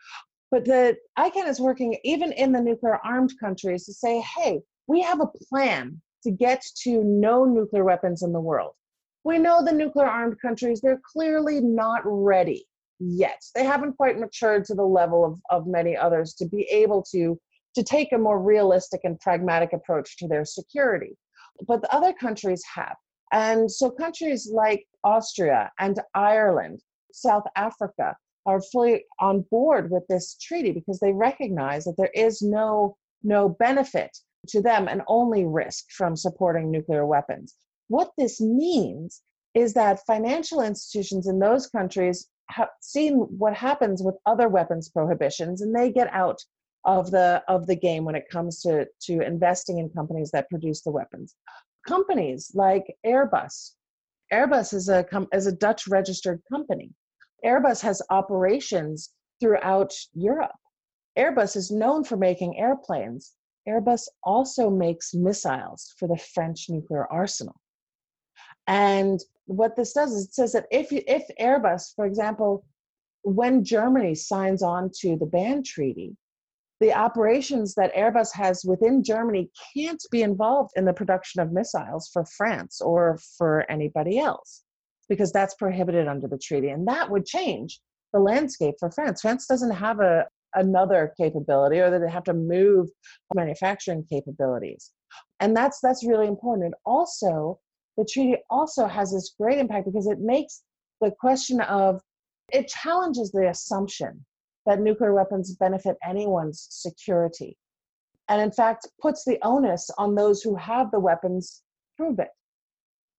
But 0.50 0.64
the 0.64 0.96
ICAN 1.18 1.48
is 1.48 1.60
working 1.60 1.96
even 2.04 2.32
in 2.32 2.52
the 2.52 2.60
nuclear 2.60 2.98
armed 3.04 3.32
countries 3.40 3.86
to 3.86 3.92
say, 3.92 4.20
hey, 4.36 4.60
we 4.86 5.00
have 5.00 5.20
a 5.20 5.30
plan 5.48 6.00
to 6.24 6.30
get 6.30 6.62
to 6.82 7.02
no 7.04 7.44
nuclear 7.44 7.84
weapons 7.84 8.22
in 8.22 8.32
the 8.32 8.40
world. 8.40 8.72
We 9.24 9.38
know 9.38 9.64
the 9.64 9.72
nuclear 9.72 10.06
armed 10.06 10.40
countries, 10.40 10.80
they're 10.80 11.00
clearly 11.12 11.60
not 11.60 12.02
ready 12.04 12.66
yet. 12.98 13.40
They 13.54 13.64
haven't 13.64 13.96
quite 13.96 14.18
matured 14.18 14.64
to 14.66 14.74
the 14.74 14.84
level 14.84 15.24
of, 15.24 15.38
of 15.50 15.66
many 15.66 15.96
others 15.96 16.34
to 16.34 16.46
be 16.46 16.62
able 16.64 17.02
to, 17.12 17.38
to 17.74 17.82
take 17.82 18.12
a 18.12 18.18
more 18.18 18.40
realistic 18.40 19.00
and 19.04 19.18
pragmatic 19.20 19.72
approach 19.72 20.18
to 20.18 20.28
their 20.28 20.44
security. 20.44 21.16
But 21.66 21.82
the 21.82 21.94
other 21.94 22.12
countries 22.12 22.62
have. 22.74 22.96
And 23.32 23.70
so 23.70 23.90
countries 23.90 24.50
like 24.52 24.86
Austria 25.04 25.72
and 25.78 25.98
Ireland, 26.14 26.80
South 27.12 27.44
Africa, 27.56 28.16
are 28.44 28.60
fully 28.60 29.04
on 29.20 29.42
board 29.50 29.90
with 29.90 30.06
this 30.08 30.36
treaty 30.36 30.72
because 30.72 30.98
they 30.98 31.12
recognize 31.12 31.84
that 31.84 31.96
there 31.96 32.10
is 32.14 32.42
no 32.42 32.96
no 33.22 33.48
benefit 33.48 34.10
to 34.48 34.60
them 34.60 34.88
and 34.88 35.02
only 35.06 35.44
risk 35.44 35.84
from 35.90 36.16
supporting 36.16 36.70
nuclear 36.70 37.06
weapons. 37.06 37.54
What 37.88 38.10
this 38.18 38.40
means 38.40 39.22
is 39.54 39.74
that 39.74 40.04
financial 40.06 40.60
institutions 40.60 41.28
in 41.28 41.38
those 41.38 41.68
countries 41.68 42.28
have 42.48 42.70
seen 42.80 43.14
what 43.14 43.54
happens 43.54 44.02
with 44.02 44.16
other 44.26 44.48
weapons 44.48 44.88
prohibitions 44.88 45.62
and 45.62 45.74
they 45.74 45.92
get 45.92 46.12
out 46.12 46.42
of 46.84 47.10
the 47.10 47.42
of 47.48 47.66
the 47.66 47.76
game 47.76 48.04
when 48.04 48.14
it 48.14 48.28
comes 48.30 48.60
to 48.62 48.86
to 49.02 49.20
investing 49.20 49.78
in 49.78 49.88
companies 49.90 50.30
that 50.32 50.50
produce 50.50 50.82
the 50.82 50.90
weapons. 50.90 51.36
Companies 51.86 52.50
like 52.54 52.96
airbus. 53.06 53.72
Airbus 54.32 54.74
is 54.74 54.88
a 54.88 55.06
is 55.32 55.46
a 55.46 55.52
dutch 55.52 55.86
registered 55.88 56.40
company. 56.50 56.90
Airbus 57.44 57.80
has 57.80 58.02
operations 58.10 59.10
throughout 59.40 59.92
europe. 60.14 60.52
Airbus 61.18 61.56
is 61.56 61.70
known 61.70 62.04
for 62.04 62.16
making 62.16 62.58
airplanes. 62.58 63.32
Airbus 63.68 64.08
also 64.24 64.70
makes 64.70 65.14
missiles 65.14 65.94
for 65.98 66.08
the 66.08 66.16
French 66.16 66.66
nuclear 66.68 67.06
arsenal. 67.06 67.60
And 68.66 69.20
what 69.46 69.76
this 69.76 69.92
does 69.92 70.12
is 70.12 70.26
it 70.26 70.34
says 70.34 70.52
that 70.52 70.66
if 70.70 70.90
you, 70.92 71.02
if 71.06 71.24
Airbus, 71.40 71.94
for 71.94 72.06
example, 72.06 72.64
when 73.22 73.64
Germany 73.64 74.14
signs 74.14 74.62
on 74.62 74.90
to 75.00 75.16
the 75.16 75.26
ban 75.26 75.62
treaty, 75.62 76.16
the 76.82 76.92
operations 76.92 77.74
that 77.76 77.94
Airbus 77.94 78.34
has 78.34 78.64
within 78.64 79.04
Germany 79.04 79.50
can't 79.74 80.02
be 80.10 80.22
involved 80.22 80.72
in 80.76 80.84
the 80.84 80.92
production 80.92 81.40
of 81.40 81.52
missiles 81.52 82.10
for 82.12 82.24
France 82.24 82.80
or 82.80 83.18
for 83.38 83.70
anybody 83.70 84.18
else 84.18 84.64
because 85.08 85.32
that's 85.32 85.54
prohibited 85.54 86.08
under 86.08 86.26
the 86.26 86.38
treaty. 86.38 86.68
And 86.70 86.86
that 86.88 87.08
would 87.08 87.24
change 87.24 87.80
the 88.12 88.18
landscape 88.18 88.74
for 88.80 88.90
France. 88.90 89.20
France 89.20 89.46
doesn't 89.46 89.70
have 89.70 90.00
a, 90.00 90.26
another 90.54 91.14
capability 91.16 91.78
or 91.78 91.90
that 91.90 92.00
they 92.00 92.10
have 92.10 92.24
to 92.24 92.34
move 92.34 92.88
manufacturing 93.34 94.04
capabilities 94.10 94.92
and 95.40 95.56
that's 95.56 95.80
that's 95.80 96.06
really 96.06 96.26
important 96.26 96.66
and 96.66 96.74
also 96.84 97.58
the 97.96 98.06
treaty 98.10 98.36
also 98.50 98.86
has 98.86 99.12
this 99.12 99.34
great 99.38 99.58
impact 99.58 99.86
because 99.86 100.06
it 100.06 100.18
makes 100.20 100.62
the 101.00 101.10
question 101.20 101.60
of 101.62 102.00
it 102.50 102.68
challenges 102.68 103.30
the 103.32 103.48
assumption 103.48 104.24
that 104.66 104.80
nuclear 104.80 105.14
weapons 105.14 105.54
benefit 105.56 105.96
anyone's 106.06 106.66
security. 106.70 107.56
And 108.28 108.40
in 108.40 108.52
fact 108.52 108.88
puts 109.00 109.24
the 109.24 109.38
onus 109.42 109.90
on 109.98 110.14
those 110.14 110.42
who 110.42 110.56
have 110.56 110.90
the 110.90 111.00
weapons 111.00 111.62
prove 111.96 112.18
it. 112.18 112.28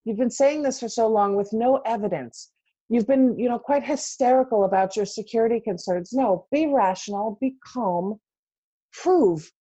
You've 0.05 0.17
been 0.17 0.29
saying 0.29 0.63
this 0.63 0.79
for 0.79 0.89
so 0.89 1.07
long 1.07 1.35
with 1.35 1.51
no 1.53 1.81
evidence. 1.85 2.51
You've 2.89 3.07
been 3.07 3.37
you 3.37 3.49
know 3.49 3.59
quite 3.59 3.83
hysterical 3.83 4.65
about 4.65 4.95
your 4.95 5.05
security 5.05 5.59
concerns. 5.59 6.13
No 6.13 6.47
be 6.51 6.67
rational 6.67 7.37
be 7.39 7.55
calm 7.65 8.19
prove 8.93 9.51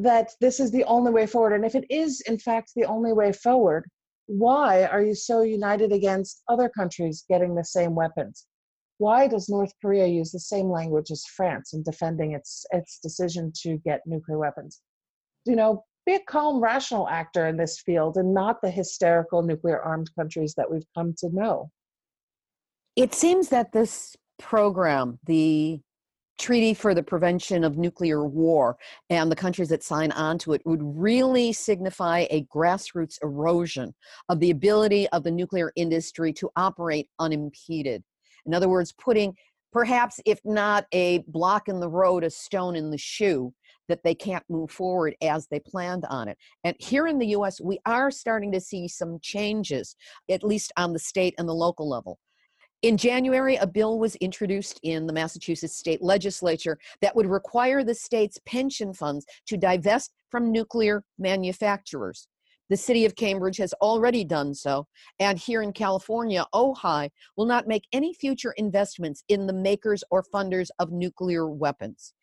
that 0.00 0.30
this 0.40 0.60
is 0.60 0.70
the 0.70 0.84
only 0.84 1.12
way 1.12 1.26
forward. 1.26 1.54
And 1.54 1.64
if 1.64 1.74
it 1.74 1.84
is 1.90 2.20
in 2.26 2.38
fact 2.38 2.72
the 2.74 2.84
only 2.84 3.12
way 3.12 3.32
forward 3.32 3.88
why 4.26 4.84
are 4.84 5.02
you 5.02 5.14
so 5.14 5.42
united 5.42 5.92
against 5.92 6.42
other 6.48 6.68
countries 6.68 7.24
getting 7.28 7.54
the 7.54 7.64
same 7.64 7.94
weapons 7.94 8.46
why 8.98 9.26
does 9.26 9.48
north 9.48 9.72
korea 9.80 10.06
use 10.06 10.30
the 10.30 10.40
same 10.40 10.70
language 10.70 11.10
as 11.10 11.24
france 11.26 11.72
in 11.72 11.82
defending 11.82 12.32
its 12.32 12.64
its 12.72 12.98
decision 12.98 13.52
to 13.54 13.76
get 13.78 14.00
nuclear 14.06 14.38
weapons 14.38 14.80
you 15.44 15.56
know 15.56 15.84
be 16.06 16.14
a 16.14 16.20
calm 16.20 16.62
rational 16.62 17.08
actor 17.08 17.46
in 17.46 17.56
this 17.56 17.80
field 17.80 18.16
and 18.18 18.34
not 18.34 18.60
the 18.60 18.70
hysterical 18.70 19.42
nuclear 19.42 19.80
armed 19.80 20.10
countries 20.14 20.54
that 20.54 20.70
we've 20.70 20.86
come 20.94 21.14
to 21.16 21.28
know 21.30 21.70
it 22.96 23.12
seems 23.12 23.48
that 23.48 23.72
this 23.72 24.16
program, 24.38 25.18
the 25.26 25.80
Treaty 26.38 26.74
for 26.74 26.94
the 26.94 27.02
Prevention 27.02 27.64
of 27.64 27.76
Nuclear 27.76 28.26
War, 28.26 28.76
and 29.10 29.30
the 29.30 29.36
countries 29.36 29.68
that 29.68 29.82
sign 29.82 30.10
on 30.12 30.38
to 30.38 30.52
it 30.52 30.62
would 30.64 30.82
really 30.82 31.52
signify 31.52 32.26
a 32.30 32.44
grassroots 32.44 33.22
erosion 33.22 33.94
of 34.28 34.40
the 34.40 34.50
ability 34.50 35.08
of 35.08 35.22
the 35.22 35.30
nuclear 35.30 35.72
industry 35.76 36.32
to 36.34 36.50
operate 36.56 37.08
unimpeded. 37.18 38.02
In 38.46 38.54
other 38.54 38.68
words, 38.68 38.92
putting 38.92 39.34
perhaps, 39.72 40.20
if 40.24 40.38
not 40.44 40.86
a 40.92 41.18
block 41.26 41.68
in 41.68 41.80
the 41.80 41.88
road, 41.88 42.24
a 42.24 42.30
stone 42.30 42.76
in 42.76 42.90
the 42.90 42.98
shoe 42.98 43.52
that 43.88 44.02
they 44.02 44.14
can't 44.14 44.44
move 44.48 44.70
forward 44.70 45.14
as 45.20 45.46
they 45.48 45.60
planned 45.60 46.04
on 46.08 46.28
it. 46.28 46.38
And 46.62 46.76
here 46.78 47.06
in 47.06 47.18
the 47.18 47.26
US, 47.28 47.60
we 47.60 47.78
are 47.84 48.10
starting 48.10 48.52
to 48.52 48.60
see 48.60 48.88
some 48.88 49.18
changes, 49.20 49.96
at 50.30 50.44
least 50.44 50.72
on 50.76 50.92
the 50.92 50.98
state 50.98 51.34
and 51.38 51.48
the 51.48 51.54
local 51.54 51.88
level. 51.88 52.18
In 52.82 52.96
January, 52.98 53.56
a 53.56 53.66
bill 53.66 53.98
was 53.98 54.14
introduced 54.16 54.78
in 54.82 55.06
the 55.06 55.12
Massachusetts 55.12 55.76
state 55.76 56.02
legislature 56.02 56.78
that 57.00 57.16
would 57.16 57.26
require 57.26 57.82
the 57.82 57.94
state's 57.94 58.38
pension 58.46 58.92
funds 58.92 59.24
to 59.46 59.56
divest 59.56 60.12
from 60.30 60.52
nuclear 60.52 61.02
manufacturers. 61.18 62.28
The 62.70 62.76
city 62.76 63.04
of 63.04 63.14
Cambridge 63.14 63.58
has 63.58 63.74
already 63.74 64.24
done 64.24 64.54
so, 64.54 64.86
and 65.18 65.38
here 65.38 65.62
in 65.62 65.72
California, 65.72 66.46
OHI 66.54 67.10
will 67.36 67.46
not 67.46 67.68
make 67.68 67.84
any 67.92 68.14
future 68.14 68.54
investments 68.56 69.22
in 69.28 69.46
the 69.46 69.52
makers 69.52 70.02
or 70.10 70.24
funders 70.34 70.68
of 70.78 70.90
nuclear 70.90 71.48
weapons. 71.48 72.14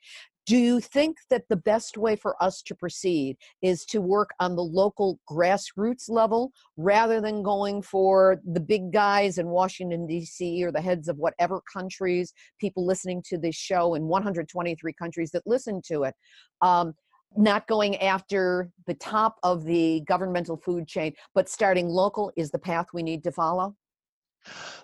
Do 0.48 0.58
you 0.58 0.80
think 0.80 1.18
that 1.30 1.44
the 1.50 1.56
best 1.56 1.98
way 1.98 2.16
for 2.16 2.36
us 2.44 2.64
to 2.64 2.74
proceed 2.74 3.38
is 3.62 3.86
to 3.86 4.02
work 4.02 4.32
on 4.40 4.56
the 4.56 4.64
local 4.64 5.20
grassroots 5.30 6.10
level 6.10 6.52
rather 6.78 7.22
than 7.22 7.44
going 7.44 7.84
for 7.84 8.42
the 8.44 8.60
big 8.60 8.92
guys 8.92 9.38
in 9.38 9.48
Washington, 9.48 10.08
D.C., 10.08 10.64
or 10.64 10.72
the 10.72 10.82
heads 10.82 11.08
of 11.08 11.18
whatever 11.18 11.62
countries, 11.72 12.34
people 12.60 12.86
listening 12.86 13.22
to 13.30 13.38
this 13.38 13.56
show 13.56 13.94
in 13.94 14.08
123 14.08 14.94
countries 14.94 15.30
that 15.32 15.44
listen 15.46 15.80
to 15.86 16.04
it? 16.04 16.16
Um, 16.62 16.96
not 17.36 17.68
going 17.68 17.98
after 17.98 18.70
the 18.88 18.94
top 18.96 19.38
of 19.44 19.64
the 19.64 20.02
governmental 20.08 20.58
food 20.58 20.88
chain, 20.88 21.14
but 21.34 21.50
starting 21.50 21.88
local 21.88 22.32
is 22.36 22.52
the 22.52 22.60
path 22.60 22.88
we 22.94 23.04
need 23.04 23.24
to 23.24 23.32
follow? 23.32 23.76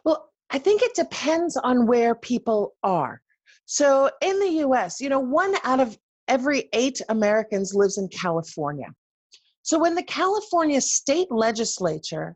Well, 0.03 0.29
I 0.49 0.59
think 0.59 0.81
it 0.81 0.95
depends 0.95 1.57
on 1.57 1.87
where 1.87 2.15
people 2.15 2.75
are. 2.83 3.21
So 3.65 4.09
in 4.21 4.39
the 4.39 4.65
US, 4.65 5.01
you 5.01 5.09
know, 5.09 5.19
one 5.19 5.55
out 5.63 5.79
of 5.79 5.97
every 6.27 6.69
eight 6.73 7.01
Americans 7.09 7.73
lives 7.73 7.97
in 7.97 8.07
California. 8.07 8.87
So 9.61 9.77
when 9.77 9.95
the 9.95 10.03
California 10.03 10.79
state 10.79 11.29
legislature 11.31 12.35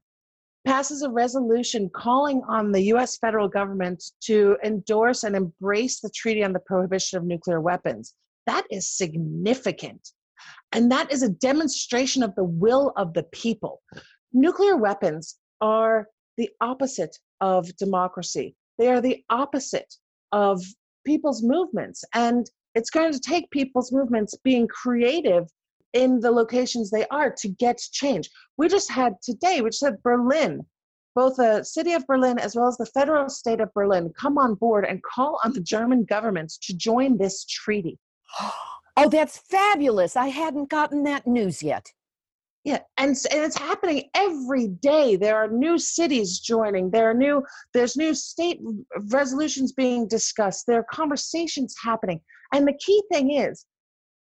passes 0.65 1.01
a 1.01 1.09
resolution 1.09 1.89
calling 1.95 2.41
on 2.47 2.71
the 2.71 2.81
US 2.93 3.17
federal 3.17 3.47
government 3.47 4.03
to 4.21 4.57
endorse 4.63 5.23
and 5.23 5.35
embrace 5.35 6.01
the 6.01 6.09
Treaty 6.09 6.43
on 6.43 6.53
the 6.53 6.59
Prohibition 6.59 7.17
of 7.17 7.23
Nuclear 7.23 7.61
Weapons, 7.61 8.15
that 8.47 8.65
is 8.69 8.89
significant. 8.89 10.09
And 10.71 10.91
that 10.91 11.11
is 11.11 11.23
a 11.23 11.29
demonstration 11.29 12.23
of 12.23 12.33
the 12.35 12.43
will 12.43 12.93
of 12.95 13.13
the 13.13 13.23
people. 13.23 13.81
Nuclear 14.33 14.77
weapons 14.77 15.37
are 15.59 16.07
the 16.37 16.49
opposite 16.61 17.15
of 17.41 17.75
democracy. 17.77 18.55
They 18.77 18.87
are 18.87 19.01
the 19.01 19.23
opposite 19.29 19.93
of 20.31 20.63
people's 21.05 21.43
movements. 21.43 22.03
And 22.13 22.49
it's 22.73 22.89
going 22.89 23.11
to 23.11 23.19
take 23.19 23.49
people's 23.51 23.91
movements 23.91 24.35
being 24.43 24.67
creative 24.67 25.47
in 25.93 26.19
the 26.21 26.31
locations 26.31 26.89
they 26.89 27.05
are 27.07 27.29
to 27.37 27.49
get 27.49 27.77
change. 27.91 28.29
We 28.57 28.69
just 28.69 28.89
had 28.89 29.15
today, 29.21 29.61
which 29.61 29.77
said 29.77 30.01
Berlin, 30.03 30.65
both 31.15 31.35
the 31.35 31.63
city 31.63 31.93
of 31.93 32.07
Berlin 32.07 32.39
as 32.39 32.55
well 32.55 32.67
as 32.67 32.77
the 32.77 32.85
federal 32.85 33.27
state 33.27 33.59
of 33.59 33.73
Berlin 33.73 34.13
come 34.17 34.37
on 34.37 34.55
board 34.55 34.85
and 34.85 35.03
call 35.03 35.39
on 35.43 35.51
the 35.51 35.59
German 35.59 36.05
government 36.05 36.53
to 36.61 36.73
join 36.73 37.17
this 37.17 37.43
treaty. 37.43 37.99
Oh, 38.97 39.07
that's 39.07 39.37
fabulous. 39.37 40.17
I 40.17 40.27
hadn't 40.27 40.69
gotten 40.69 41.03
that 41.03 41.25
news 41.25 41.63
yet. 41.63 41.91
Yeah, 42.63 42.79
and, 42.97 43.15
and 43.31 43.41
it's 43.41 43.57
happening 43.57 44.09
every 44.13 44.67
day. 44.67 45.15
There 45.15 45.37
are 45.37 45.47
new 45.47 45.79
cities 45.79 46.39
joining. 46.39 46.91
There 46.91 47.09
are 47.09 47.13
new 47.13 47.43
there's 47.73 47.95
new 47.95 48.13
state 48.13 48.59
resolutions 49.09 49.71
being 49.71 50.07
discussed. 50.07 50.65
There 50.67 50.79
are 50.79 50.85
conversations 50.91 51.75
happening. 51.81 52.21
And 52.53 52.67
the 52.67 52.77
key 52.85 53.01
thing 53.11 53.31
is 53.31 53.65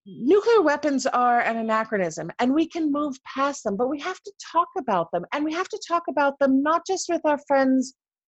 nuclear 0.07 0.62
weapons 0.62 1.07
are 1.07 1.40
an 1.40 1.57
anachronism 1.57 2.30
and 2.38 2.55
we 2.55 2.66
can 2.66 2.92
move 2.92 3.16
past 3.24 3.64
them, 3.64 3.76
but 3.76 3.88
we 3.88 3.98
have 4.01 4.20
to 4.20 4.32
talk 4.53 4.68
about 4.78 5.11
them. 5.12 5.24
And 5.32 5.44
we 5.44 5.53
have 5.53 5.68
to 5.68 5.80
talk 5.88 6.05
about 6.09 6.38
them 6.38 6.62
not 6.62 6.86
just 6.86 7.09
with 7.09 7.22
our 7.24 7.38
friends 7.48 7.94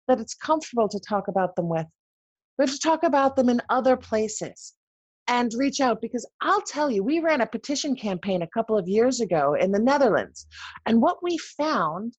that 0.09 0.21
it's 0.21 0.35
comfortable 0.35 0.89
to 0.89 1.01
talk 1.01 1.29
about 1.29 1.55
them 1.57 1.69
with. 1.69 1.87
We 2.59 2.65
have 2.65 2.75
to 2.75 2.81
talk 2.81 3.03
about 3.03 3.37
them 3.37 3.49
in 3.51 3.61
other 3.69 3.97
places 3.97 4.75
and 5.29 5.53
reach 5.55 5.81
out 5.81 6.01
because 6.01 6.29
I'll 6.41 6.63
tell 6.63 6.91
you, 6.91 7.03
we 7.03 7.21
ran 7.21 7.41
a 7.41 7.47
petition 7.47 7.95
campaign 7.97 8.43
a 8.43 8.49
couple 8.49 8.77
of 8.77 8.89
years 8.89 9.21
ago 9.21 9.55
in 9.55 9.73
the 9.73 9.79
Netherlands. 9.79 10.47
And 10.87 11.01
what 11.01 11.23
we 11.23 11.39
found 11.39 12.15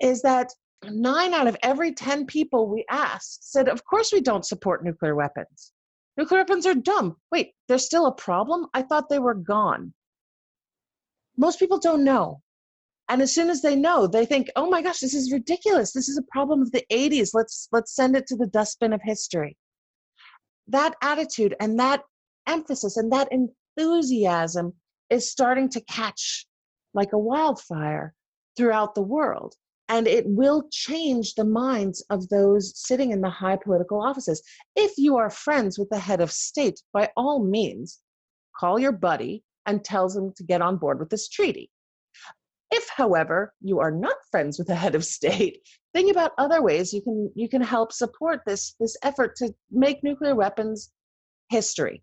is 0.00 0.22
that 0.22 0.50
nine 0.84 1.32
out 1.32 1.46
of 1.46 1.56
every 1.62 1.92
10 1.92 2.26
people 2.26 2.68
we 2.68 2.84
asked 2.90 3.50
said, 3.50 3.68
Of 3.68 3.84
course, 3.84 4.12
we 4.12 4.20
don't 4.20 4.46
support 4.46 4.84
nuclear 4.84 5.14
weapons. 5.14 5.72
Nuclear 6.16 6.40
weapons 6.40 6.66
are 6.66 6.74
dumb. 6.74 7.16
Wait, 7.30 7.52
there's 7.68 7.86
still 7.86 8.06
a 8.06 8.14
problem? 8.14 8.66
I 8.74 8.82
thought 8.82 9.08
they 9.08 9.18
were 9.18 9.34
gone. 9.34 9.94
Most 11.36 11.58
people 11.58 11.78
don't 11.78 12.04
know. 12.04 12.42
And 13.08 13.20
as 13.20 13.34
soon 13.34 13.50
as 13.50 13.62
they 13.62 13.76
know, 13.76 14.06
they 14.06 14.24
think, 14.24 14.50
"Oh 14.56 14.70
my 14.70 14.80
gosh, 14.80 15.00
this 15.00 15.14
is 15.14 15.32
ridiculous. 15.32 15.92
This 15.92 16.08
is 16.08 16.18
a 16.18 16.22
problem 16.30 16.62
of 16.62 16.70
the 16.72 16.84
80s. 16.90 17.30
Let's 17.34 17.68
let's 17.72 17.94
send 17.94 18.16
it 18.16 18.26
to 18.28 18.36
the 18.36 18.46
dustbin 18.46 18.92
of 18.92 19.00
history." 19.02 19.56
That 20.68 20.94
attitude 21.02 21.56
and 21.60 21.78
that 21.80 22.04
emphasis 22.46 22.96
and 22.96 23.12
that 23.12 23.28
enthusiasm 23.30 24.72
is 25.10 25.30
starting 25.30 25.68
to 25.70 25.80
catch 25.82 26.46
like 26.94 27.12
a 27.12 27.18
wildfire 27.18 28.14
throughout 28.56 28.94
the 28.94 29.02
world. 29.02 29.54
And 29.88 30.06
it 30.06 30.24
will 30.26 30.68
change 30.70 31.34
the 31.34 31.44
minds 31.44 32.04
of 32.08 32.28
those 32.28 32.72
sitting 32.74 33.10
in 33.10 33.20
the 33.20 33.28
high 33.28 33.56
political 33.56 34.00
offices. 34.00 34.42
If 34.74 34.92
you 34.96 35.16
are 35.16 35.28
friends 35.28 35.78
with 35.78 35.90
the 35.90 35.98
head 35.98 36.20
of 36.20 36.32
state, 36.32 36.80
by 36.92 37.10
all 37.16 37.44
means, 37.44 38.00
call 38.58 38.78
your 38.78 38.92
buddy 38.92 39.44
and 39.66 39.84
tell 39.84 40.08
them 40.08 40.32
to 40.36 40.44
get 40.44 40.62
on 40.62 40.78
board 40.78 40.98
with 40.98 41.10
this 41.10 41.28
treaty. 41.28 41.70
If, 42.70 42.88
however, 42.88 43.52
you 43.60 43.80
are 43.80 43.90
not 43.90 44.16
friends 44.30 44.58
with 44.58 44.68
the 44.68 44.74
head 44.74 44.94
of 44.94 45.04
state, 45.04 45.58
think 45.92 46.10
about 46.10 46.32
other 46.38 46.62
ways 46.62 46.92
you 46.94 47.02
can 47.02 47.30
you 47.34 47.48
can 47.48 47.60
help 47.60 47.92
support 47.92 48.40
this 48.46 48.74
this 48.80 48.96
effort 49.02 49.36
to 49.36 49.54
make 49.70 50.02
nuclear 50.02 50.34
weapons 50.34 50.90
history. 51.50 52.02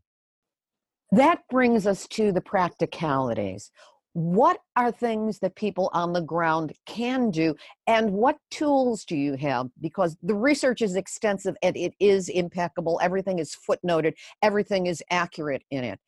That 1.11 1.39
brings 1.49 1.87
us 1.87 2.07
to 2.09 2.31
the 2.31 2.41
practicalities. 2.41 3.71
What 4.13 4.59
are 4.75 4.91
things 4.91 5.39
that 5.39 5.55
people 5.55 5.89
on 5.93 6.13
the 6.13 6.21
ground 6.21 6.73
can 6.85 7.31
do, 7.31 7.55
and 7.87 8.11
what 8.11 8.37
tools 8.51 9.05
do 9.05 9.15
you 9.15 9.35
have? 9.35 9.69
Because 9.79 10.17
the 10.21 10.35
research 10.35 10.81
is 10.81 10.95
extensive 10.95 11.55
and 11.63 11.77
it 11.77 11.93
is 11.99 12.29
impeccable. 12.29 12.99
Everything 13.01 13.39
is 13.39 13.55
footnoted, 13.55 14.13
everything 14.41 14.87
is 14.87 15.03
accurate 15.09 15.63
in 15.71 15.83
it. 15.83 15.99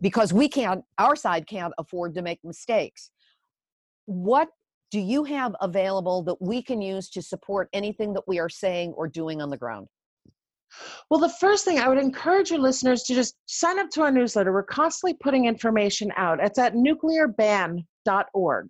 Because 0.00 0.32
we 0.32 0.48
can't, 0.48 0.82
our 0.98 1.14
side 1.14 1.46
can't 1.46 1.74
afford 1.78 2.14
to 2.14 2.22
make 2.22 2.40
mistakes. 2.42 3.10
What 4.06 4.48
do 4.90 4.98
you 4.98 5.24
have 5.24 5.54
available 5.60 6.22
that 6.24 6.40
we 6.40 6.62
can 6.62 6.82
use 6.82 7.08
to 7.10 7.22
support 7.22 7.68
anything 7.72 8.12
that 8.14 8.26
we 8.26 8.38
are 8.38 8.48
saying 8.48 8.92
or 8.92 9.08
doing 9.08 9.40
on 9.40 9.50
the 9.50 9.56
ground? 9.56 9.88
Well, 11.10 11.20
the 11.20 11.28
first 11.28 11.64
thing 11.64 11.78
I 11.78 11.88
would 11.88 11.98
encourage 11.98 12.50
your 12.50 12.60
listeners 12.60 13.02
to 13.04 13.14
just 13.14 13.36
sign 13.46 13.78
up 13.78 13.90
to 13.90 14.02
our 14.02 14.10
newsletter. 14.10 14.52
We're 14.52 14.62
constantly 14.62 15.14
putting 15.14 15.44
information 15.44 16.12
out. 16.16 16.40
It's 16.42 16.58
at 16.58 16.74
nuclearban.org. 18.06 18.68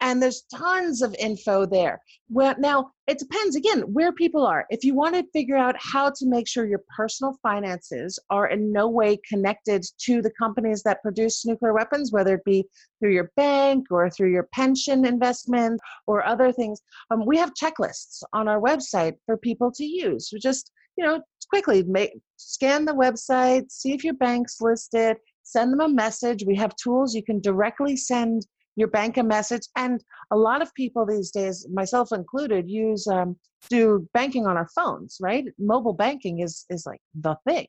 And 0.00 0.22
there's 0.22 0.44
tons 0.54 1.02
of 1.02 1.14
info 1.18 1.66
there. 1.66 2.00
Well, 2.30 2.54
now 2.58 2.92
it 3.06 3.18
depends 3.18 3.56
again 3.56 3.80
where 3.92 4.12
people 4.12 4.46
are. 4.46 4.64
If 4.70 4.84
you 4.84 4.94
want 4.94 5.14
to 5.16 5.26
figure 5.32 5.56
out 5.56 5.74
how 5.78 6.10
to 6.10 6.26
make 6.26 6.46
sure 6.46 6.66
your 6.66 6.84
personal 6.96 7.36
finances 7.42 8.18
are 8.30 8.48
in 8.48 8.72
no 8.72 8.88
way 8.88 9.18
connected 9.28 9.84
to 10.04 10.22
the 10.22 10.30
companies 10.38 10.82
that 10.84 11.02
produce 11.02 11.44
nuclear 11.44 11.74
weapons, 11.74 12.12
whether 12.12 12.34
it 12.34 12.44
be 12.44 12.64
through 13.00 13.12
your 13.12 13.30
bank 13.36 13.86
or 13.90 14.08
through 14.08 14.30
your 14.30 14.48
pension 14.52 15.04
investment 15.04 15.80
or 16.06 16.24
other 16.24 16.52
things, 16.52 16.80
um, 17.10 17.26
we 17.26 17.36
have 17.36 17.52
checklists 17.54 18.22
on 18.32 18.46
our 18.46 18.60
website 18.60 19.14
for 19.26 19.36
people 19.36 19.72
to 19.72 19.84
use. 19.84 20.30
We 20.32 20.38
just 20.38 20.70
you 20.96 21.04
know, 21.04 21.22
quickly 21.48 21.84
make 21.84 22.10
scan 22.36 22.84
the 22.84 22.92
website, 22.92 23.70
see 23.70 23.92
if 23.92 24.02
your 24.02 24.14
bank's 24.14 24.60
listed, 24.60 25.16
send 25.44 25.72
them 25.72 25.80
a 25.80 25.88
message. 25.88 26.44
We 26.44 26.56
have 26.56 26.74
tools 26.76 27.14
you 27.14 27.22
can 27.22 27.40
directly 27.40 27.96
send 27.96 28.46
your 28.78 28.88
bank 28.88 29.16
a 29.16 29.22
message, 29.22 29.66
and 29.76 30.02
a 30.30 30.36
lot 30.36 30.62
of 30.62 30.72
people 30.74 31.04
these 31.04 31.30
days, 31.30 31.66
myself 31.72 32.12
included, 32.12 32.70
use 32.70 33.06
um, 33.08 33.36
do 33.68 34.08
banking 34.14 34.46
on 34.46 34.56
our 34.56 34.68
phones. 34.74 35.18
Right, 35.20 35.44
mobile 35.58 35.92
banking 35.92 36.40
is 36.40 36.64
is 36.70 36.86
like 36.86 37.00
the 37.14 37.36
thing, 37.46 37.66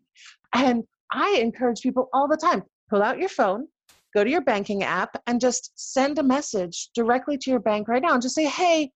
and 0.53 0.83
I 1.11 1.39
encourage 1.41 1.81
people 1.81 2.09
all 2.13 2.27
the 2.27 2.37
time: 2.37 2.63
pull 2.89 3.01
out 3.01 3.19
your 3.19 3.29
phone, 3.29 3.67
go 4.13 4.23
to 4.23 4.29
your 4.29 4.41
banking 4.41 4.83
app, 4.83 5.19
and 5.27 5.41
just 5.41 5.71
send 5.75 6.19
a 6.19 6.23
message 6.23 6.89
directly 6.93 7.37
to 7.39 7.49
your 7.49 7.59
bank 7.59 7.87
right 7.87 8.01
now, 8.01 8.13
and 8.13 8.21
just 8.21 8.35
say, 8.35 8.45
"Hey." 8.45 8.91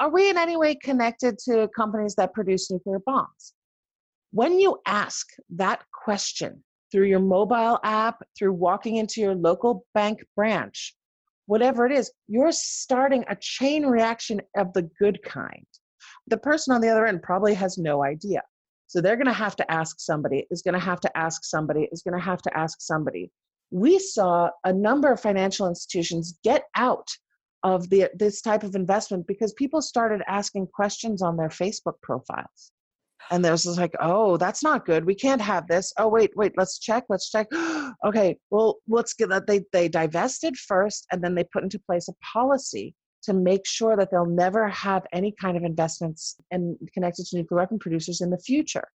Are 0.00 0.08
we 0.08 0.30
in 0.30 0.38
any 0.38 0.56
way 0.56 0.76
connected 0.76 1.36
to 1.40 1.68
companies 1.76 2.14
that 2.14 2.32
produce 2.32 2.70
nuclear 2.70 3.00
bombs? 3.04 3.52
When 4.30 4.58
you 4.58 4.78
ask 4.86 5.26
that 5.50 5.84
question 5.92 6.64
through 6.90 7.04
your 7.04 7.20
mobile 7.20 7.78
app, 7.84 8.22
through 8.38 8.54
walking 8.54 8.96
into 8.96 9.20
your 9.20 9.34
local 9.34 9.84
bank 9.92 10.24
branch, 10.34 10.94
whatever 11.50 11.84
it 11.84 11.90
is, 11.90 12.12
you're 12.28 12.52
starting 12.52 13.24
a 13.28 13.34
chain 13.40 13.84
reaction 13.84 14.40
of 14.56 14.72
the 14.72 14.88
good 15.00 15.20
kind. 15.24 15.66
The 16.28 16.36
person 16.36 16.72
on 16.72 16.80
the 16.80 16.88
other 16.88 17.06
end 17.06 17.24
probably 17.24 17.54
has 17.54 17.76
no 17.76 18.04
idea. 18.04 18.42
So 18.86 19.00
they're 19.00 19.16
going 19.16 19.26
to 19.26 19.32
have 19.32 19.56
to 19.56 19.68
ask 19.68 19.98
somebody, 19.98 20.46
is 20.52 20.62
going 20.62 20.74
to 20.74 20.80
have 20.80 21.00
to 21.00 21.18
ask 21.18 21.44
somebody, 21.44 21.88
is 21.90 22.02
going 22.02 22.16
to 22.16 22.24
have 22.24 22.40
to 22.42 22.56
ask 22.56 22.80
somebody. 22.80 23.32
We 23.72 23.98
saw 23.98 24.50
a 24.62 24.72
number 24.72 25.10
of 25.10 25.20
financial 25.20 25.66
institutions 25.66 26.38
get 26.44 26.66
out 26.76 27.08
of 27.64 27.90
the, 27.90 28.10
this 28.14 28.42
type 28.42 28.62
of 28.62 28.76
investment 28.76 29.26
because 29.26 29.52
people 29.54 29.82
started 29.82 30.22
asking 30.28 30.68
questions 30.68 31.20
on 31.20 31.36
their 31.36 31.48
Facebook 31.48 32.00
profiles 32.00 32.70
and 33.30 33.44
there's 33.44 33.66
like 33.66 33.94
oh 34.00 34.36
that's 34.36 34.62
not 34.62 34.86
good. 34.86 35.04
We 35.04 35.14
can't 35.14 35.40
have 35.40 35.66
this. 35.66 35.92
Oh 35.98 36.08
wait 36.08 36.30
wait 36.36 36.52
let's 36.56 36.78
check 36.78 37.04
let's 37.08 37.30
check. 37.30 37.46
Okay 38.06 38.38
well 38.50 38.76
let's 38.88 39.14
get 39.14 39.28
that 39.30 39.46
they 39.46 39.62
they 39.72 39.88
divested 39.88 40.56
first 40.56 41.06
and 41.12 41.22
then 41.22 41.34
they 41.34 41.44
put 41.44 41.64
into 41.64 41.78
place 41.78 42.08
a 42.08 42.14
policy 42.32 42.94
to 43.22 43.34
make 43.34 43.66
sure 43.66 43.96
that 43.96 44.10
they'll 44.10 44.24
never 44.24 44.68
have 44.68 45.06
any 45.12 45.34
kind 45.40 45.56
of 45.56 45.64
investments 45.64 46.36
and 46.50 46.76
connected 46.94 47.26
to 47.26 47.36
nuclear 47.36 47.58
weapon 47.58 47.78
producers 47.78 48.20
in 48.20 48.30
the 48.30 48.38
future. 48.38 48.88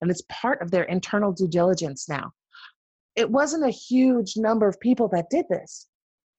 And 0.00 0.10
it's 0.10 0.22
part 0.28 0.62
of 0.62 0.70
their 0.70 0.84
internal 0.84 1.32
due 1.32 1.48
diligence 1.48 2.08
now. 2.08 2.30
It 3.16 3.30
wasn't 3.30 3.66
a 3.66 3.70
huge 3.70 4.36
number 4.36 4.68
of 4.68 4.78
people 4.80 5.08
that 5.08 5.30
did 5.30 5.46
this. 5.50 5.88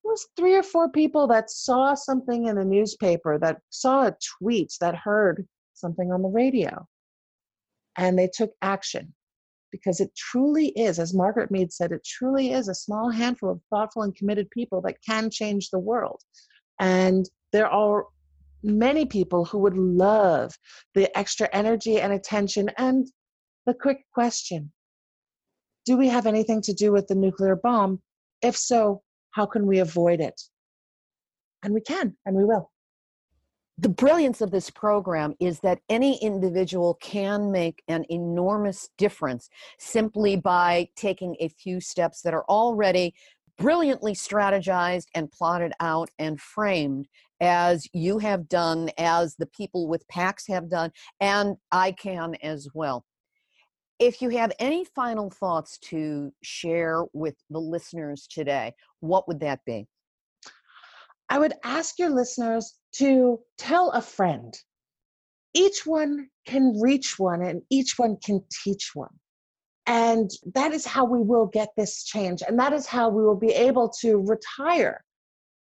It 0.03 0.07
was 0.07 0.27
three 0.37 0.55
or 0.55 0.63
four 0.63 0.89
people 0.89 1.27
that 1.27 1.49
saw 1.49 1.93
something 1.93 2.47
in 2.47 2.55
the 2.55 2.65
newspaper 2.65 3.37
that 3.39 3.59
saw 3.69 4.07
a 4.07 4.15
tweet 4.39 4.71
that 4.79 4.95
heard 4.95 5.45
something 5.73 6.11
on 6.11 6.21
the 6.21 6.29
radio 6.29 6.87
and 7.97 8.17
they 8.17 8.29
took 8.33 8.51
action 8.61 9.13
because 9.71 9.99
it 9.99 10.15
truly 10.15 10.67
is, 10.69 10.99
as 10.99 11.15
Margaret 11.15 11.49
Mead 11.49 11.73
said, 11.73 11.91
it 11.91 12.05
truly 12.05 12.53
is 12.53 12.67
a 12.67 12.75
small 12.75 13.09
handful 13.09 13.49
of 13.49 13.61
thoughtful 13.71 14.03
and 14.03 14.15
committed 14.15 14.49
people 14.51 14.81
that 14.81 15.01
can 15.03 15.31
change 15.31 15.69
the 15.69 15.79
world. 15.79 16.21
And 16.79 17.27
there 17.51 17.67
are 17.67 18.05
many 18.61 19.05
people 19.05 19.45
who 19.45 19.57
would 19.59 19.75
love 19.75 20.53
the 20.93 21.15
extra 21.17 21.49
energy 21.51 21.99
and 21.99 22.13
attention 22.13 22.69
and 22.77 23.07
the 23.65 23.73
quick 23.73 24.05
question 24.13 24.71
Do 25.85 25.97
we 25.97 26.07
have 26.07 26.27
anything 26.27 26.61
to 26.63 26.73
do 26.73 26.91
with 26.91 27.07
the 27.07 27.15
nuclear 27.15 27.55
bomb? 27.55 28.01
If 28.41 28.55
so, 28.55 29.01
how 29.31 29.47
can 29.47 29.65
we 29.65 29.79
avoid 29.79 30.21
it? 30.21 30.39
And 31.63 31.73
we 31.73 31.81
can, 31.81 32.15
and 32.25 32.35
we 32.35 32.45
will 32.45 32.69
the 33.77 33.89
brilliance 33.89 34.39
of 34.41 34.51
this 34.51 34.69
program 34.69 35.33
is 35.39 35.59
that 35.61 35.79
any 35.89 36.21
individual 36.21 36.93
can 37.01 37.51
make 37.51 37.81
an 37.87 38.05
enormous 38.09 38.89
difference 38.97 39.49
simply 39.79 40.35
by 40.35 40.87
taking 40.95 41.35
a 41.39 41.47
few 41.49 41.81
steps 41.81 42.21
that 42.21 42.33
are 42.33 42.45
already 42.45 43.15
brilliantly 43.57 44.13
strategized 44.13 45.07
and 45.15 45.31
plotted 45.31 45.73
out 45.79 46.09
and 46.19 46.39
framed 46.39 47.07
as 47.41 47.87
you 47.93 48.19
have 48.19 48.47
done, 48.47 48.89
as 48.97 49.35
the 49.35 49.45
people 49.47 49.87
with 49.87 50.07
PAX 50.07 50.47
have 50.47 50.69
done, 50.69 50.91
and 51.19 51.57
ICAN 51.73 52.35
as 52.41 52.67
well. 52.73 53.05
if 53.99 54.21
you 54.21 54.29
have 54.29 54.51
any 54.59 54.83
final 54.83 55.29
thoughts 55.29 55.77
to 55.77 56.31
share 56.41 57.05
with 57.13 57.35
the 57.49 57.59
listeners 57.59 58.27
today, 58.27 58.73
what 58.99 59.27
would 59.27 59.39
that 59.39 59.59
be? 59.65 59.87
I 61.29 61.39
would 61.39 61.53
ask 61.63 61.97
your 61.99 62.09
listeners 62.09 62.75
to 62.93 63.39
tell 63.57 63.91
a 63.91 64.01
friend. 64.01 64.53
Each 65.53 65.85
one 65.85 66.29
can 66.45 66.79
reach 66.79 67.17
one 67.17 67.41
and 67.41 67.61
each 67.69 67.97
one 67.97 68.17
can 68.23 68.43
teach 68.63 68.91
one. 68.93 69.19
And 69.85 70.31
that 70.55 70.73
is 70.73 70.85
how 70.85 71.05
we 71.05 71.19
will 71.19 71.47
get 71.47 71.69
this 71.75 72.03
change. 72.03 72.41
And 72.47 72.57
that 72.59 72.73
is 72.73 72.85
how 72.85 73.09
we 73.09 73.23
will 73.23 73.35
be 73.35 73.51
able 73.51 73.89
to 74.01 74.17
retire 74.17 75.03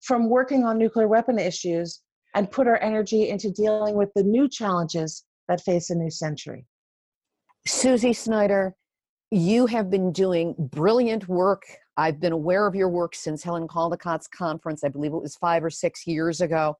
from 0.02 0.28
working 0.28 0.64
on 0.64 0.78
nuclear 0.78 1.08
weapon 1.08 1.38
issues 1.38 2.00
and 2.34 2.50
put 2.50 2.66
our 2.66 2.80
energy 2.80 3.28
into 3.28 3.50
dealing 3.50 3.94
with 3.94 4.10
the 4.14 4.22
new 4.22 4.48
challenges 4.48 5.24
that 5.48 5.60
face 5.60 5.90
a 5.90 5.94
new 5.94 6.10
century. 6.10 6.66
Susie 7.66 8.12
Snyder, 8.12 8.74
you 9.32 9.64
have 9.64 9.88
been 9.88 10.12
doing 10.12 10.54
brilliant 10.58 11.26
work. 11.26 11.62
I've 11.96 12.20
been 12.20 12.32
aware 12.32 12.66
of 12.66 12.74
your 12.74 12.90
work 12.90 13.14
since 13.14 13.42
Helen 13.42 13.66
Caldicott's 13.66 14.28
conference. 14.28 14.84
I 14.84 14.88
believe 14.88 15.14
it 15.14 15.22
was 15.22 15.36
five 15.36 15.64
or 15.64 15.70
six 15.70 16.06
years 16.06 16.42
ago. 16.42 16.76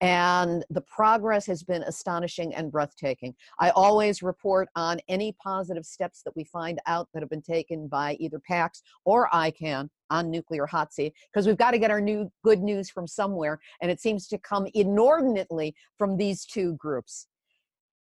And 0.00 0.64
the 0.70 0.82
progress 0.82 1.46
has 1.46 1.64
been 1.64 1.82
astonishing 1.82 2.54
and 2.54 2.70
breathtaking. 2.70 3.34
I 3.58 3.70
always 3.70 4.22
report 4.22 4.68
on 4.76 5.00
any 5.08 5.34
positive 5.42 5.84
steps 5.84 6.22
that 6.24 6.36
we 6.36 6.44
find 6.44 6.78
out 6.86 7.08
that 7.12 7.24
have 7.24 7.30
been 7.30 7.42
taken 7.42 7.88
by 7.88 8.16
either 8.20 8.38
PAX 8.38 8.82
or 9.04 9.28
ICAN 9.32 9.88
on 10.08 10.30
nuclear 10.30 10.66
hot 10.66 10.92
seat 10.92 11.12
because 11.32 11.48
we've 11.48 11.56
got 11.56 11.72
to 11.72 11.78
get 11.78 11.90
our 11.90 12.00
new 12.00 12.30
good 12.44 12.62
news 12.62 12.88
from 12.88 13.08
somewhere. 13.08 13.58
And 13.82 13.90
it 13.90 14.00
seems 14.00 14.28
to 14.28 14.38
come 14.38 14.68
inordinately 14.74 15.74
from 15.98 16.16
these 16.16 16.44
two 16.44 16.74
groups. 16.74 17.26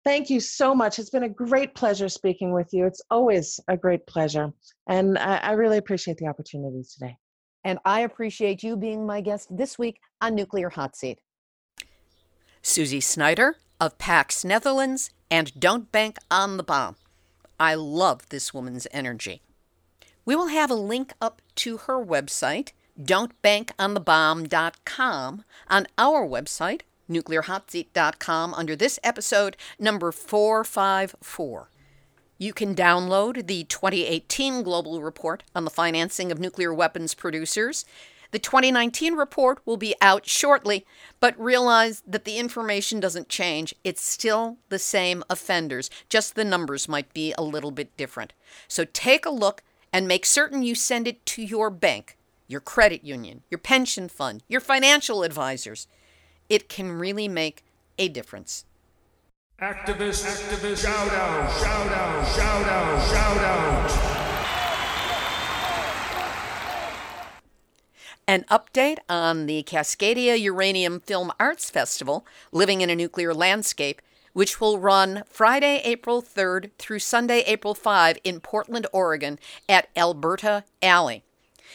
Thank 0.04 0.30
you 0.30 0.42
so 0.42 0.76
much. 0.76 1.00
It's 1.00 1.10
been 1.10 1.24
a 1.24 1.30
great 1.30 1.74
pleasure 1.76 2.10
speaking 2.10 2.52
with 2.52 2.74
you. 2.74 2.86
It's 2.86 3.02
always 3.10 3.58
a 3.70 3.78
great 3.78 4.06
pleasure. 4.06 4.52
And 4.88 5.18
I, 5.18 5.38
I 5.38 5.52
really 5.54 5.78
appreciate 5.78 6.18
the 6.18 6.28
opportunity 6.28 6.84
today. 6.84 7.16
And 7.64 7.80
I 7.86 8.02
appreciate 8.02 8.64
you 8.64 8.76
being 8.76 9.06
my 9.06 9.22
guest 9.22 9.56
this 9.56 9.80
week 9.80 10.02
on 10.20 10.36
Nuclear 10.36 10.70
Hot 10.70 10.98
Seat. 10.98 11.20
Susie 12.62 13.00
Snyder 13.00 13.56
of 13.80 13.98
Pax 13.98 14.44
Netherlands 14.44 15.10
and 15.32 15.58
Don't 15.58 15.90
Bank 15.92 16.18
on 16.30 16.58
the 16.58 16.64
Bomb. 16.64 16.98
I 17.60 17.76
love 17.76 18.28
this 18.30 18.52
woman's 18.54 18.88
energy. 18.92 19.42
We 20.26 20.36
will 20.36 20.48
have 20.48 20.70
a 20.70 20.76
link 20.76 21.14
up 21.22 21.42
to 21.56 21.78
her 21.78 22.04
website, 22.04 22.74
don'tbankonthebomb.com, 23.02 25.44
on 25.70 25.88
our 25.98 26.28
website, 26.28 26.82
nuclearhotseat.com 27.14 28.54
under 28.54 28.76
this 28.76 29.00
episode 29.04 29.58
number 29.80 30.12
454. 30.12 31.70
You 32.38 32.52
can 32.52 32.76
download 32.76 33.48
the 33.48 33.64
2018 33.66 34.64
Global 34.64 35.02
Report 35.02 35.44
on 35.56 35.64
the 35.64 35.70
Financing 35.70 36.32
of 36.32 36.40
Nuclear 36.40 36.74
Weapons 36.74 37.14
Producers. 37.14 37.86
The 38.32 38.40
2019 38.40 39.14
report 39.14 39.62
will 39.64 39.78
be 39.78 39.94
out 40.02 40.28
shortly, 40.28 40.86
but 41.20 41.40
realize 41.40 42.02
that 42.08 42.26
the 42.26 42.40
information 42.40 43.00
doesn't 43.00 43.30
change. 43.30 43.76
It's 43.84 44.02
still 44.02 44.58
the 44.70 44.80
same 44.80 45.24
offenders, 45.30 45.92
just 46.10 46.34
the 46.34 46.44
numbers 46.44 46.90
might 46.90 47.14
be 47.14 47.34
a 47.38 47.44
little 47.44 47.70
bit 47.70 47.96
different. 47.96 48.34
So 48.68 48.86
take 48.86 49.26
a 49.26 49.30
look 49.30 49.62
and 49.94 50.08
make 50.08 50.26
certain 50.26 50.64
you 50.64 50.74
send 50.74 51.08
it 51.08 51.24
to 51.28 51.44
your 51.44 51.70
bank, 51.70 52.18
your 52.48 52.60
credit 52.60 53.04
union, 53.04 53.44
your 53.52 53.60
pension 53.60 54.10
fund, 54.10 54.42
your 54.50 54.62
financial 54.62 55.22
advisors 55.22 55.88
it 56.54 56.70
can 56.70 56.92
really 56.92 57.28
make 57.28 57.64
a 57.98 58.08
difference. 58.08 58.66
Activist, 59.60 60.24
activist, 60.24 60.84
shout 60.84 61.12
out, 61.12 61.52
shout 61.60 61.92
out, 61.92 62.28
shout 62.36 62.68
out, 62.68 63.10
shout 63.10 63.38
out. 63.38 64.14
An 68.28 68.46
update 68.52 69.00
on 69.10 69.48
the 69.48 69.64
Cascadia 69.64 70.40
Uranium 70.40 71.00
Film 71.00 71.32
Arts 71.40 71.72
Festival, 71.72 72.26
Living 72.52 72.82
in 72.82 72.90
a 72.92 72.96
Nuclear 72.96 73.34
Landscape, 73.34 74.00
which 74.34 74.62
will 74.62 74.78
run 74.78 75.24
Friday, 75.28 75.82
April 75.84 76.22
3rd 76.22 76.70
through 76.78 77.00
Sunday, 77.00 77.40
April 77.48 77.74
5 77.74 78.20
in 78.24 78.40
Portland, 78.40 78.86
Oregon 78.94 79.40
at 79.68 79.90
Alberta 79.96 80.66
Alley. 80.84 81.24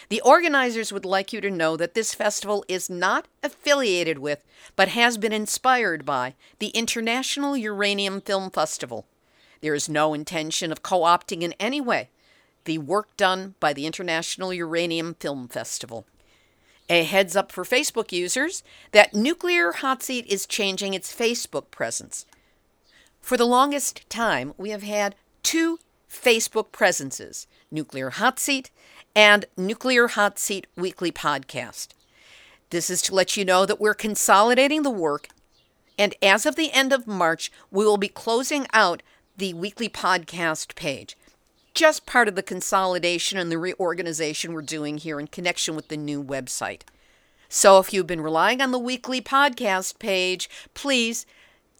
The 0.09 0.21
organizers 0.23 0.93
would 0.93 1.05
like 1.05 1.33
you 1.33 1.41
to 1.41 1.51
know 1.51 1.77
that 1.77 1.95
this 1.95 2.15
festival 2.15 2.65
is 2.69 2.89
not 2.89 3.29
affiliated 3.43 4.19
with, 4.19 4.45
but 4.77 4.89
has 4.89 5.19
been 5.19 5.33
inspired 5.33 6.05
by, 6.05 6.35
the 6.59 6.69
International 6.69 7.57
Uranium 7.57 8.21
Film 8.21 8.51
Festival. 8.51 9.07
There 9.61 9.75
is 9.75 9.89
no 9.89 10.15
intention 10.15 10.71
of 10.73 10.83
co 10.83 11.01
opting 11.01 11.43
in 11.43 11.55
any 11.59 11.81
way 11.81 12.11
the 12.65 12.79
work 12.79 13.17
done 13.17 13.55
by 13.61 13.73
the 13.73 13.87
International 13.87 14.53
Uranium 14.53 15.15
Film 15.15 15.49
Festival. 15.49 16.05
A 16.91 17.03
heads 17.03 17.35
up 17.35 17.51
for 17.51 17.65
Facebook 17.65 18.13
users 18.13 18.63
that 18.93 19.15
Nuclear 19.15 19.73
Hot 19.73 20.03
Seat 20.03 20.27
is 20.27 20.47
changing 20.47 20.95
its 20.95 21.15
Facebook 21.15 21.71
presence. 21.71 22.27
For 23.21 23.37
the 23.37 23.47
longest 23.47 24.09
time, 24.09 24.55
we 24.57 24.71
have 24.71 24.83
had 24.83 25.15
two 25.43 25.79
Facebook 26.11 26.73
presences 26.73 27.47
Nuclear 27.71 28.11
Hot 28.11 28.39
Seat 28.39 28.71
and 29.19 29.47
Nuclear 29.57 30.07
Hot 30.07 30.39
Seat 30.39 30.69
Weekly 30.77 31.11
Podcast. 31.11 31.89
This 32.71 32.89
is 32.89 33.03
to 33.03 33.15
let 33.17 33.37
you 33.37 33.45
know 33.45 33.67
that 33.67 33.81
we're 33.81 33.93
consolidating 33.93 34.85
the 34.85 34.91
work, 34.91 35.27
and 35.99 36.15
as 36.23 36.47
of 36.47 36.55
the 36.55 36.71
end 36.71 36.93
of 36.93 37.09
March, 37.09 37.51
we 37.69 37.85
will 37.85 37.97
be 37.97 38.07
closing 38.07 38.69
out 38.73 39.03
the 39.37 39.55
weekly 39.55 39.89
podcast 39.89 40.77
page. 40.77 41.17
Just 41.75 42.07
part 42.07 42.29
of 42.29 42.37
the 42.37 42.45
consolidation 42.45 43.39
and 43.39 43.51
the 43.51 43.59
reorganization 43.59 44.53
we're 44.53 44.63
doing 44.63 44.99
here 44.99 45.19
in 45.19 45.27
connection 45.27 45.75
with 45.75 45.89
the 45.89 45.97
new 45.97 46.23
website. 46.23 46.83
So 47.49 47.81
if 47.81 47.93
you've 47.93 48.07
been 48.07 48.21
relying 48.21 48.61
on 48.61 48.71
the 48.71 48.79
weekly 48.79 49.21
podcast 49.21 49.99
page, 49.99 50.49
please 50.75 51.27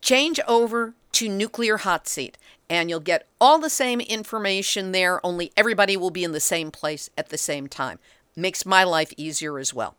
change 0.01 0.41
over 0.49 0.95
to 1.13 1.29
Nuclear 1.29 1.77
Hot 1.77 2.09
Seat 2.09 2.37
and 2.71 2.91
you'll 2.91 3.01
get 3.01 3.27
all 3.41 3.59
the 3.59 3.71
same 3.71 4.01
information 4.01 4.93
there, 4.93 5.25
only 5.25 5.53
everybody 5.57 5.97
will 5.97 6.11
be 6.11 6.25
in 6.25 6.33
the 6.33 6.41
same 6.41 6.71
place 6.71 7.11
at 7.17 7.31
the 7.31 7.39
same 7.39 7.67
time. 7.67 7.99
Makes 8.37 8.67
my 8.67 8.85
life 8.85 9.13
easier 9.17 9.59
as 9.59 9.73
well. 9.73 9.97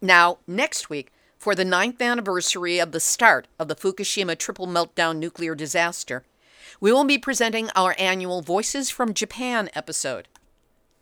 Now, 0.00 0.38
next 0.46 0.90
week, 0.90 1.12
for 1.38 1.54
the 1.54 1.64
ninth 1.64 2.00
anniversary 2.00 2.78
of 2.78 2.92
the 2.92 3.00
start 3.00 3.48
of 3.58 3.68
the 3.68 3.74
Fukushima 3.74 4.38
triple 4.38 4.66
meltdown 4.66 5.18
nuclear 5.18 5.54
disaster, 5.54 6.24
we 6.80 6.92
will 6.92 7.04
be 7.04 7.18
presenting 7.18 7.68
our 7.74 7.94
annual 7.98 8.42
Voices 8.42 8.90
from 8.90 9.14
Japan 9.14 9.68
episode. 9.74 10.28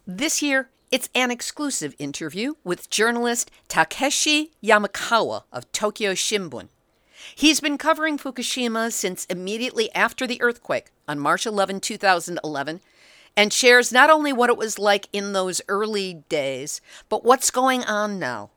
This 0.07 0.43
year, 0.43 0.69
it's 0.91 1.09
an 1.15 1.31
exclusive 1.31 1.95
interview 1.99 2.55
with 2.65 2.91
journalist 2.91 3.51
Takeshi 3.69 4.51
Yamakawa 4.63 5.45
of 5.53 5.71
Tokyo 5.73 6.13
Shimbun. 6.13 6.69
He's 7.35 7.61
been 7.61 7.79
covering 7.79 8.19
Fukushima 8.19 8.93
since 8.93 9.25
immediately 9.27 9.93
after 9.95 10.27
the 10.27 10.41
earthquake 10.43 10.91
on 11.07 11.19
March 11.19 11.47
11, 11.47 11.81
2011, 11.81 12.81
and 13.37 13.53
shares 13.53 13.93
not 13.93 14.11
only 14.11 14.33
what 14.33 14.51
it 14.51 14.57
was 14.57 14.79
like 14.79 15.09
in 15.13 15.33
those 15.33 15.61
early 15.69 16.25
days, 16.29 16.81
but 17.09 17.25
what's 17.25 17.51
going 17.51 17.85
on 17.85 18.19
now. 18.19 18.51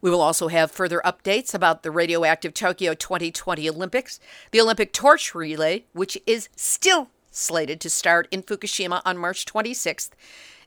We 0.00 0.10
will 0.10 0.20
also 0.20 0.48
have 0.48 0.70
further 0.70 1.02
updates 1.04 1.54
about 1.54 1.82
the 1.82 1.90
Radioactive 1.90 2.54
Tokyo 2.54 2.94
2020 2.94 3.68
Olympics, 3.68 4.20
the 4.52 4.60
Olympic 4.60 4.92
torch 4.92 5.34
relay, 5.34 5.84
which 5.92 6.16
is 6.26 6.48
still 6.54 7.10
slated 7.30 7.80
to 7.80 7.90
start 7.90 8.28
in 8.30 8.42
Fukushima 8.42 9.02
on 9.04 9.18
March 9.18 9.44
26th, 9.44 10.10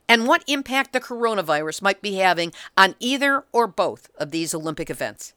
and 0.08 0.26
what 0.26 0.44
impact 0.46 0.92
the 0.92 1.00
coronavirus 1.00 1.80
might 1.80 2.02
be 2.02 2.16
having 2.16 2.52
on 2.76 2.94
either 2.98 3.44
or 3.52 3.66
both 3.66 4.10
of 4.18 4.30
these 4.32 4.54
Olympic 4.54 4.90
events. 4.90 5.32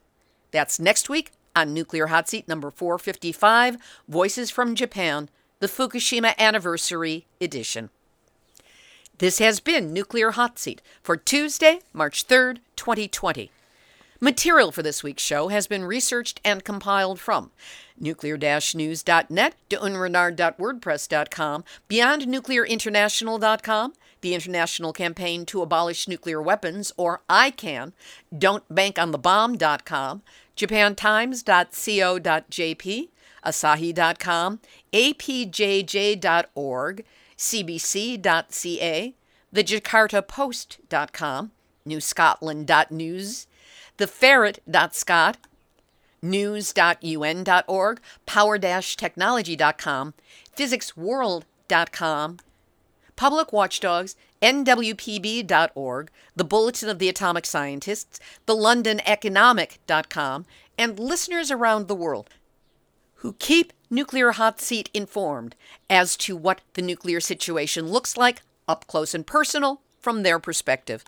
That's 0.51 0.79
next 0.79 1.09
week 1.09 1.31
on 1.55 1.73
Nuclear 1.73 2.07
Hot 2.07 2.27
Seat 2.27 2.47
number 2.47 2.69
455 2.69 3.77
Voices 4.07 4.51
from 4.51 4.75
Japan, 4.75 5.29
the 5.59 5.67
Fukushima 5.67 6.37
Anniversary 6.37 7.25
Edition. 7.39 7.89
This 9.17 9.39
has 9.39 9.59
been 9.59 9.93
Nuclear 9.93 10.31
Hot 10.31 10.59
Seat 10.59 10.81
for 11.01 11.15
Tuesday, 11.15 11.79
March 11.93 12.27
3rd, 12.27 12.57
2020. 12.75 13.49
Material 14.19 14.71
for 14.71 14.81
this 14.81 15.03
week's 15.03 15.23
show 15.23 15.49
has 15.49 15.67
been 15.67 15.85
researched 15.85 16.41
and 16.43 16.63
compiled 16.63 17.19
from 17.19 17.51
nuclear-news.net, 17.97 19.55
deunrenard.wordpress.com, 19.69 21.63
beyondnuclearinternational.com, 21.89 23.93
the 24.21 24.33
International 24.33 24.93
Campaign 24.93 25.45
to 25.45 25.61
Abolish 25.61 26.07
Nuclear 26.07 26.41
Weapons, 26.41 26.93
or 26.97 27.21
ICAN, 27.29 27.91
don'tbankonthebomb.com, 28.33 30.23
japantimes.co.jp, 30.55 33.09
asahi.com, 33.45 34.59
apjj.org, 34.93 37.03
cbc.ca, 37.37 39.13
thejakartapost.com, 39.53 41.51
newscotland.news, 41.85 43.47
theferret.scot, 43.97 45.37
news.un.org, 46.21 47.99
power-technology.com, 48.25 50.13
physicsworld.com, 50.57 52.37
Public 53.15 53.53
Watchdogs, 53.53 54.15
NWPB.org, 54.45 56.11
the 56.35 56.43
Bulletin 56.43 56.87
of 56.87 56.99
the 56.99 57.09
Atomic 57.09 57.47
Scientists, 57.47 58.19
the 58.45 58.53
LondonEconomic.com, 58.53 60.45
and 60.77 60.99
listeners 60.99 61.49
around 61.49 61.87
the 61.87 61.95
world 61.95 62.29
who 63.15 63.33
keep 63.39 63.73
Nuclear 63.89 64.33
Hot 64.33 64.61
Seat 64.61 64.91
informed 64.93 65.55
as 65.89 66.15
to 66.17 66.35
what 66.35 66.61
the 66.75 66.83
nuclear 66.83 67.19
situation 67.19 67.87
looks 67.87 68.17
like 68.17 68.43
up 68.67 68.85
close 68.85 69.15
and 69.15 69.25
personal 69.25 69.81
from 69.99 70.21
their 70.21 70.37
perspective. 70.37 71.03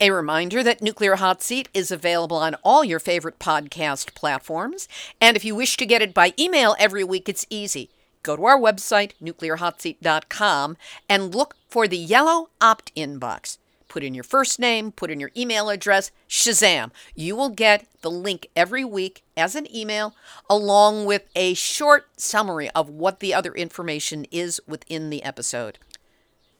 A 0.00 0.10
reminder 0.10 0.64
that 0.64 0.82
Nuclear 0.82 1.14
Hot 1.16 1.44
Seat 1.44 1.68
is 1.72 1.92
available 1.92 2.38
on 2.38 2.56
all 2.64 2.82
your 2.82 2.98
favorite 2.98 3.38
podcast 3.38 4.16
platforms, 4.16 4.88
and 5.20 5.36
if 5.36 5.44
you 5.44 5.54
wish 5.54 5.76
to 5.76 5.86
get 5.86 6.02
it 6.02 6.12
by 6.12 6.34
email 6.36 6.74
every 6.76 7.04
week, 7.04 7.28
it's 7.28 7.46
easy. 7.50 7.88
Go 8.22 8.36
to 8.36 8.44
our 8.44 8.58
website, 8.58 9.12
nuclearhotseat.com, 9.22 10.76
and 11.08 11.34
look 11.34 11.56
for 11.68 11.88
the 11.88 11.96
yellow 11.96 12.50
opt 12.60 12.92
in 12.94 13.18
box. 13.18 13.58
Put 13.88 14.04
in 14.04 14.14
your 14.14 14.24
first 14.24 14.58
name, 14.58 14.90
put 14.90 15.10
in 15.10 15.20
your 15.20 15.32
email 15.36 15.68
address, 15.68 16.10
shazam. 16.28 16.92
You 17.14 17.36
will 17.36 17.50
get 17.50 17.86
the 18.00 18.10
link 18.10 18.48
every 18.56 18.84
week 18.84 19.22
as 19.36 19.54
an 19.54 19.66
email, 19.74 20.14
along 20.48 21.04
with 21.04 21.28
a 21.36 21.54
short 21.54 22.06
summary 22.16 22.70
of 22.70 22.88
what 22.88 23.20
the 23.20 23.34
other 23.34 23.52
information 23.52 24.24
is 24.30 24.60
within 24.66 25.10
the 25.10 25.22
episode. 25.22 25.78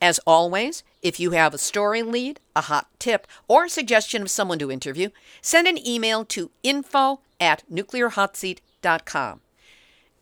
As 0.03 0.19
always, 0.27 0.83
if 1.01 1.21
you 1.21 1.31
have 1.31 1.55
a 1.55 1.59
story 1.59 2.03
lead, 2.03 2.41
a 2.57 2.63
hot 2.63 2.89
tip, 2.99 3.27
or 3.47 3.65
a 3.65 3.71
suggestion 3.71 4.21
of 4.21 4.31
someone 4.31 4.59
to 4.59 4.71
interview, 4.71 5.11
send 5.41 5.69
an 5.69 5.79
email 5.87 6.25
to 6.25 6.51
info 6.65 7.21
at 7.41 7.63
nuclearhotseat.com. 7.73 9.42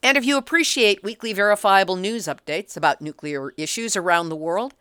And 0.03 0.17
if 0.17 0.25
you 0.25 0.37
appreciate 0.37 1.03
weekly 1.03 1.33
verifiable 1.33 1.97
news 1.97 2.25
updates 2.25 2.77
about 2.77 3.03
nuclear 3.03 3.53
issues 3.57 3.97
around 3.97 4.29
the 4.29 4.37
world, 4.37 4.75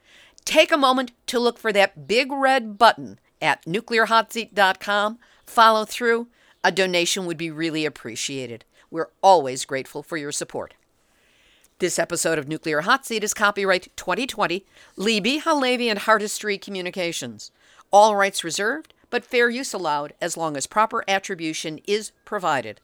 take 0.46 0.72
a 0.72 0.78
moment 0.78 1.12
to 1.28 1.40
look 1.40 1.58
for 1.58 1.74
that 1.74 2.08
big 2.08 2.32
red 2.32 2.78
button 2.78 3.20
at 3.42 3.66
nuclearhotseat.com, 3.66 5.20
follow 5.46 5.86
through. 5.86 6.28
A 6.64 6.72
donation 6.72 7.26
would 7.26 7.38
be 7.38 7.52
really 7.52 7.86
appreciated. 7.86 8.66
We're 8.92 9.10
always 9.22 9.66
grateful 9.66 10.04
for 10.04 10.18
your 10.18 10.32
support. 10.32 10.74
This 11.80 12.00
episode 12.00 12.38
of 12.38 12.48
Nuclear 12.48 12.82
Hot 12.82 13.06
Seat 13.06 13.24
is 13.24 13.34
copyright 13.34 13.96
2020, 13.96 14.66
Libbe, 14.98 15.42
HaLevy, 15.42 15.90
and 15.90 16.00
Heartistry 16.00 16.60
Communications. 16.60 17.52
All 17.92 18.18
rights 18.18 18.44
reserved, 18.44 18.94
but 19.10 19.24
fair 19.24 19.50
use 19.50 19.74
allowed 19.74 20.14
as 20.20 20.36
long 20.36 20.58
as 20.58 20.68
proper 20.68 21.06
attribution 21.08 21.80
is 21.88 22.12
provided. 22.26 22.82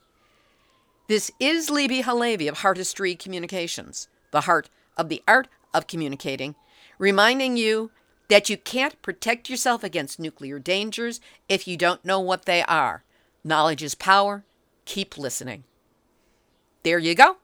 This 1.08 1.30
is 1.38 1.70
Libbe 1.70 2.02
HaLevy 2.02 2.48
of 2.48 2.58
Heartistry 2.58 3.16
Communications, 3.16 4.08
the 4.32 4.40
heart 4.40 4.68
of 4.96 5.08
the 5.08 5.22
art 5.28 5.46
of 5.72 5.86
communicating, 5.86 6.56
reminding 6.98 7.56
you 7.56 7.92
that 8.28 8.50
you 8.50 8.56
can't 8.56 9.00
protect 9.02 9.48
yourself 9.48 9.84
against 9.84 10.18
nuclear 10.18 10.58
dangers 10.58 11.20
if 11.48 11.68
you 11.68 11.76
don't 11.76 12.04
know 12.04 12.18
what 12.18 12.44
they 12.44 12.64
are. 12.64 13.04
Knowledge 13.44 13.84
is 13.84 13.94
power. 13.94 14.42
Keep 14.84 15.16
listening. 15.16 15.62
There 16.82 16.98
you 16.98 17.14
go. 17.14 17.36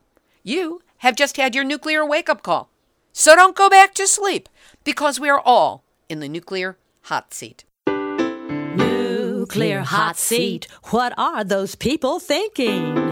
You 0.42 0.82
have 0.98 1.14
just 1.14 1.36
had 1.36 1.54
your 1.54 1.62
nuclear 1.62 2.04
wake 2.04 2.28
up 2.28 2.42
call. 2.42 2.68
So 3.12 3.36
don't 3.36 3.54
go 3.54 3.70
back 3.70 3.94
to 3.94 4.08
sleep 4.08 4.48
because 4.82 5.20
we 5.20 5.28
are 5.28 5.40
all 5.40 5.84
in 6.08 6.18
the 6.18 6.28
nuclear 6.28 6.78
hot 7.02 7.32
seat. 7.32 7.62
Nuclear 7.86 9.82
hot 9.82 10.16
seat. 10.16 10.66
What 10.90 11.14
are 11.16 11.44
those 11.44 11.76
people 11.76 12.18
thinking? 12.18 13.11